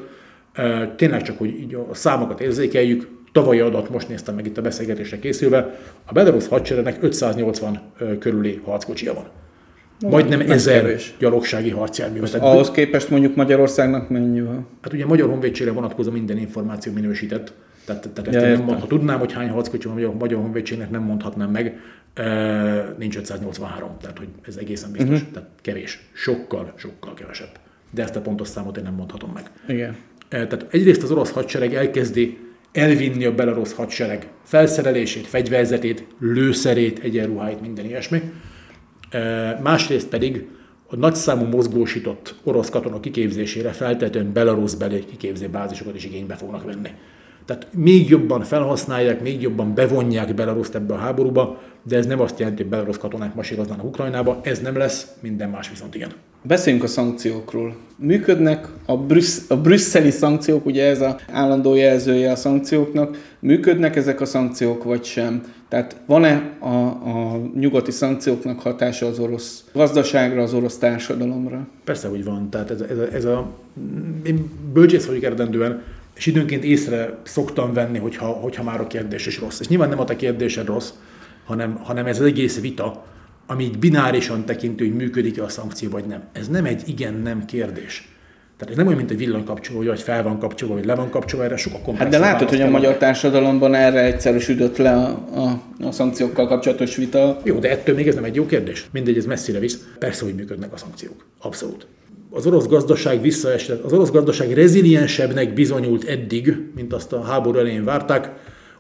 tényleg 0.97 1.23
csak, 1.23 1.39
hogy 1.39 1.49
így 1.49 1.75
a 1.75 1.95
számokat 1.95 2.41
érzékeljük, 2.41 3.09
tavalyi 3.33 3.61
adat, 3.61 3.91
most 3.91 4.09
néztem 4.09 4.35
meg 4.35 4.47
itt 4.47 4.59
a 4.59 4.63
beszélgetésre 4.63 5.19
készülve, 5.19 5.79
a 6.05 6.13
Belarus 6.13 6.49
hadseregnek 6.49 7.03
580 7.03 7.81
körüli 8.19 8.61
harckocsia 8.65 9.15
van. 9.15 9.25
Majdnem 10.09 10.41
ezer 10.41 10.81
kevés. 10.81 11.15
gyalogsági 11.19 11.71
harcjármű. 11.71 12.21
Ahhoz 12.39 12.71
képest 12.71 13.11
mondjuk 13.11 13.35
Magyarországnak 13.35 14.09
mennyi 14.09 14.41
van? 14.41 14.67
Hát 14.81 14.93
ugye 14.93 15.05
a 15.05 15.07
Magyar 15.07 15.29
Honvédségre 15.29 15.73
vonatkozó 15.73 16.11
minden 16.11 16.39
információ 16.39 16.93
minősített. 16.93 17.53
Tehát, 17.85 18.09
tehát 18.09 18.35
ezt 18.35 18.45
ja, 18.45 18.53
nem 18.53 18.65
mond, 18.65 18.81
ha 18.81 18.87
tudnám, 18.87 19.19
hogy 19.19 19.33
hány 19.33 19.49
harckocsi 19.49 19.89
van 19.89 20.05
a 20.05 20.13
Magyar 20.13 20.41
Honvédségnek, 20.41 20.91
nem 20.91 21.03
mondhatnám 21.03 21.51
meg. 21.51 21.81
E, 22.15 22.95
nincs 22.99 23.17
583, 23.17 23.91
tehát 24.01 24.19
hogy 24.19 24.29
ez 24.47 24.57
egészen 24.57 24.93
biztos. 24.93 25.21
Uh-huh. 25.21 25.33
Tehát 25.33 25.49
kevés. 25.63 26.11
Sokkal, 26.13 26.73
sokkal 26.77 27.15
kevesebb. 27.15 27.51
De 27.91 28.03
ezt 28.03 28.17
a 28.17 28.21
pontos 28.21 28.49
számot 28.49 28.77
én 28.77 28.83
nem 28.83 28.95
mondhatom 28.95 29.31
meg. 29.35 29.51
Igen. 29.69 29.97
E, 30.31 30.47
tehát 30.47 30.67
egyrészt 30.75 31.03
az 31.03 31.11
orosz 31.11 31.31
hadsereg 31.31 31.75
elkezdi 31.75 32.39
elvinni 32.73 33.25
a 33.25 33.35
belarusz 33.35 33.73
hadsereg 33.73 34.29
felszerelését, 34.45 35.27
fegyverzetét, 35.27 36.07
lőszerét, 36.21 36.99
egyenruháit, 36.99 37.61
minden 37.61 37.85
ilyesmi. 37.85 38.23
E, 39.11 39.59
másrészt 39.63 40.09
pedig 40.09 40.47
a 40.87 40.97
nagyszámú 40.97 41.45
mozgósított 41.45 42.35
orosz 42.45 42.71
katona 42.71 43.01
kiképzésére 43.01 43.71
feltétlenül 43.71 44.33
belarusz 44.33 44.75
belé 44.75 45.05
kiképző 45.05 45.49
bázisokat 45.49 45.95
is 45.95 46.05
igénybe 46.05 46.35
fognak 46.35 46.65
venni. 46.65 46.91
Tehát 47.45 47.67
még 47.75 48.09
jobban 48.09 48.43
felhasználják, 48.43 49.23
még 49.23 49.43
jobban 49.43 49.75
bevonják 49.75 50.35
Belaruszt 50.35 50.75
ebbe 50.75 50.95
a 50.95 50.99
háborúba, 50.99 51.59
de 51.83 51.97
ez 51.97 52.07
nem 52.07 52.21
azt 52.21 52.39
jelenti, 52.39 52.63
hogy 52.63 52.71
belarusz 52.71 52.99
katonák 52.99 53.35
masíroznának 53.35 53.85
Ukrajnába, 53.85 54.41
ez 54.43 54.61
nem 54.61 54.77
lesz, 54.77 55.07
minden 55.21 55.51
más 55.51 55.71
viszont 55.71 55.95
igen. 55.95 56.11
Beszéljünk 56.43 56.85
a 56.85 56.89
szankciókról. 56.89 57.77
Működnek 57.97 58.69
a, 58.87 58.97
brüssz, 58.97 59.51
a 59.51 59.57
brüsszeli 59.57 60.11
szankciók, 60.11 60.67
ugye 60.67 60.85
ez 60.85 61.01
az 61.01 61.15
állandó 61.33 61.75
jelzője 61.75 62.31
a 62.31 62.37
szankcióknak, 62.37 63.35
működnek 63.39 63.97
ezek 63.97 64.21
a 64.21 64.25
szankciók 64.25 64.85
vagy 64.85 65.05
sem? 65.05 65.43
Tehát 65.69 65.97
van-e 66.07 66.57
a, 66.59 66.75
a 66.87 67.41
nyugati 67.55 67.91
szankcióknak 67.91 68.61
hatása 68.61 69.07
az 69.07 69.19
orosz 69.19 69.65
gazdaságra, 69.73 70.43
az 70.43 70.55
orosz 70.55 70.79
társadalomra? 70.79 71.67
Persze, 71.85 72.09
hogy 72.09 72.25
van. 72.25 72.51
Tehát 72.51 72.71
ez, 72.71 72.81
ez, 72.81 72.99
a, 72.99 73.15
ez 73.15 73.25
a, 73.25 73.51
én 74.23 74.51
bölcsész 74.73 75.07
vagyok 75.07 75.23
eredendően, 75.23 75.83
és 76.21 76.27
időnként 76.27 76.65
észre 76.65 77.19
szoktam 77.23 77.73
venni, 77.73 77.99
hogyha, 77.99 78.27
hogyha 78.27 78.63
már 78.63 78.81
a 78.81 78.87
kérdés 78.87 79.27
is 79.27 79.39
rossz. 79.39 79.61
És 79.61 79.69
nyilván 79.69 79.89
nem 79.89 80.01
a 80.01 80.05
te 80.05 80.17
kérdésed 80.17 80.67
rossz, 80.67 80.91
hanem, 81.45 81.81
hanem 81.83 82.07
ez 82.07 82.21
az 82.21 82.27
egész 82.27 82.61
vita, 82.61 83.05
ami 83.47 83.65
így 83.65 83.79
binárisan 83.79 84.45
tekintő, 84.45 84.85
hogy 84.85 84.97
működik-e 84.97 85.43
a 85.43 85.49
szankció 85.49 85.91
vagy 85.91 86.05
nem. 86.05 86.23
Ez 86.33 86.49
nem 86.49 86.65
egy 86.65 86.83
igen-nem 86.87 87.45
kérdés. 87.45 88.09
Tehát 88.57 88.71
ez 88.71 88.77
nem 88.77 88.87
olyan, 88.87 88.99
mint 88.99 89.11
egy 89.11 89.17
villanykapcsoló, 89.17 89.89
hogy 89.89 90.01
fel 90.01 90.23
van 90.23 90.39
kapcsolva, 90.39 90.75
vagy 90.75 90.85
le 90.85 90.95
van 90.95 91.11
kapcsolva, 91.11 91.45
erre 91.45 91.57
sokkal 91.57 91.81
komplexebb. 91.81 92.13
Hát 92.13 92.21
de 92.23 92.33
látod, 92.33 92.49
hogy 92.49 92.61
a 92.61 92.71
magyar 92.71 92.97
társadalomban 92.97 93.75
erre 93.75 94.05
egyszerűsödött 94.05 94.77
le 94.77 94.95
a, 94.95 95.09
a, 95.35 95.63
a 95.87 95.93
szankciókkal 95.93 96.47
kapcsolatos 96.47 96.97
vita. 96.97 97.41
Jó, 97.45 97.59
de 97.59 97.71
ettől 97.71 97.95
még 97.95 98.09
ez 98.09 98.15
nem 98.15 98.25
egy 98.25 98.35
jó 98.35 98.47
kérdés. 98.47 98.87
Mindegy, 98.93 99.17
ez 99.17 99.27
messzire 99.27 99.59
visz. 99.59 99.79
Persze, 99.99 100.25
hogy 100.25 100.35
működnek 100.35 100.73
a 100.73 100.77
szankciók. 100.77 101.25
Abszolút. 101.39 101.87
Az 102.31 102.47
orosz 102.47 102.67
gazdaság 102.67 103.21
visszaesett, 103.21 103.85
az 103.85 103.93
orosz 103.93 104.11
gazdaság 104.11 104.53
reziliensebbnek 104.53 105.55
bizonyult 105.55 106.05
eddig, 106.05 106.57
mint 106.75 106.93
azt 106.93 107.13
a 107.13 107.23
háború 107.23 107.59
elején 107.59 107.85
várták. 107.85 108.33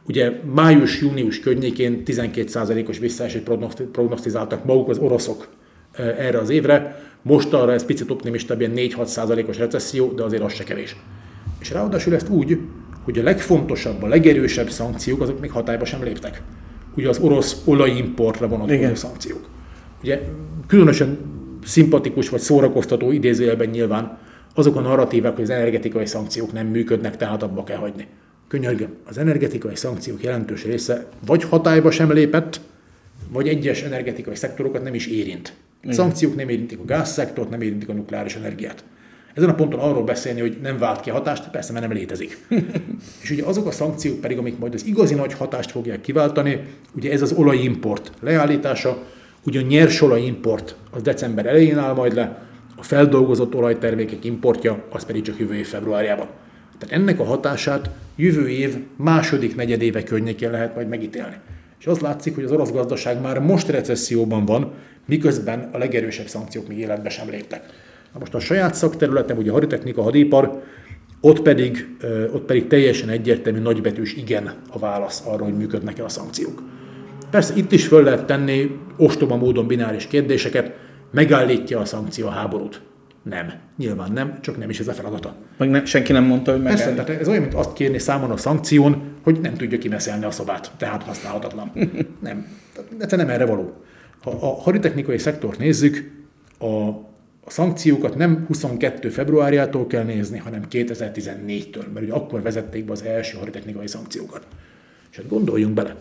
Ugye 0.07 0.33
május-június 0.55 1.41
környékén 1.41 2.03
12%-os 2.07 2.99
visszaesést 2.99 3.45
prognosztizáltak 3.93 4.65
maguk 4.65 4.89
az 4.89 4.99
oroszok 4.99 5.49
erre 5.97 6.39
az 6.39 6.51
évre. 6.51 7.03
Most 7.23 7.53
arra 7.53 7.73
ez 7.73 7.85
picit 7.85 8.11
optimistább, 8.11 8.61
ilyen 8.61 8.73
4-6 8.77 9.05
százalékos 9.05 9.59
recesszió, 9.59 10.13
de 10.13 10.23
azért 10.23 10.43
az 10.43 10.53
se 10.53 10.65
kevés. 10.65 10.97
És 11.61 11.71
ráadásul 11.71 12.15
ezt 12.15 12.29
úgy, 12.29 12.59
hogy 13.05 13.19
a 13.19 13.23
legfontosabb, 13.23 14.03
a 14.03 14.07
legerősebb 14.07 14.71
szankciók, 14.71 15.21
azok 15.21 15.41
még 15.41 15.51
hatályba 15.51 15.85
sem 15.85 16.03
léptek. 16.03 16.43
Ugye 16.97 17.09
az 17.09 17.19
orosz 17.19 17.63
olajimportra 17.65 18.49
vonatkozó 18.49 18.95
szankciók. 18.95 19.49
Ugye 20.03 20.21
különösen 20.67 21.19
szimpatikus 21.65 22.29
vagy 22.29 22.41
szórakoztató 22.41 23.13
idézőjelben 23.13 23.69
nyilván 23.69 24.19
azok 24.55 24.77
a 24.77 24.81
narratívák, 24.81 25.35
hogy 25.35 25.43
az 25.43 25.51
energetikai 25.51 26.07
szankciók 26.07 26.53
nem 26.53 26.67
működnek, 26.67 27.17
tehát 27.17 27.43
abba 27.43 27.65
kell 27.65 27.77
hagyni. 27.77 28.07
Könyörgöm, 28.49 28.91
az 29.05 29.19
energetikai 29.19 29.77
szankciók 29.77 30.23
jelentős 30.23 30.65
része 30.65 31.09
vagy 31.27 31.45
hatályba 31.45 31.91
sem 31.91 32.13
lépett, 32.13 32.61
vagy 33.33 33.49
egyes 33.49 33.83
energetikai 33.83 34.35
szektorokat 34.35 34.83
nem 34.83 34.95
is 34.95 35.07
érint. 35.07 35.55
A 35.89 35.93
szankciók 35.93 36.37
nem 36.37 36.49
érintik 36.49 36.79
a 36.79 36.85
gázszektort, 36.85 37.51
nem 37.51 37.61
érintik 37.61 37.89
a 37.89 37.93
nukleáris 37.93 38.35
energiát. 38.35 38.85
Ezen 39.35 39.49
a 39.49 39.55
ponton 39.55 39.81
arról 39.81 40.05
beszélni, 40.05 40.41
hogy 40.41 40.59
nem 40.63 40.79
vált 40.79 41.01
ki 41.01 41.11
hatást, 41.11 41.51
persze, 41.51 41.73
mert 41.73 41.87
nem 41.89 41.97
létezik. 41.97 42.39
és 43.23 43.31
ugye 43.31 43.45
azok 43.45 43.67
a 43.67 43.71
szankciók 43.71 44.21
pedig, 44.21 44.39
amik 44.39 44.59
majd 44.59 44.75
az 44.75 44.87
igazi 44.87 45.15
nagy 45.15 45.33
hatást 45.33 45.71
fogják 45.71 46.01
kiváltani, 46.01 46.61
ugye 46.97 47.13
ez 47.13 47.23
az 47.23 47.33
olajimport 47.33 48.13
leállítása, 48.21 49.03
ugye 49.45 49.61
a 49.61 49.67
nyersolaj-import 49.67 50.77
az 50.91 51.03
december 51.03 51.47
elején 51.47 51.79
áll 51.79 51.95
majd 51.95 52.15
le, 52.15 52.49
a 52.77 52.83
feldolgozott 52.83 53.55
olajtermékek 53.55 54.25
importja 54.25 54.85
az 54.91 55.05
pedig 55.05 55.23
csak 55.23 55.39
jövő 55.39 55.55
év 55.55 55.67
februárjában. 55.67 56.27
Tehát 56.79 56.95
ennek 56.95 57.21
a 57.21 57.25
hatását 57.25 57.91
jövő 58.17 58.49
év 58.49 58.77
második 58.97 59.57
negyedéve 59.57 60.03
környékén 60.03 60.51
lehet 60.51 60.75
majd 60.75 60.89
megítélni. 60.89 61.37
És 61.79 61.87
az 61.87 61.99
látszik, 61.99 62.35
hogy 62.35 62.45
az 62.45 62.53
orosz 62.53 62.71
gazdaság 62.71 63.21
már 63.21 63.39
most 63.39 63.69
recesszióban 63.69 64.45
van, 64.45 64.73
miközben 65.07 65.69
a 65.73 65.79
legerősebb 65.79 66.27
szankciók 66.27 66.69
még 66.69 66.79
életbe 66.79 67.09
sem 67.09 67.29
léptek. 67.29 67.63
Na 68.13 68.19
most 68.19 68.35
a 68.35 68.41
saját 68.41 68.75
szakterületem, 68.75 69.37
ugye 69.37 69.51
a 69.51 69.53
haditechnika, 69.53 70.03
hadipar, 70.03 70.63
ott 71.21 71.43
pedig, 71.43 71.97
ott 72.33 72.45
pedig 72.45 72.67
teljesen 72.67 73.09
egyértelmű 73.09 73.59
nagybetűs 73.59 74.15
igen 74.15 74.55
a 74.71 74.79
válasz 74.79 75.23
arra, 75.27 75.45
hogy 75.45 75.57
működnek-e 75.57 76.05
a 76.05 76.09
szankciók. 76.09 76.63
Persze 77.31 77.55
itt 77.57 77.73
is 77.73 77.87
föl 77.87 78.03
lehet 78.03 78.25
tenni 78.25 78.81
ostoba 78.97 79.37
módon 79.37 79.67
bináris 79.67 80.07
kérdéseket, 80.07 80.73
megállítja 81.11 81.79
a 81.81 81.85
szankció 81.85 82.27
a 82.27 82.31
háborút. 82.31 82.83
Nem. 83.23 83.53
Nyilván 83.77 84.13
nem, 84.13 84.41
csak 84.41 84.59
nem 84.59 84.71
is 84.71 84.81
ez 84.81 84.89
a 84.89 84.93
feladata. 84.93 85.35
Meg 85.57 85.71
ne, 85.71 85.85
senki 85.85 86.13
nem 86.13 86.25
mondta, 86.25 86.53
hogy 86.53 86.63
Persze, 86.63 86.85
megállít. 86.85 87.05
tehát 87.05 87.21
ez 87.21 87.29
olyan, 87.29 87.41
mint 87.41 87.55
azt 87.55 87.73
kérni 87.73 87.99
számon 87.99 88.31
a 88.31 88.37
szankción, 88.37 89.03
hogy 89.23 89.41
nem 89.41 89.55
tudja 89.55 89.79
kimeszelni 89.79 90.25
a 90.25 90.31
szobát, 90.31 90.71
tehát 90.77 91.03
használhatatlan. 91.03 91.73
nem. 92.21 92.47
De 92.99 93.07
te 93.07 93.17
nem 93.17 93.29
erre 93.29 93.47
való. 93.47 93.73
Ha 94.23 94.31
a 94.31 94.61
haditechnikai 94.61 95.19
szektort 95.19 95.59
nézzük, 95.59 96.11
a, 96.59 96.89
a 97.45 97.51
szankciókat 97.51 98.17
nem 98.17 98.45
22. 98.47 99.09
februárjától 99.09 99.87
kell 99.87 100.05
nézni, 100.05 100.39
hanem 100.39 100.63
2014-től, 100.71 101.93
mert 101.95 102.07
ugye 102.07 102.13
akkor 102.13 102.43
vezették 102.43 102.85
be 102.85 102.93
az 102.93 103.03
első 103.03 103.39
haditechnikai 103.39 103.87
szankciókat. 103.87 104.47
És 105.11 105.17
hát 105.17 105.29
gondoljunk 105.29 105.75
bele. 105.75 105.97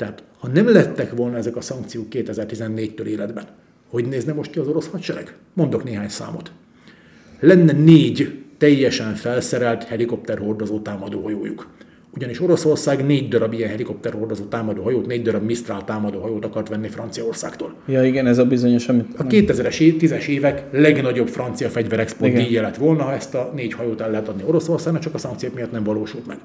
Tehát, 0.00 0.22
ha 0.38 0.48
nem 0.48 0.68
lettek 0.68 1.14
volna 1.14 1.36
ezek 1.36 1.56
a 1.56 1.60
szankciók 1.60 2.06
2014-től 2.10 3.04
életben, 3.04 3.44
hogy 3.88 4.08
nézne 4.08 4.32
most 4.32 4.50
ki 4.50 4.58
az 4.58 4.68
orosz 4.68 4.88
hadsereg? 4.88 5.34
Mondok 5.52 5.84
néhány 5.84 6.08
számot. 6.08 6.52
Lenne 7.40 7.72
négy 7.72 8.42
teljesen 8.58 9.14
felszerelt 9.14 9.84
helikopterhordozó 9.84 10.80
támadóhajójuk. 10.80 11.68
Ugyanis 12.14 12.40
Oroszország 12.40 13.06
négy 13.06 13.28
darab 13.28 13.52
ilyen 13.52 13.68
helikopterhordozó 13.68 14.44
támadóhajót, 14.44 15.06
négy 15.06 15.22
darab 15.22 15.44
Mistral 15.44 15.84
támadóhajót 15.84 16.44
akart 16.44 16.68
venni 16.68 16.88
Franciaországtól. 16.88 17.74
Ja 17.86 18.04
igen, 18.04 18.26
ez 18.26 18.38
a 18.38 18.44
bizonyos, 18.44 18.88
amit... 18.88 19.06
A 19.16 19.26
2000-es, 19.26 19.96
10-es 20.00 20.26
évek 20.26 20.64
legnagyobb 20.70 21.28
francia 21.28 21.68
fegyverexport 21.68 22.32
díja 22.32 22.62
lett 22.62 22.76
volna, 22.76 23.02
ha 23.02 23.12
ezt 23.12 23.34
a 23.34 23.52
négy 23.54 23.72
hajót 23.72 24.00
el 24.00 24.10
lehet 24.10 24.28
adni 24.28 24.42
Oroszországnak, 24.46 25.02
csak 25.02 25.14
a 25.14 25.18
szankciók 25.18 25.54
miatt 25.54 25.72
nem 25.72 25.84
valósult 25.84 26.26
meg. 26.26 26.38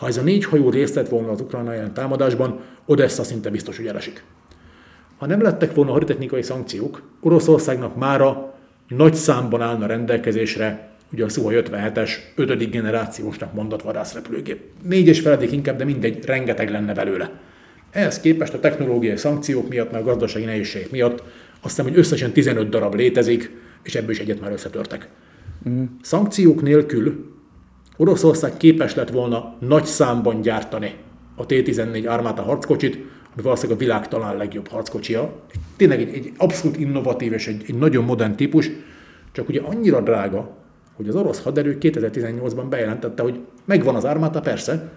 Ha 0.00 0.06
ez 0.06 0.16
a 0.16 0.22
négy 0.22 0.44
hajó 0.44 0.70
részt 0.70 0.94
vett 0.94 1.08
volna 1.08 1.30
az 1.30 1.40
ukrajnai 1.40 1.76
ellen 1.76 1.94
támadásban, 1.94 2.60
Odessa 2.86 3.22
szinte 3.22 3.50
biztos, 3.50 3.76
hogy 3.76 3.86
elesik. 3.86 4.22
Ha 5.18 5.26
nem 5.26 5.42
lettek 5.42 5.74
volna 5.74 5.92
haditechnikai 5.92 6.42
szankciók, 6.42 7.02
Oroszországnak 7.20 7.96
mára 7.96 8.54
nagy 8.88 9.14
számban 9.14 9.60
állna 9.60 9.86
rendelkezésre 9.86 10.90
ugye 11.12 11.24
a 11.24 11.28
Suhoi 11.28 11.54
57-es 11.58 12.10
5. 12.36 12.70
generációsnak 12.70 13.54
mondott 13.54 13.82
vadászrepülőgép. 13.82 14.60
Négyes 14.82 15.20
feledik 15.20 15.52
inkább, 15.52 15.76
de 15.76 15.84
mindegy, 15.84 16.24
rengeteg 16.24 16.70
lenne 16.70 16.94
belőle. 16.94 17.30
Ehhez 17.90 18.20
képest 18.20 18.54
a 18.54 18.60
technológiai 18.60 19.16
szankciók 19.16 19.68
miatt, 19.68 19.92
meg 19.92 20.00
a 20.00 20.04
gazdasági 20.04 20.44
nehézségek 20.44 20.90
miatt 20.90 21.22
azt 21.60 21.76
hiszem, 21.76 21.84
hogy 21.84 21.98
összesen 21.98 22.32
15 22.32 22.68
darab 22.68 22.94
létezik, 22.94 23.56
és 23.82 23.94
ebből 23.94 24.10
is 24.10 24.18
egyet 24.18 24.40
már 24.40 24.52
összetörtek. 24.52 25.08
Mm. 25.68 25.84
Szankciók 26.02 26.62
nélkül 26.62 27.38
Oroszország 28.00 28.56
képes 28.56 28.94
lett 28.94 29.10
volna 29.10 29.54
nagy 29.58 29.84
számban 29.84 30.40
gyártani 30.40 30.94
a 31.36 31.46
T-14 31.46 32.08
Armata 32.08 32.42
harckocsit, 32.42 32.94
ami 33.32 33.42
valószínűleg 33.42 33.76
a 33.76 33.80
világ 33.80 34.08
talán 34.08 34.36
legjobb 34.36 34.68
harckocsia. 34.68 35.32
Tényleg 35.76 36.00
egy, 36.00 36.14
egy 36.14 36.32
abszolút 36.36 36.78
innovatív 36.78 37.32
és 37.32 37.46
egy, 37.46 37.64
egy 37.66 37.74
nagyon 37.74 38.04
modern 38.04 38.36
típus, 38.36 38.70
csak 39.32 39.48
ugye 39.48 39.60
annyira 39.60 40.00
drága, 40.00 40.56
hogy 40.96 41.08
az 41.08 41.14
orosz 41.14 41.42
haderő 41.42 41.78
2018-ban 41.80 42.66
bejelentette, 42.68 43.22
hogy 43.22 43.40
megvan 43.64 43.94
az 43.94 44.04
Armata 44.04 44.40
persze, 44.40 44.92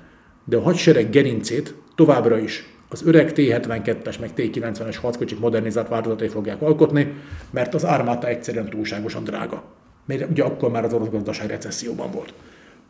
de 0.46 0.58
a 0.58 0.62
hadsereg 0.62 1.10
gerincét 1.10 1.76
továbbra 1.96 2.38
is 2.38 2.64
az 2.90 3.04
öreg 3.06 3.32
T-72-es 3.32 4.20
meg 4.20 4.34
T-90-es 4.34 4.98
harckocsik 5.02 5.40
modernizált 5.40 5.88
változatai 5.88 6.28
fogják 6.28 6.62
alkotni, 6.62 7.14
mert 7.52 7.74
az 7.74 7.84
Armata 7.84 8.28
egyszerűen 8.28 8.70
túlságosan 8.70 9.24
drága. 9.24 9.64
Mert 10.06 10.30
ugye 10.30 10.44
akkor 10.44 10.72
már 10.72 10.84
az 10.84 10.94
orosz 10.94 11.10
gazdaság 11.10 11.50
recesszióban 11.50 12.12
volt. 12.12 12.34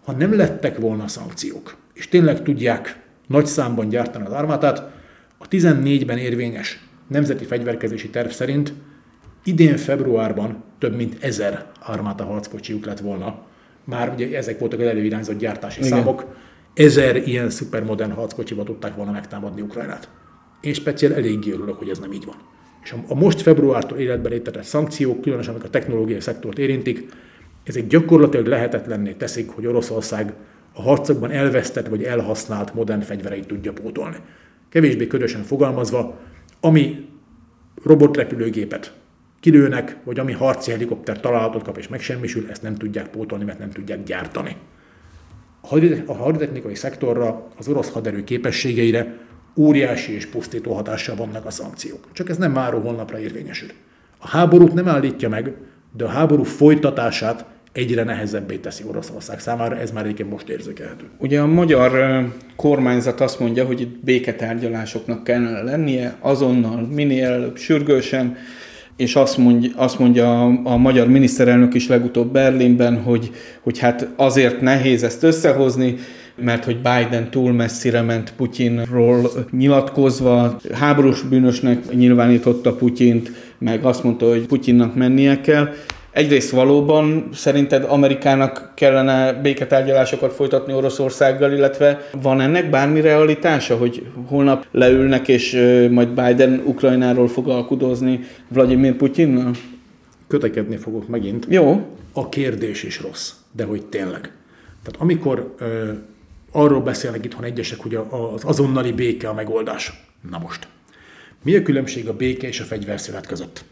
Ha 0.06 0.12
nem 0.12 0.36
lettek 0.36 0.78
volna 0.78 1.08
szankciók, 1.08 1.76
és 1.94 2.08
tényleg 2.10 2.44
tudják 2.44 3.02
nagy 3.28 3.46
számban 3.46 3.90
gyártani 3.90 4.26
az 4.26 4.32
armátát, 4.32 4.92
a 5.38 5.48
14-ben 5.48 6.18
érvényes 6.18 6.88
nemzeti 7.08 7.46
fegyverkezési 7.46 8.10
terv 8.10 8.30
szerint 8.30 8.74
idén 9.44 9.78
februárban 9.78 10.64
több 10.80 10.96
mint 10.96 11.24
ezer 11.24 11.66
armáta 11.86 12.24
harckocsiuk 12.24 12.86
lett 12.86 13.00
volna. 13.00 13.42
Már 13.84 14.14
ugye 14.14 14.38
ezek 14.38 14.60
voltak 14.60 14.80
az 14.80 14.86
előirányzott 14.86 15.38
gyártási 15.38 15.80
Igen. 15.80 15.92
Számok. 15.92 16.36
Ezer 16.74 17.16
ilyen 17.16 17.50
szupermodern 17.50 18.12
harckocsiba 18.12 18.64
tudták 18.64 18.96
volna 18.96 19.12
megtámadni 19.12 19.62
Ukrajnát. 19.62 20.10
Én 20.62 20.74
speciál 20.74 21.14
eléggé 21.14 21.52
örülök, 21.52 21.78
hogy 21.78 21.90
ez 21.90 22.00
nem 22.00 22.12
így 22.12 22.26
van. 22.26 22.36
És 22.84 22.96
a 23.08 23.16
most 23.16 23.42
februártól 23.42 23.98
életbe 23.98 24.30
léptetett 24.30 24.64
szankciók, 24.64 25.22
különösen 25.22 25.54
amik 25.54 25.66
a 25.66 25.70
technológiai 25.70 26.20
szektort 26.20 26.58
érintik, 26.58 27.12
ezek 27.64 27.88
gyakorlatilag 27.88 28.46
lehetetlenné 28.46 29.12
teszik, 29.12 29.50
hogy 29.50 29.66
Oroszország 29.66 30.34
a 30.74 30.82
harcokban 30.82 31.32
elvesztett 31.32 31.88
vagy 31.88 32.04
elhasznált 32.04 32.74
modern 32.74 33.02
fegyvereit 33.02 33.48
tudja 33.48 33.74
pótolni. 33.74 34.18
Kevésbé 34.70 35.08
ködösen 35.08 35.44
fogalmazva, 35.44 36.20
ami 36.60 37.10
robotrepülőgépet 37.84 38.94
kilőnek, 39.40 39.98
vagy 40.04 40.20
ami 40.20 40.32
harci 40.32 40.72
helikopter 40.72 41.20
találatot 41.20 41.64
kap 41.64 41.78
és 41.78 41.88
megsemmisül, 41.88 42.50
ezt 42.50 42.62
nem 42.62 42.76
tudják 42.76 43.08
pótolni, 43.08 43.44
mert 43.44 43.60
nem 43.60 43.70
tudják 43.70 44.04
gyártani. 44.04 44.56
A 45.62 45.68
hadite- 45.68 46.10
A 46.10 46.14
haditechnikai 46.14 46.76
szektorra, 46.76 47.48
az 47.58 47.68
orosz 47.68 47.92
haderő 47.92 48.24
képességeire 48.24 49.18
óriási 49.56 50.14
és 50.14 50.26
pusztító 50.26 50.74
hatással 50.74 51.16
vannak 51.16 51.46
a 51.46 51.52
szankciók. 51.52 52.08
Csak 52.12 52.30
ez 52.30 52.38
nem 52.38 52.52
máról 52.52 52.82
holnapra 52.82 53.20
érvényesül. 53.20 53.70
A 54.18 54.28
háborút 54.28 54.74
nem 54.74 54.88
állítja 54.88 55.30
meg, 55.30 55.54
de 55.98 56.06
a 56.06 56.10
háború 56.10 56.44
folytatását 56.44 57.46
egyre 57.74 58.04
nehezebbé 58.04 58.56
teszi 58.56 58.84
Oroszország 58.88 59.40
számára, 59.40 59.78
ez 59.78 59.92
már 59.92 60.04
egyébként 60.04 60.30
most 60.30 60.50
érzékelhető. 60.50 61.06
Ugye 61.18 61.40
a 61.40 61.48
magyar 61.48 61.92
kormányzat 62.56 63.22
azt 63.22 63.40
mondja, 63.40 63.66
hogy 63.66 63.82
itt 63.82 64.04
béketárgyalásoknak 64.04 65.24
kellene 65.24 65.62
lennie, 65.62 66.16
azonnal, 66.20 66.88
minél 66.92 67.32
előbb, 67.32 67.58
sürgősen, 67.58 68.36
és 68.98 69.16
azt 69.16 69.38
mondja, 69.38 69.72
azt 69.76 70.00
mondja 70.00 70.44
a, 70.44 70.60
a 70.64 70.78
magyar 70.78 71.08
miniszterelnök 71.08 71.74
is 71.74 71.88
legutóbb 71.88 72.32
Berlinben, 72.32 73.02
hogy, 73.02 73.32
hogy 73.62 73.80
hát 73.80 74.08
azért 74.16 74.62
nehéz 74.62 75.04
ezt 75.04 75.24
összehozni, 75.24 75.96
mert 76.36 76.64
hogy 76.66 76.76
Biden 76.76 77.30
túl 77.30 77.52
messzire 77.52 78.02
ment 78.02 78.34
Putyinról 78.38 79.32
nyilatkozva, 79.52 80.58
háborús 80.72 81.22
bűnösnek 81.22 81.94
nyilvánította 81.94 82.76
Putyint, 82.76 83.32
meg 83.58 83.84
azt 83.84 84.04
mondta, 84.04 84.30
hogy 84.30 84.46
Putyinnak 84.46 84.96
mennie 84.96 85.42
kell. 85.42 85.70
Egyrészt 86.14 86.50
valóban 86.50 87.30
szerinted 87.34 87.84
Amerikának 87.84 88.72
kellene 88.76 89.34
béketárgyalásokat 89.34 90.34
folytatni 90.34 90.74
Oroszországgal, 90.74 91.52
illetve 91.52 92.10
van 92.22 92.42
ennek 92.42 92.70
bármi 92.70 93.02
realitása, 93.02 93.78
hogy 93.78 94.06
holnap 94.26 94.68
leülnek 94.72 95.28
és 95.28 95.52
majd 95.90 96.08
Biden 96.08 96.62
Ukrajnáról 96.66 97.28
fog 97.28 97.50
alkudozni 97.50 98.20
Vladimir 98.48 98.96
Putyinnal? 98.96 99.52
Kötekedni 100.28 100.78
fogok 100.78 101.08
megint. 101.08 101.46
Jó, 101.50 101.86
A 102.14 102.30
kérdés 102.30 102.84
is 102.84 103.02
rossz, 103.02 103.32
de 103.52 103.64
hogy 103.64 103.86
tényleg. 103.86 104.32
Tehát 104.84 105.00
amikor 105.00 105.54
ö, 105.60 105.92
arról 106.52 106.82
beszélnek 106.82 107.26
itthon 107.26 107.44
egyesek, 107.44 107.80
hogy 107.80 108.00
az 108.34 108.44
azonnali 108.46 108.92
béke 108.92 109.30
a 109.30 109.34
megoldás. 109.34 109.94
Na 110.30 110.38
most. 110.38 110.68
Mi 111.44 111.56
a 111.56 111.62
különbség 111.62 112.08
a 112.08 112.14
béke 112.14 112.48
és 112.48 112.60
a 112.60 112.64
fegyverszünet 112.64 113.28
között? 113.28 113.64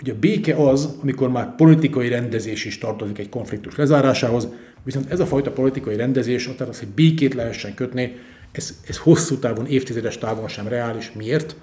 Ugye 0.00 0.12
a 0.12 0.18
béke 0.20 0.54
az, 0.54 0.96
amikor 1.02 1.30
már 1.30 1.54
politikai 1.56 2.08
rendezés 2.08 2.64
is 2.64 2.78
tartozik 2.78 3.18
egy 3.18 3.28
konfliktus 3.28 3.76
lezárásához, 3.76 4.48
viszont 4.82 5.10
ez 5.10 5.20
a 5.20 5.26
fajta 5.26 5.50
politikai 5.50 5.96
rendezés, 5.96 6.44
tehát 6.44 6.68
az, 6.72 6.78
hogy 6.78 6.88
békét 6.88 7.34
lehessen 7.34 7.74
kötni, 7.74 8.16
ez, 8.52 8.74
ez 8.88 8.98
hosszú 8.98 9.38
távon, 9.38 9.66
évtizedes 9.66 10.18
távon 10.18 10.48
sem 10.48 10.68
reális. 10.68 11.12
Miért? 11.12 11.56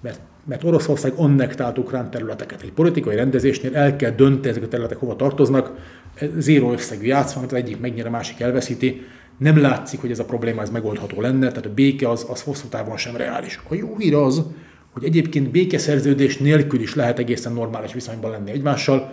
Mert, 0.00 0.20
mert 0.44 0.64
Oroszország 0.64 1.12
annektált 1.16 1.78
ukrán 1.78 2.10
területeket. 2.10 2.62
Egy 2.62 2.72
politikai 2.72 3.16
rendezésnél 3.16 3.76
el 3.76 3.96
kell 3.96 4.10
dönteni, 4.10 4.48
ezek 4.48 4.62
a 4.62 4.68
területek 4.68 4.98
hova 4.98 5.16
tartoznak, 5.16 5.70
Ez 6.14 6.28
zéró 6.38 6.72
összegű 6.72 7.06
játszma, 7.06 7.40
mert 7.40 7.52
az 7.52 7.58
egyik 7.58 7.80
megnyer, 7.80 8.06
a 8.06 8.10
másik 8.10 8.40
elveszíti. 8.40 9.02
Nem 9.38 9.60
látszik, 9.60 10.00
hogy 10.00 10.10
ez 10.10 10.18
a 10.18 10.24
probléma 10.24 10.62
ez 10.62 10.70
megoldható 10.70 11.20
lenne, 11.20 11.48
tehát 11.48 11.66
a 11.66 11.74
béke 11.74 12.10
az, 12.10 12.26
az 12.30 12.42
hosszú 12.42 12.68
távon 12.68 12.96
sem 12.96 13.16
reális. 13.16 13.60
A 13.68 13.74
jó 13.74 13.96
hír 13.96 14.14
az, 14.14 14.44
hogy 14.98 15.08
egyébként 15.08 15.50
békeszerződés 15.50 16.36
nélkül 16.36 16.80
is 16.80 16.94
lehet 16.94 17.18
egészen 17.18 17.52
normális 17.52 17.92
viszonyban 17.92 18.30
lenni 18.30 18.50
egymással. 18.50 19.12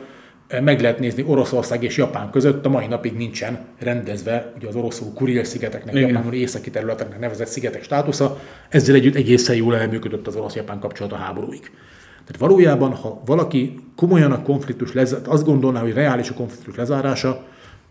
Meg 0.62 0.82
lehet 0.82 1.00
nézni 1.00 1.24
Oroszország 1.28 1.84
és 1.84 1.98
Japán 1.98 2.30
között, 2.30 2.66
a 2.66 2.70
mai 2.70 2.88
napig 2.88 3.14
nincsen 3.14 3.60
rendezve 3.80 4.54
ugye 4.58 4.68
az 4.68 4.76
oroszul 4.76 5.14
Kuril-szigeteknek, 5.14 5.96
Igen. 5.96 6.08
Japánul 6.08 6.34
északi 6.34 6.70
területeknek 6.70 7.20
nevezett 7.20 7.48
szigetek 7.48 7.84
státusza, 7.84 8.40
ezzel 8.70 8.96
együtt 8.96 9.16
egészen 9.16 9.56
jól 9.56 9.76
elműködött 9.76 10.28
az 10.28 10.36
orosz-japán 10.36 10.80
kapcsolat 10.80 11.12
a 11.12 11.16
háborúig. 11.16 11.72
Tehát 12.26 12.38
valójában, 12.40 12.92
ha 12.92 13.22
valaki 13.26 13.80
komolyan 13.96 14.32
a 14.32 14.42
konfliktus 14.42 14.94
lez, 14.94 15.16
azt 15.26 15.46
gondolná, 15.46 15.82
hogy 15.82 15.94
reális 15.94 16.30
a 16.30 16.34
konfliktus 16.34 16.76
lezárása, 16.76 17.44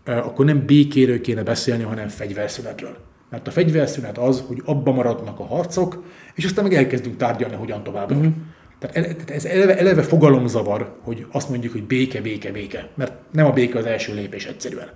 eh, 0.03 0.25
akkor 0.25 0.45
nem 0.45 0.65
békéről 0.65 1.21
kéne 1.21 1.43
beszélni, 1.43 1.83
hanem 1.83 2.07
fegyverszünetről. 2.07 2.97
Mert 3.29 3.47
a 3.47 3.51
fegyverszünet 3.51 4.17
az, 4.17 4.43
hogy 4.47 4.61
abba 4.65 4.91
maradnak 4.91 5.39
a 5.39 5.45
harcok, 5.45 6.03
és 6.35 6.45
aztán 6.45 6.63
meg 6.63 6.73
elkezdünk 6.73 7.17
tárgyalni, 7.17 7.55
hogyan 7.55 7.83
tovább. 7.83 8.11
Uh-huh. 8.11 8.33
Tehát 8.79 9.29
ez 9.29 9.45
eleve, 9.45 9.77
eleve 9.77 10.01
fogalomzavar, 10.01 10.95
hogy 11.01 11.25
azt 11.31 11.49
mondjuk, 11.49 11.71
hogy 11.71 11.83
béke, 11.83 12.21
béke, 12.21 12.51
béke. 12.51 12.89
Mert 12.95 13.13
nem 13.31 13.45
a 13.45 13.51
béke 13.51 13.79
az 13.79 13.85
első 13.85 14.13
lépés 14.13 14.45
egyszerűen. 14.45 14.89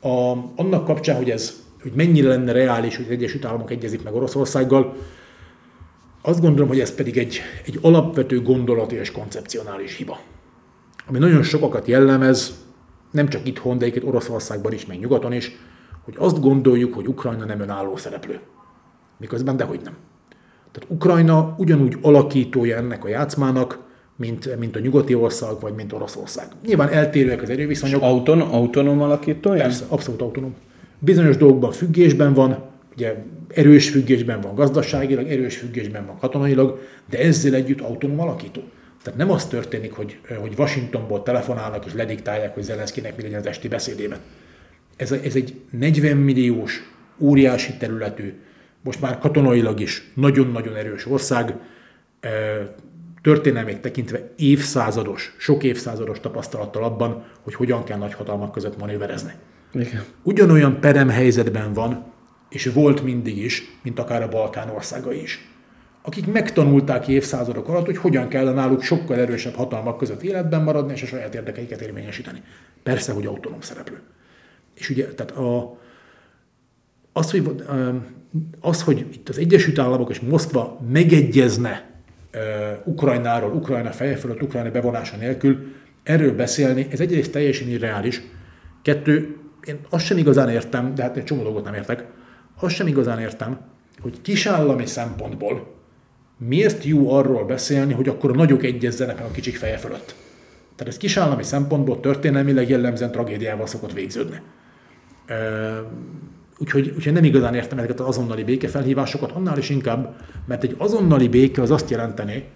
A, 0.00 0.32
annak 0.56 0.84
kapcsán, 0.84 1.16
hogy 1.16 1.30
ez 1.30 1.68
hogy 1.82 1.92
mennyire 1.94 2.28
lenne 2.28 2.52
reális, 2.52 2.96
hogy 2.96 3.04
az 3.04 3.10
Egyesült 3.10 3.44
Államok 3.44 3.70
egyezik 3.70 4.02
meg 4.02 4.14
Oroszországgal, 4.14 4.96
azt 6.22 6.40
gondolom, 6.40 6.68
hogy 6.68 6.80
ez 6.80 6.94
pedig 6.94 7.18
egy, 7.18 7.40
egy 7.64 7.78
alapvető 7.82 8.42
gondolati 8.42 8.96
és 8.96 9.10
koncepcionális 9.10 9.96
hiba. 9.96 10.20
Ami 11.06 11.18
nagyon 11.18 11.42
sokakat 11.42 11.86
jellemez, 11.86 12.54
nem 13.10 13.28
csak 13.28 13.46
itthon, 13.46 13.78
de 13.78 13.86
itt 13.86 14.04
Oroszországban 14.04 14.72
is, 14.72 14.86
meg 14.86 14.98
nyugaton 14.98 15.32
is, 15.32 15.52
hogy 16.14 16.26
azt 16.26 16.40
gondoljuk, 16.40 16.94
hogy 16.94 17.06
Ukrajna 17.06 17.44
nem 17.44 17.60
önálló 17.60 17.96
szereplő. 17.96 18.40
Miközben 19.18 19.56
dehogy 19.56 19.80
nem. 19.84 19.96
Tehát 20.72 20.90
Ukrajna 20.90 21.54
ugyanúgy 21.58 21.96
alakítója 22.02 22.76
ennek 22.76 23.04
a 23.04 23.08
játszmának, 23.08 23.78
mint, 24.16 24.58
mint 24.58 24.76
a 24.76 24.80
nyugati 24.80 25.14
ország, 25.14 25.60
vagy 25.60 25.74
mint 25.74 25.92
Oroszország. 25.92 26.46
Nyilván 26.66 26.88
eltérőek 26.88 27.42
az 27.42 27.50
erőviszonyok. 27.50 28.02
Auton, 28.02 28.40
autonóm 28.40 29.00
alakítója? 29.00 29.62
Persze, 29.62 29.84
abszolút 29.88 30.20
autonóm. 30.20 30.54
Bizonyos 30.98 31.36
dolgokban 31.36 31.72
függésben 31.72 32.34
van, 32.34 32.62
ugye 32.96 33.14
erős 33.48 33.90
függésben 33.90 34.40
van 34.40 34.54
gazdaságilag, 34.54 35.28
erős 35.28 35.56
függésben 35.56 36.06
van 36.06 36.18
katonailag, 36.18 36.78
de 37.10 37.18
ezzel 37.18 37.54
együtt 37.54 37.80
autonóm 37.80 38.20
alakító. 38.20 38.62
Tehát 39.02 39.18
nem 39.18 39.30
az 39.30 39.46
történik, 39.46 39.92
hogy, 39.92 40.18
hogy 40.40 40.54
Washingtonból 40.58 41.22
telefonálnak 41.22 41.86
és 41.86 41.92
lediktálják, 41.94 42.54
hogy 42.54 42.62
Zelenszkinek 42.62 43.16
mi 43.16 43.22
legyen 43.22 43.40
az 43.40 43.46
esti 43.46 43.68
beszédében. 43.68 44.18
Ez, 45.00 45.12
ez 45.12 45.34
egy 45.34 45.60
40 45.70 46.16
milliós, 46.16 46.82
óriási 47.18 47.76
területű, 47.76 48.34
most 48.82 49.00
már 49.00 49.18
katonailag 49.18 49.80
is 49.80 50.10
nagyon-nagyon 50.14 50.76
erős 50.76 51.06
ország, 51.06 51.54
történelmét 53.22 53.80
tekintve 53.80 54.30
évszázados, 54.36 55.34
sok 55.38 55.62
évszázados 55.62 56.20
tapasztalattal 56.20 56.84
abban, 56.84 57.24
hogy 57.42 57.54
hogyan 57.54 57.84
kell 57.84 57.98
nagyhatalmak 57.98 58.52
között 58.52 58.78
manőverezni. 58.78 59.32
Igen. 59.72 60.04
Ugyanolyan 60.22 60.80
peremhelyzetben 60.80 61.72
van, 61.72 62.04
és 62.48 62.70
volt 62.74 63.02
mindig 63.02 63.38
is, 63.38 63.78
mint 63.82 63.98
akár 63.98 64.22
a 64.22 64.28
Balkán 64.28 64.68
országai 64.68 65.22
is. 65.22 65.48
Akik 66.02 66.26
megtanulták 66.26 67.08
évszázadok 67.08 67.68
alatt, 67.68 67.86
hogy 67.86 67.96
hogyan 67.96 68.28
kell 68.28 68.52
náluk 68.52 68.82
sokkal 68.82 69.16
erősebb 69.16 69.54
hatalmak 69.54 69.98
között 69.98 70.22
életben 70.22 70.62
maradni, 70.62 70.92
és 70.92 71.02
a 71.02 71.06
saját 71.06 71.34
érdekeiket 71.34 71.80
érvényesíteni. 71.80 72.42
Persze, 72.82 73.12
hogy 73.12 73.26
autonóm 73.26 73.60
szereplő. 73.60 74.00
És 74.80 74.90
ugye, 74.90 75.06
tehát 75.06 75.32
a, 75.32 75.78
az, 77.12 77.30
hogy, 77.30 77.64
az, 78.60 78.82
hogy 78.82 78.98
itt 78.98 79.28
az 79.28 79.38
Egyesült 79.38 79.78
Államok 79.78 80.10
és 80.10 80.20
Moszkva 80.20 80.80
megegyezne 80.92 81.90
Ukrajnáról, 82.84 83.52
Ukrajna 83.52 83.90
feje 83.90 84.16
fölött, 84.16 84.42
Ukrajna 84.42 84.70
bevonása 84.70 85.16
nélkül, 85.16 85.66
erről 86.02 86.34
beszélni, 86.34 86.86
ez 86.90 87.00
egyrészt 87.00 87.32
teljesen 87.32 87.68
irreális, 87.68 88.22
kettő, 88.82 89.36
én 89.64 89.78
azt 89.90 90.04
sem 90.04 90.18
igazán 90.18 90.48
értem, 90.48 90.94
de 90.94 91.02
hát 91.02 91.16
egy 91.16 91.24
csomó 91.24 91.42
dolgot 91.42 91.64
nem 91.64 91.74
értek, 91.74 92.04
azt 92.60 92.74
sem 92.74 92.86
igazán 92.86 93.18
értem, 93.18 93.60
hogy 94.00 94.20
kisállami 94.22 94.86
szempontból 94.86 95.74
miért 96.36 96.84
jó 96.84 97.12
arról 97.12 97.44
beszélni, 97.44 97.92
hogy 97.92 98.08
akkor 98.08 98.30
a 98.30 98.34
nagyok 98.34 98.64
egyezzenek 98.64 99.16
meg 99.16 99.24
a 99.24 99.30
kicsik 99.30 99.56
feje 99.56 99.76
fölött. 99.76 100.14
Tehát 100.76 100.92
ez 100.92 100.96
kisállami 100.96 101.42
szempontból 101.42 102.00
történelmileg 102.00 102.68
jellemzően 102.68 103.10
tragédiával 103.10 103.66
szokott 103.66 103.92
végződni. 103.92 104.40
Úgyhogy, 106.58 106.92
úgyhogy 106.96 107.12
nem 107.12 107.24
igazán 107.24 107.54
értem 107.54 107.78
ezeket 107.78 108.00
az 108.00 108.06
azonnali 108.06 108.44
békefelhívásokat, 108.44 109.32
annál 109.32 109.58
is 109.58 109.70
inkább, 109.70 110.16
mert 110.46 110.62
egy 110.62 110.74
azonnali 110.78 111.28
béke 111.28 111.62
az 111.62 111.70
azt 111.70 111.90
jelenteni, 111.90 112.48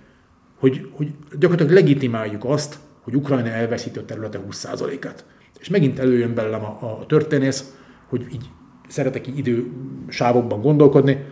hogy, 0.58 0.88
hogy 0.92 1.14
gyakorlatilag 1.38 1.72
legitimáljuk 1.72 2.44
azt, 2.44 2.78
hogy 3.00 3.16
Ukrajna 3.16 3.48
elveszíti 3.48 3.98
a 3.98 4.04
területe 4.04 4.40
20%-át. 4.50 5.24
És 5.60 5.68
megint 5.68 5.98
előjön 5.98 6.34
belőlem 6.34 6.64
a, 6.64 6.78
a 6.80 7.06
történész, 7.06 7.74
hogy 8.08 8.26
így 8.32 8.44
szeretek 8.88 9.26
így 9.26 9.38
idősávokban 9.38 10.60
gondolkodni. 10.60 11.24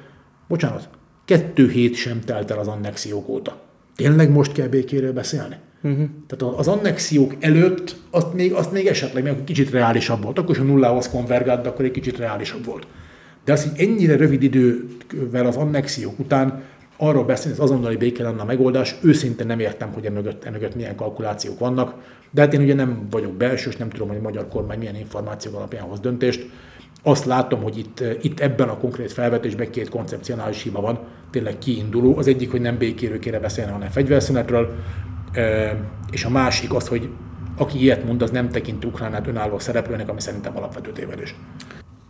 Bocsánat, 0.48 0.88
kettő 1.24 1.68
hét 1.68 1.94
sem 1.94 2.20
telt 2.20 2.50
el 2.50 2.58
az 2.58 2.68
annexiók 2.68 3.28
óta. 3.28 3.60
Tényleg 3.96 4.30
most 4.30 4.52
kell 4.52 4.68
békéről 4.68 5.12
beszélni? 5.12 5.56
Uh-huh. 5.82 6.08
Tehát 6.26 6.54
az 6.58 6.68
annexiók 6.68 7.34
előtt 7.40 7.96
azt 8.10 8.34
még, 8.34 8.52
azt 8.52 8.72
még 8.72 8.86
esetleg 8.86 9.22
még 9.22 9.44
kicsit 9.44 9.70
reálisabb 9.70 10.22
volt. 10.22 10.38
Akkor 10.38 10.54
is 10.54 10.60
a 10.60 10.64
nullához 10.64 11.08
konvergált, 11.08 11.62
de 11.62 11.68
akkor 11.68 11.84
egy 11.84 11.90
kicsit 11.90 12.18
reálisabb 12.18 12.64
volt. 12.64 12.86
De 13.44 13.52
az, 13.52 13.62
hogy 13.62 13.86
ennyire 13.86 14.16
rövid 14.16 14.42
idővel 14.42 15.46
az 15.46 15.56
annexiók 15.56 16.18
után 16.18 16.62
arról 16.96 17.24
beszélni, 17.24 17.58
az 17.58 17.64
azonnali 17.64 17.96
béke 17.96 18.22
lenne 18.22 18.40
a 18.40 18.44
megoldás, 18.44 18.96
őszintén 19.02 19.46
nem 19.46 19.60
értem, 19.60 19.92
hogy 19.92 20.04
emögött, 20.04 20.44
emögött 20.44 20.74
milyen 20.74 20.96
kalkulációk 20.96 21.58
vannak, 21.58 21.94
de 22.30 22.40
hát 22.40 22.54
én 22.54 22.60
ugye 22.60 22.74
nem 22.74 23.06
vagyok 23.10 23.32
belsős, 23.32 23.76
nem 23.76 23.88
tudom, 23.88 24.08
hogy 24.08 24.16
a 24.16 24.22
magyar 24.22 24.48
kormány 24.48 24.78
milyen 24.78 24.96
információk 24.96 25.54
alapján 25.54 25.82
hoz 25.82 26.00
döntést. 26.00 26.46
Azt 27.02 27.24
látom, 27.24 27.62
hogy 27.62 27.78
itt, 27.78 28.04
itt 28.22 28.40
ebben 28.40 28.68
a 28.68 28.78
konkrét 28.78 29.12
felvetésben 29.12 29.70
két 29.70 29.88
koncepcionális 29.88 30.62
hiba 30.62 30.80
van, 30.80 30.98
tényleg 31.30 31.58
kiinduló. 31.58 32.16
Az 32.16 32.26
egyik, 32.26 32.50
hogy 32.50 32.60
nem 32.60 32.78
békéről 32.78 33.18
kéne 33.18 33.38
beszélni, 33.38 33.72
hanem 33.72 33.88
fegyverszünetről, 33.88 34.74
és 36.10 36.24
a 36.24 36.30
másik 36.30 36.74
az, 36.74 36.88
hogy 36.88 37.08
aki 37.56 37.82
ilyet 37.82 38.04
mond, 38.04 38.22
az 38.22 38.30
nem 38.30 38.48
tekint 38.48 38.84
Ukránát 38.84 39.26
önálló 39.26 39.58
szereplőnek, 39.58 40.08
ami 40.08 40.20
szerintem 40.20 40.56
alapvető 40.56 40.92
tévedés. 40.92 41.34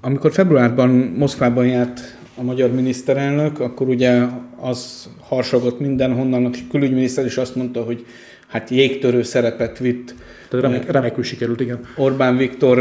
Amikor 0.01 0.33
februárban 0.33 0.91
Moszkvában 0.91 1.66
járt 1.66 2.18
a 2.37 2.43
magyar 2.43 2.70
miniszterelnök, 2.70 3.61
akkor 3.61 3.89
ugye 3.89 4.23
az 4.61 5.09
harsogott 5.20 5.81
mindenhonnan, 5.81 6.45
a 6.45 6.51
külügyminiszter 6.70 7.25
is 7.25 7.37
azt 7.37 7.57
mondta, 7.57 7.83
hogy 7.83 8.07
hát 8.49 8.70
jégtörő 8.70 9.23
szerepet 9.23 9.79
vitt 9.79 10.14
tehát 10.49 10.64
remek, 10.66 10.91
remekül 10.91 11.25
sikerült, 11.25 11.61
igen. 11.61 11.81
Orbán 11.97 12.37
Viktor 12.37 12.79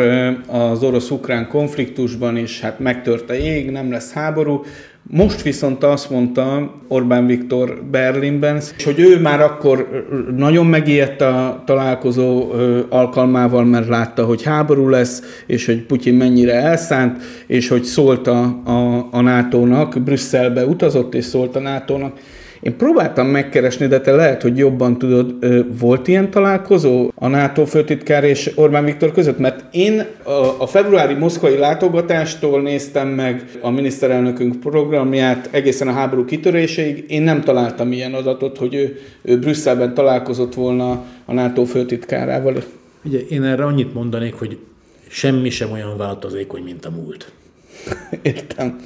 az 0.48 0.84
orosz-ukrán 0.84 1.48
konfliktusban 1.48 2.38
is 2.38 2.60
hát 2.60 2.80
megtört 2.80 3.30
a 3.30 3.34
jég, 3.34 3.72
nem 3.72 3.92
lesz 3.92 4.12
háború. 4.12 4.64
Most 5.04 5.42
viszont 5.42 5.84
azt 5.84 6.10
mondta 6.10 6.74
Orbán 6.88 7.26
Viktor 7.26 7.84
Berlinben, 7.92 8.62
hogy 8.84 9.00
ő 9.00 9.20
már 9.20 9.42
akkor 9.42 10.06
nagyon 10.36 10.66
megijedt 10.66 11.22
a 11.22 11.64
találkozó 11.66 12.52
alkalmával, 12.90 13.66
mert 13.66 13.88
látta, 13.88 14.26
hogy 14.26 14.44
háború 14.44 14.90
lesz, 14.90 15.44
és 15.46 15.66
hogy 15.66 15.82
Putyin 15.86 16.14
mennyire 16.14 16.54
elszánt, 16.54 17.22
és 17.48 17.68
hogy 17.68 17.84
szólt 17.84 18.28
a, 18.28 18.44
a, 18.66 19.08
a 19.12 19.22
NATO-nak, 19.22 20.02
Brüsszelbe 20.02 20.66
utazott, 20.66 21.16
és 21.16 21.26
szólt 21.26 21.56
a 21.56 21.60
NATO-nak, 21.60 22.20
én 22.62 22.78
próbáltam 22.78 23.28
megkeresni, 23.28 23.88
de 23.88 24.02
te 24.02 24.12
lehet, 24.12 24.42
hogy 24.42 24.58
jobban 24.58 24.98
tudod, 24.98 25.36
volt 25.80 26.08
ilyen 26.08 26.30
találkozó 26.30 27.12
a 27.16 27.28
NATO 27.28 27.66
főtitkár 27.66 28.24
és 28.24 28.52
Orbán 28.56 28.86
Viktor 28.86 29.12
között? 29.12 29.38
Mert 29.38 29.76
én 29.76 30.06
a, 30.58 30.68
februári 30.68 31.14
moszkvai 31.14 31.58
látogatástól 31.58 32.62
néztem 32.62 33.08
meg 33.08 33.46
a 33.62 33.70
miniszterelnökünk 33.70 34.60
programját 34.60 35.50
egészen 35.52 35.88
a 35.88 35.92
háború 35.92 36.26
kitöréséig. 36.26 37.06
Én 37.08 37.22
nem 37.22 37.42
találtam 37.42 37.92
ilyen 37.92 38.14
adatot, 38.14 38.58
hogy 38.58 38.74
ő, 38.74 39.00
ő 39.22 39.40
Brüsszelben 39.40 39.94
találkozott 39.94 40.54
volna 40.54 41.06
a 41.26 41.34
NATO 41.34 41.64
főtitkárával. 41.64 42.64
Ugye 43.04 43.20
én 43.20 43.44
erre 43.44 43.64
annyit 43.64 43.94
mondanék, 43.94 44.34
hogy 44.34 44.58
semmi 45.08 45.50
sem 45.50 45.72
olyan 45.72 45.98
változékony, 45.98 46.64
mint 46.64 46.86
a 46.86 46.90
múlt. 46.90 47.32
Értem. 48.22 48.80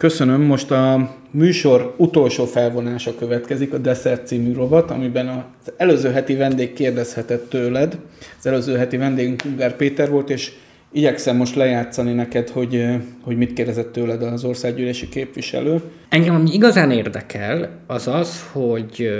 Köszönöm. 0.00 0.42
Most 0.42 0.70
a 0.70 1.10
műsor 1.30 1.94
utolsó 1.96 2.44
felvonása 2.44 3.14
következik, 3.14 3.72
a 3.72 3.78
Desszert 3.78 4.26
című 4.26 4.52
rovat, 4.52 4.90
amiben 4.90 5.28
az 5.28 5.72
előző 5.76 6.10
heti 6.10 6.34
vendég 6.34 6.72
kérdezhetett 6.72 7.48
tőled. 7.48 7.98
Az 8.38 8.46
előző 8.46 8.76
heti 8.76 8.96
vendégünk 8.96 9.42
Ungár 9.44 9.76
Péter 9.76 10.10
volt, 10.10 10.30
és 10.30 10.52
igyekszem 10.92 11.36
most 11.36 11.54
lejátszani 11.54 12.12
neked, 12.12 12.48
hogy, 12.48 12.86
hogy 13.22 13.36
mit 13.36 13.52
kérdezett 13.52 13.92
tőled 13.92 14.22
az 14.22 14.44
országgyűlési 14.44 15.08
képviselő. 15.08 15.80
Engem 16.08 16.34
ami 16.34 16.52
igazán 16.52 16.90
érdekel, 16.90 17.70
az 17.86 18.08
az, 18.08 18.48
hogy 18.52 19.10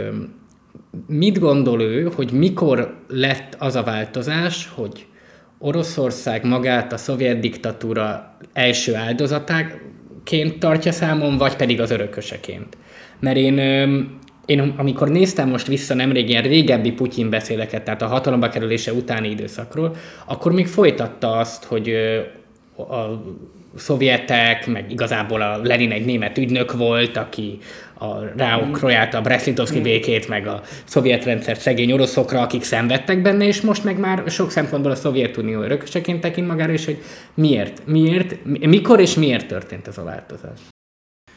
mit 1.06 1.38
gondol 1.38 1.82
ő, 1.82 2.10
hogy 2.14 2.32
mikor 2.32 2.96
lett 3.08 3.56
az 3.58 3.76
a 3.76 3.82
változás, 3.82 4.70
hogy 4.74 5.06
Oroszország 5.58 6.44
magát 6.44 6.92
a 6.92 6.96
szovjet 6.96 7.40
diktatúra 7.40 8.36
első 8.52 8.94
áldozatára 8.94 9.88
ként 10.24 10.58
tartja 10.58 10.92
számon, 10.92 11.36
vagy 11.36 11.56
pedig 11.56 11.80
az 11.80 11.90
örököseként. 11.90 12.76
Mert 13.20 13.36
én, 13.36 13.58
én 14.46 14.74
amikor 14.76 15.08
néztem 15.08 15.48
most 15.48 15.66
vissza 15.66 15.94
nemrég 15.94 16.28
ilyen 16.28 16.42
régebbi 16.42 16.92
Putyin 16.92 17.30
beszéleket, 17.30 17.82
tehát 17.82 18.02
a 18.02 18.06
hatalomba 18.06 18.48
kerülése 18.48 18.92
utáni 18.92 19.30
időszakról, 19.30 19.96
akkor 20.26 20.52
még 20.52 20.66
folytatta 20.66 21.32
azt, 21.32 21.64
hogy 21.64 21.88
a 22.76 23.22
szovjetek, 23.76 24.66
meg 24.66 24.90
igazából 24.90 25.42
a 25.42 25.60
Lenin 25.62 25.90
egy 25.90 26.04
német 26.04 26.38
ügynök 26.38 26.72
volt, 26.72 27.16
aki 27.16 27.58
a, 28.00 28.32
ráokrojálta 28.36 29.18
a 29.18 29.20
Brest-Litovszki 29.20 29.80
békét, 29.80 30.28
meg 30.28 30.46
a 30.46 30.62
szovjet 30.84 31.24
rendszer 31.24 31.56
szegény 31.56 31.92
oroszokra, 31.92 32.40
akik 32.40 32.62
szenvedtek 32.62 33.22
benne, 33.22 33.46
és 33.46 33.60
most 33.60 33.84
meg 33.84 33.98
már 33.98 34.22
sok 34.26 34.50
szempontból 34.50 34.92
a 34.92 34.94
Szovjetunió 34.94 35.60
örököseként 35.62 36.20
tekint 36.20 36.46
magára, 36.46 36.72
és 36.72 36.84
hogy 36.84 36.98
miért, 37.34 37.82
miért, 37.86 38.36
mikor 38.44 39.00
és 39.00 39.14
miért 39.14 39.46
történt 39.46 39.86
ez 39.86 39.98
a 39.98 40.04
változás. 40.04 40.58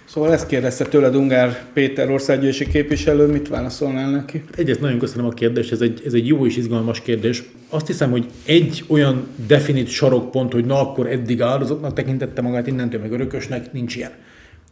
Szóval 0.05 0.34
ezt 0.34 0.47
kérdezte 0.47 0.86
tőled 0.86 1.16
Ungár 1.16 1.61
Péter 1.74 2.09
országgyűlési 2.09 2.68
képviselő, 2.68 3.28
mit 3.28 3.47
válaszolnál 3.47 4.09
neki? 4.09 4.43
Egyrészt 4.55 4.82
nagyon 4.82 4.99
köszönöm 4.99 5.26
a 5.26 5.30
kérdést, 5.30 5.72
ez 5.72 5.82
egy, 5.82 6.01
ez 6.05 6.14
egy 6.14 6.28
jó 6.28 6.45
és 6.45 6.57
izgalmas 6.57 7.01
kérdés. 7.01 7.43
Azt 7.70 7.88
hiszem, 7.88 8.11
hogy 8.11 8.26
egy 8.45 8.84
olyan 8.88 9.28
definit 9.47 9.88
sarokpont, 9.88 10.53
hogy 10.53 10.66
na 10.66 10.80
akkor 10.80 11.07
eddig 11.07 11.41
áldozatnak 11.41 11.93
tekintette 11.93 12.41
magát, 12.41 12.68
innentől 12.68 12.99
meg 12.99 13.11
örökösnek, 13.11 13.72
nincs 13.72 13.95
ilyen. 13.95 14.11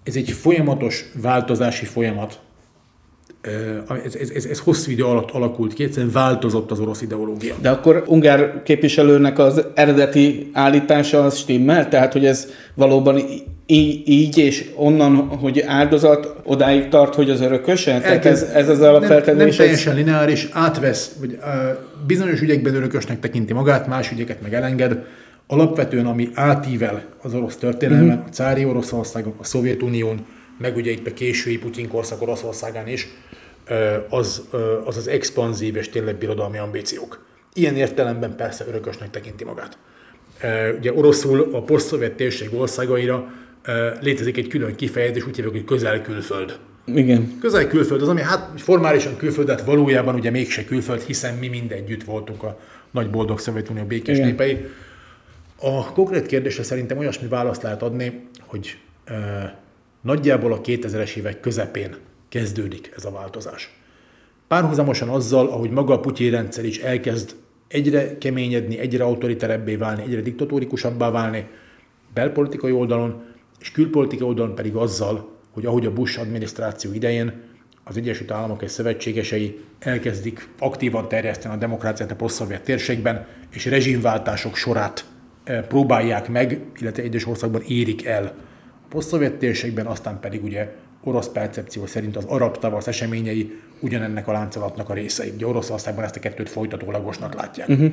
Ez 0.03 0.15
egy 0.15 0.31
folyamatos 0.31 1.05
változási 1.21 1.85
folyamat. 1.85 2.39
Ez, 4.03 4.15
ez, 4.15 4.29
ez, 4.29 4.45
ez 4.45 4.59
hosszú 4.59 4.91
idő 4.91 5.03
alatt 5.03 5.31
alakult 5.31 5.73
ki, 5.73 5.83
egyszerűen 5.83 6.11
változott 6.11 6.71
az 6.71 6.79
orosz 6.79 7.01
ideológia. 7.01 7.55
De 7.61 7.69
akkor 7.69 8.03
Ungár 8.07 8.61
képviselőnek 8.63 9.39
az 9.39 9.65
eredeti 9.73 10.49
állítása 10.53 11.23
az 11.23 11.37
stimmel? 11.37 11.89
Tehát, 11.89 12.13
hogy 12.13 12.25
ez 12.25 12.47
valóban 12.73 13.21
így, 13.65 14.01
így 14.05 14.37
és 14.37 14.69
onnan, 14.75 15.15
hogy 15.15 15.63
áldozat 15.67 16.35
odáig 16.43 16.87
tart, 16.87 17.15
hogy 17.15 17.29
az 17.29 17.41
örököse? 17.41 17.99
Tehát 17.99 18.25
ez, 18.25 18.41
ez 18.41 18.69
az 18.69 18.81
alapfeltevés? 18.81 19.37
Nem, 19.37 19.47
nem 19.47 19.55
teljesen 19.55 19.95
lineáris, 19.95 20.47
átvesz, 20.51 21.11
vagy 21.19 21.37
uh, 21.41 21.47
bizonyos 22.07 22.41
ügyekben 22.41 22.75
örökösnek 22.75 23.19
tekinti 23.19 23.53
magát, 23.53 23.87
más 23.87 24.11
ügyeket 24.11 24.41
meg 24.41 24.53
elenged. 24.53 24.97
Alapvetően, 25.51 26.05
ami 26.05 26.29
átível 26.33 27.03
az 27.21 27.33
orosz 27.33 27.55
történelmen, 27.55 28.07
uh-huh. 28.07 28.25
a 28.27 28.29
cári 28.29 28.65
Oroszországon, 28.65 29.33
a 29.37 29.43
Szovjetunión, 29.43 30.25
meg 30.57 30.75
ugye 30.75 30.91
itt 30.91 31.07
a 31.07 31.13
késői 31.13 31.57
Putyin 31.57 31.87
korszak 31.87 32.21
Oroszországán 32.21 32.87
is, 32.87 33.07
az, 34.09 34.47
az 34.85 34.97
az 34.97 35.07
expanzív 35.07 35.75
és 35.75 35.89
tényleg 35.89 36.15
birodalmi 36.15 36.57
ambíciók. 36.57 37.25
Ilyen 37.53 37.75
értelemben 37.75 38.35
persze 38.35 38.65
örökösnek 38.67 39.09
tekinti 39.09 39.43
magát. 39.43 39.77
Ugye 40.77 40.93
oroszul 40.93 41.49
a 41.53 41.61
poszt 41.61 42.11
térség 42.15 42.53
országaira 42.53 43.31
létezik 43.99 44.37
egy 44.37 44.47
külön 44.47 44.75
kifejezés, 44.75 45.27
úgy 45.27 45.35
hívjuk, 45.35 45.53
hogy 45.53 45.65
közel-külföld. 45.65 46.57
Igen. 46.85 47.37
Közel-külföld 47.41 48.01
az, 48.01 48.07
ami 48.07 48.21
hát 48.21 48.61
formálisan 48.61 49.17
külföld, 49.17 49.47
de 49.47 49.53
hát 49.53 49.65
valójában 49.65 50.15
ugye 50.15 50.29
mégse 50.29 50.63
külföld, 50.63 51.01
hiszen 51.01 51.35
mi 51.35 51.47
mind 51.47 51.71
együtt 51.71 52.03
voltunk 52.03 52.43
a 52.43 52.59
nagy 52.91 53.09
boldog 53.09 53.39
Szovjetunió 53.39 53.83
békés 53.83 54.15
Igen. 54.15 54.27
népei. 54.27 54.65
A 55.63 55.91
konkrét 55.91 56.25
kérdésre 56.25 56.63
szerintem 56.63 56.97
olyasmi 56.97 57.27
választ 57.27 57.61
lehet 57.61 57.81
adni, 57.81 58.27
hogy 58.45 58.77
e, 59.05 59.13
nagyjából 60.01 60.53
a 60.53 60.61
2000-es 60.61 61.15
évek 61.15 61.39
közepén 61.39 61.95
kezdődik 62.29 62.91
ez 62.95 63.05
a 63.05 63.11
változás. 63.11 63.79
Párhuzamosan 64.47 65.09
azzal, 65.09 65.47
ahogy 65.47 65.69
maga 65.69 65.93
a 65.93 65.99
Putyin 65.99 66.31
rendszer 66.31 66.65
is 66.65 66.77
elkezd 66.77 67.35
egyre 67.67 68.17
keményedni, 68.17 68.77
egyre 68.77 69.03
autoriterebbé 69.03 69.75
válni, 69.75 70.01
egyre 70.01 70.21
diktatórikusabbá 70.21 71.11
válni, 71.11 71.47
belpolitikai 72.13 72.71
oldalon, 72.71 73.23
és 73.59 73.71
külpolitikai 73.71 74.27
oldalon 74.27 74.55
pedig 74.55 74.75
azzal, 74.75 75.29
hogy 75.51 75.65
ahogy 75.65 75.85
a 75.85 75.93
Bush 75.93 76.19
adminisztráció 76.19 76.93
idején 76.93 77.41
az 77.83 77.97
Egyesült 77.97 78.31
Államok 78.31 78.61
és 78.61 78.71
szövetségesei 78.71 79.59
elkezdik 79.79 80.49
aktívan 80.59 81.07
terjeszteni 81.07 81.53
a 81.53 81.57
demokráciát 81.57 82.11
a 82.11 82.15
posztszovjet 82.15 82.63
térségben, 82.63 83.27
és 83.49 83.65
rezsimváltások 83.65 84.55
sorát 84.55 85.05
próbálják 85.43 86.29
meg, 86.29 86.59
illetve 86.79 87.03
egyes 87.03 87.27
országban 87.27 87.61
érik 87.67 88.05
el 88.05 88.23
a 88.83 88.87
posztszovjet 88.89 89.33
térségben, 89.33 89.85
aztán 89.85 90.19
pedig 90.19 90.43
ugye 90.43 90.75
orosz 91.03 91.27
percepció 91.27 91.85
szerint 91.85 92.15
az 92.15 92.25
arab 92.25 92.57
tavasz 92.57 92.87
eseményei 92.87 93.59
ugyanennek 93.79 94.27
a 94.27 94.31
láncolatnak 94.31 94.89
a 94.89 94.93
részei. 94.93 95.29
Ugye 95.35 95.47
Oroszországban 95.47 96.03
ezt 96.03 96.15
a 96.15 96.19
kettőt 96.19 96.49
folytatólagosnak 96.49 97.33
látják. 97.33 97.69
Uh-huh. 97.69 97.91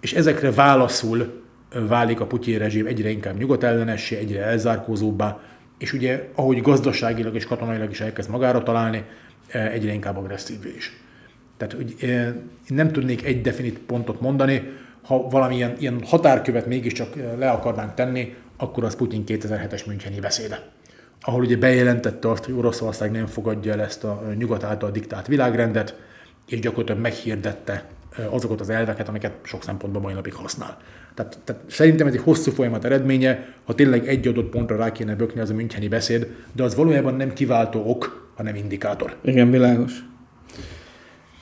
És 0.00 0.12
ezekre 0.12 0.50
válaszul 0.50 1.42
válik 1.88 2.20
a 2.20 2.26
Putyin 2.26 2.58
rezsim 2.58 2.86
egyre 2.86 3.08
inkább 3.10 3.38
nyugatellenessé, 3.38 4.16
egyre 4.16 4.42
elzárkózóbbá, 4.42 5.40
és 5.78 5.92
ugye 5.92 6.28
ahogy 6.34 6.60
gazdaságilag 6.60 7.34
és 7.34 7.46
katonailag 7.46 7.90
is 7.90 8.00
elkezd 8.00 8.30
magára 8.30 8.62
találni, 8.62 9.04
eh, 9.48 9.72
egyre 9.72 9.92
inkább 9.92 10.16
agresszív 10.16 10.58
is. 10.76 11.00
Tehát 11.56 11.72
hogy 11.72 11.94
eh, 12.00 12.34
nem 12.66 12.92
tudnék 12.92 13.24
egy 13.24 13.40
definit 13.40 13.78
pontot 13.78 14.20
mondani, 14.20 14.62
ha 15.10 15.28
valamilyen 15.28 15.74
ilyen 15.78 16.02
határkövet 16.04 16.66
mégiscsak 16.66 17.16
eh, 17.16 17.24
le 17.38 17.50
akarnánk 17.50 17.94
tenni, 17.94 18.34
akkor 18.56 18.84
az 18.84 18.96
Putyin 18.96 19.24
2007-es 19.26 19.86
Müncheni 19.86 20.20
beszéde. 20.20 20.62
Ahol 21.20 21.40
ugye 21.40 21.56
bejelentette 21.56 22.30
azt, 22.30 22.44
hogy 22.44 22.54
Oroszország 22.54 23.10
nem 23.10 23.26
fogadja 23.26 23.72
el 23.72 23.80
ezt 23.80 24.04
a 24.04 24.22
nyugat 24.38 24.64
által 24.64 24.90
diktált 24.90 25.26
világrendet, 25.26 25.96
és 26.48 26.60
gyakorlatilag 26.60 27.00
meghirdette 27.00 27.84
azokat 28.30 28.60
az 28.60 28.70
elveket, 28.70 29.08
amiket 29.08 29.32
sok 29.42 29.62
szempontból 29.62 30.02
mai 30.02 30.14
napig 30.14 30.34
használ. 30.34 30.76
Tehát, 31.14 31.38
tehát 31.44 31.62
szerintem 31.66 32.06
ez 32.06 32.12
egy 32.12 32.20
hosszú 32.20 32.50
folyamat 32.50 32.84
eredménye, 32.84 33.54
ha 33.64 33.74
tényleg 33.74 34.08
egy 34.08 34.28
adott 34.28 34.50
pontra 34.50 34.76
rá 34.76 34.92
kéne 34.92 35.14
bökni, 35.14 35.40
az 35.40 35.50
a 35.50 35.54
Müncheni 35.54 35.88
beszéd, 35.88 36.26
de 36.52 36.62
az 36.62 36.74
valójában 36.74 37.14
nem 37.14 37.32
kiváltó 37.32 37.82
ok, 37.84 38.30
hanem 38.36 38.54
indikátor. 38.54 39.16
Igen, 39.22 39.50
világos. 39.50 40.09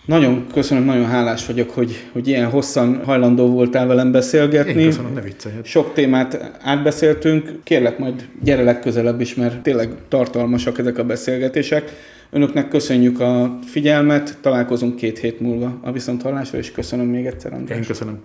Nagyon 0.08 0.46
köszönöm, 0.52 0.84
nagyon 0.84 1.06
hálás 1.06 1.46
vagyok, 1.46 1.70
hogy, 1.70 2.08
hogy 2.12 2.28
ilyen 2.28 2.50
hosszan 2.50 3.04
hajlandó 3.04 3.46
voltál 3.46 3.86
velem 3.86 4.12
beszélgetni. 4.12 4.80
Én 4.80 4.88
köszönöm, 4.88 5.12
ne 5.12 5.20
viccelj. 5.20 5.54
Sok 5.62 5.92
témát 5.94 6.52
átbeszéltünk, 6.60 7.58
kérlek 7.62 7.98
majd 7.98 8.28
gyere 8.42 8.62
legközelebb 8.62 9.20
is, 9.20 9.34
mert 9.34 9.62
tényleg 9.62 9.88
tartalmasak 10.08 10.78
ezek 10.78 10.98
a 10.98 11.04
beszélgetések. 11.04 11.92
Önöknek 12.30 12.68
köszönjük 12.68 13.20
a 13.20 13.58
figyelmet, 13.66 14.38
találkozunk 14.40 14.96
két 14.96 15.18
hét 15.18 15.40
múlva 15.40 15.78
a 15.82 15.92
viszonthallásra, 15.92 16.58
és 16.58 16.72
köszönöm 16.72 17.06
még 17.06 17.26
egyszer, 17.26 17.52
András. 17.52 17.78
Én 17.78 17.84
köszönöm. 17.84 18.18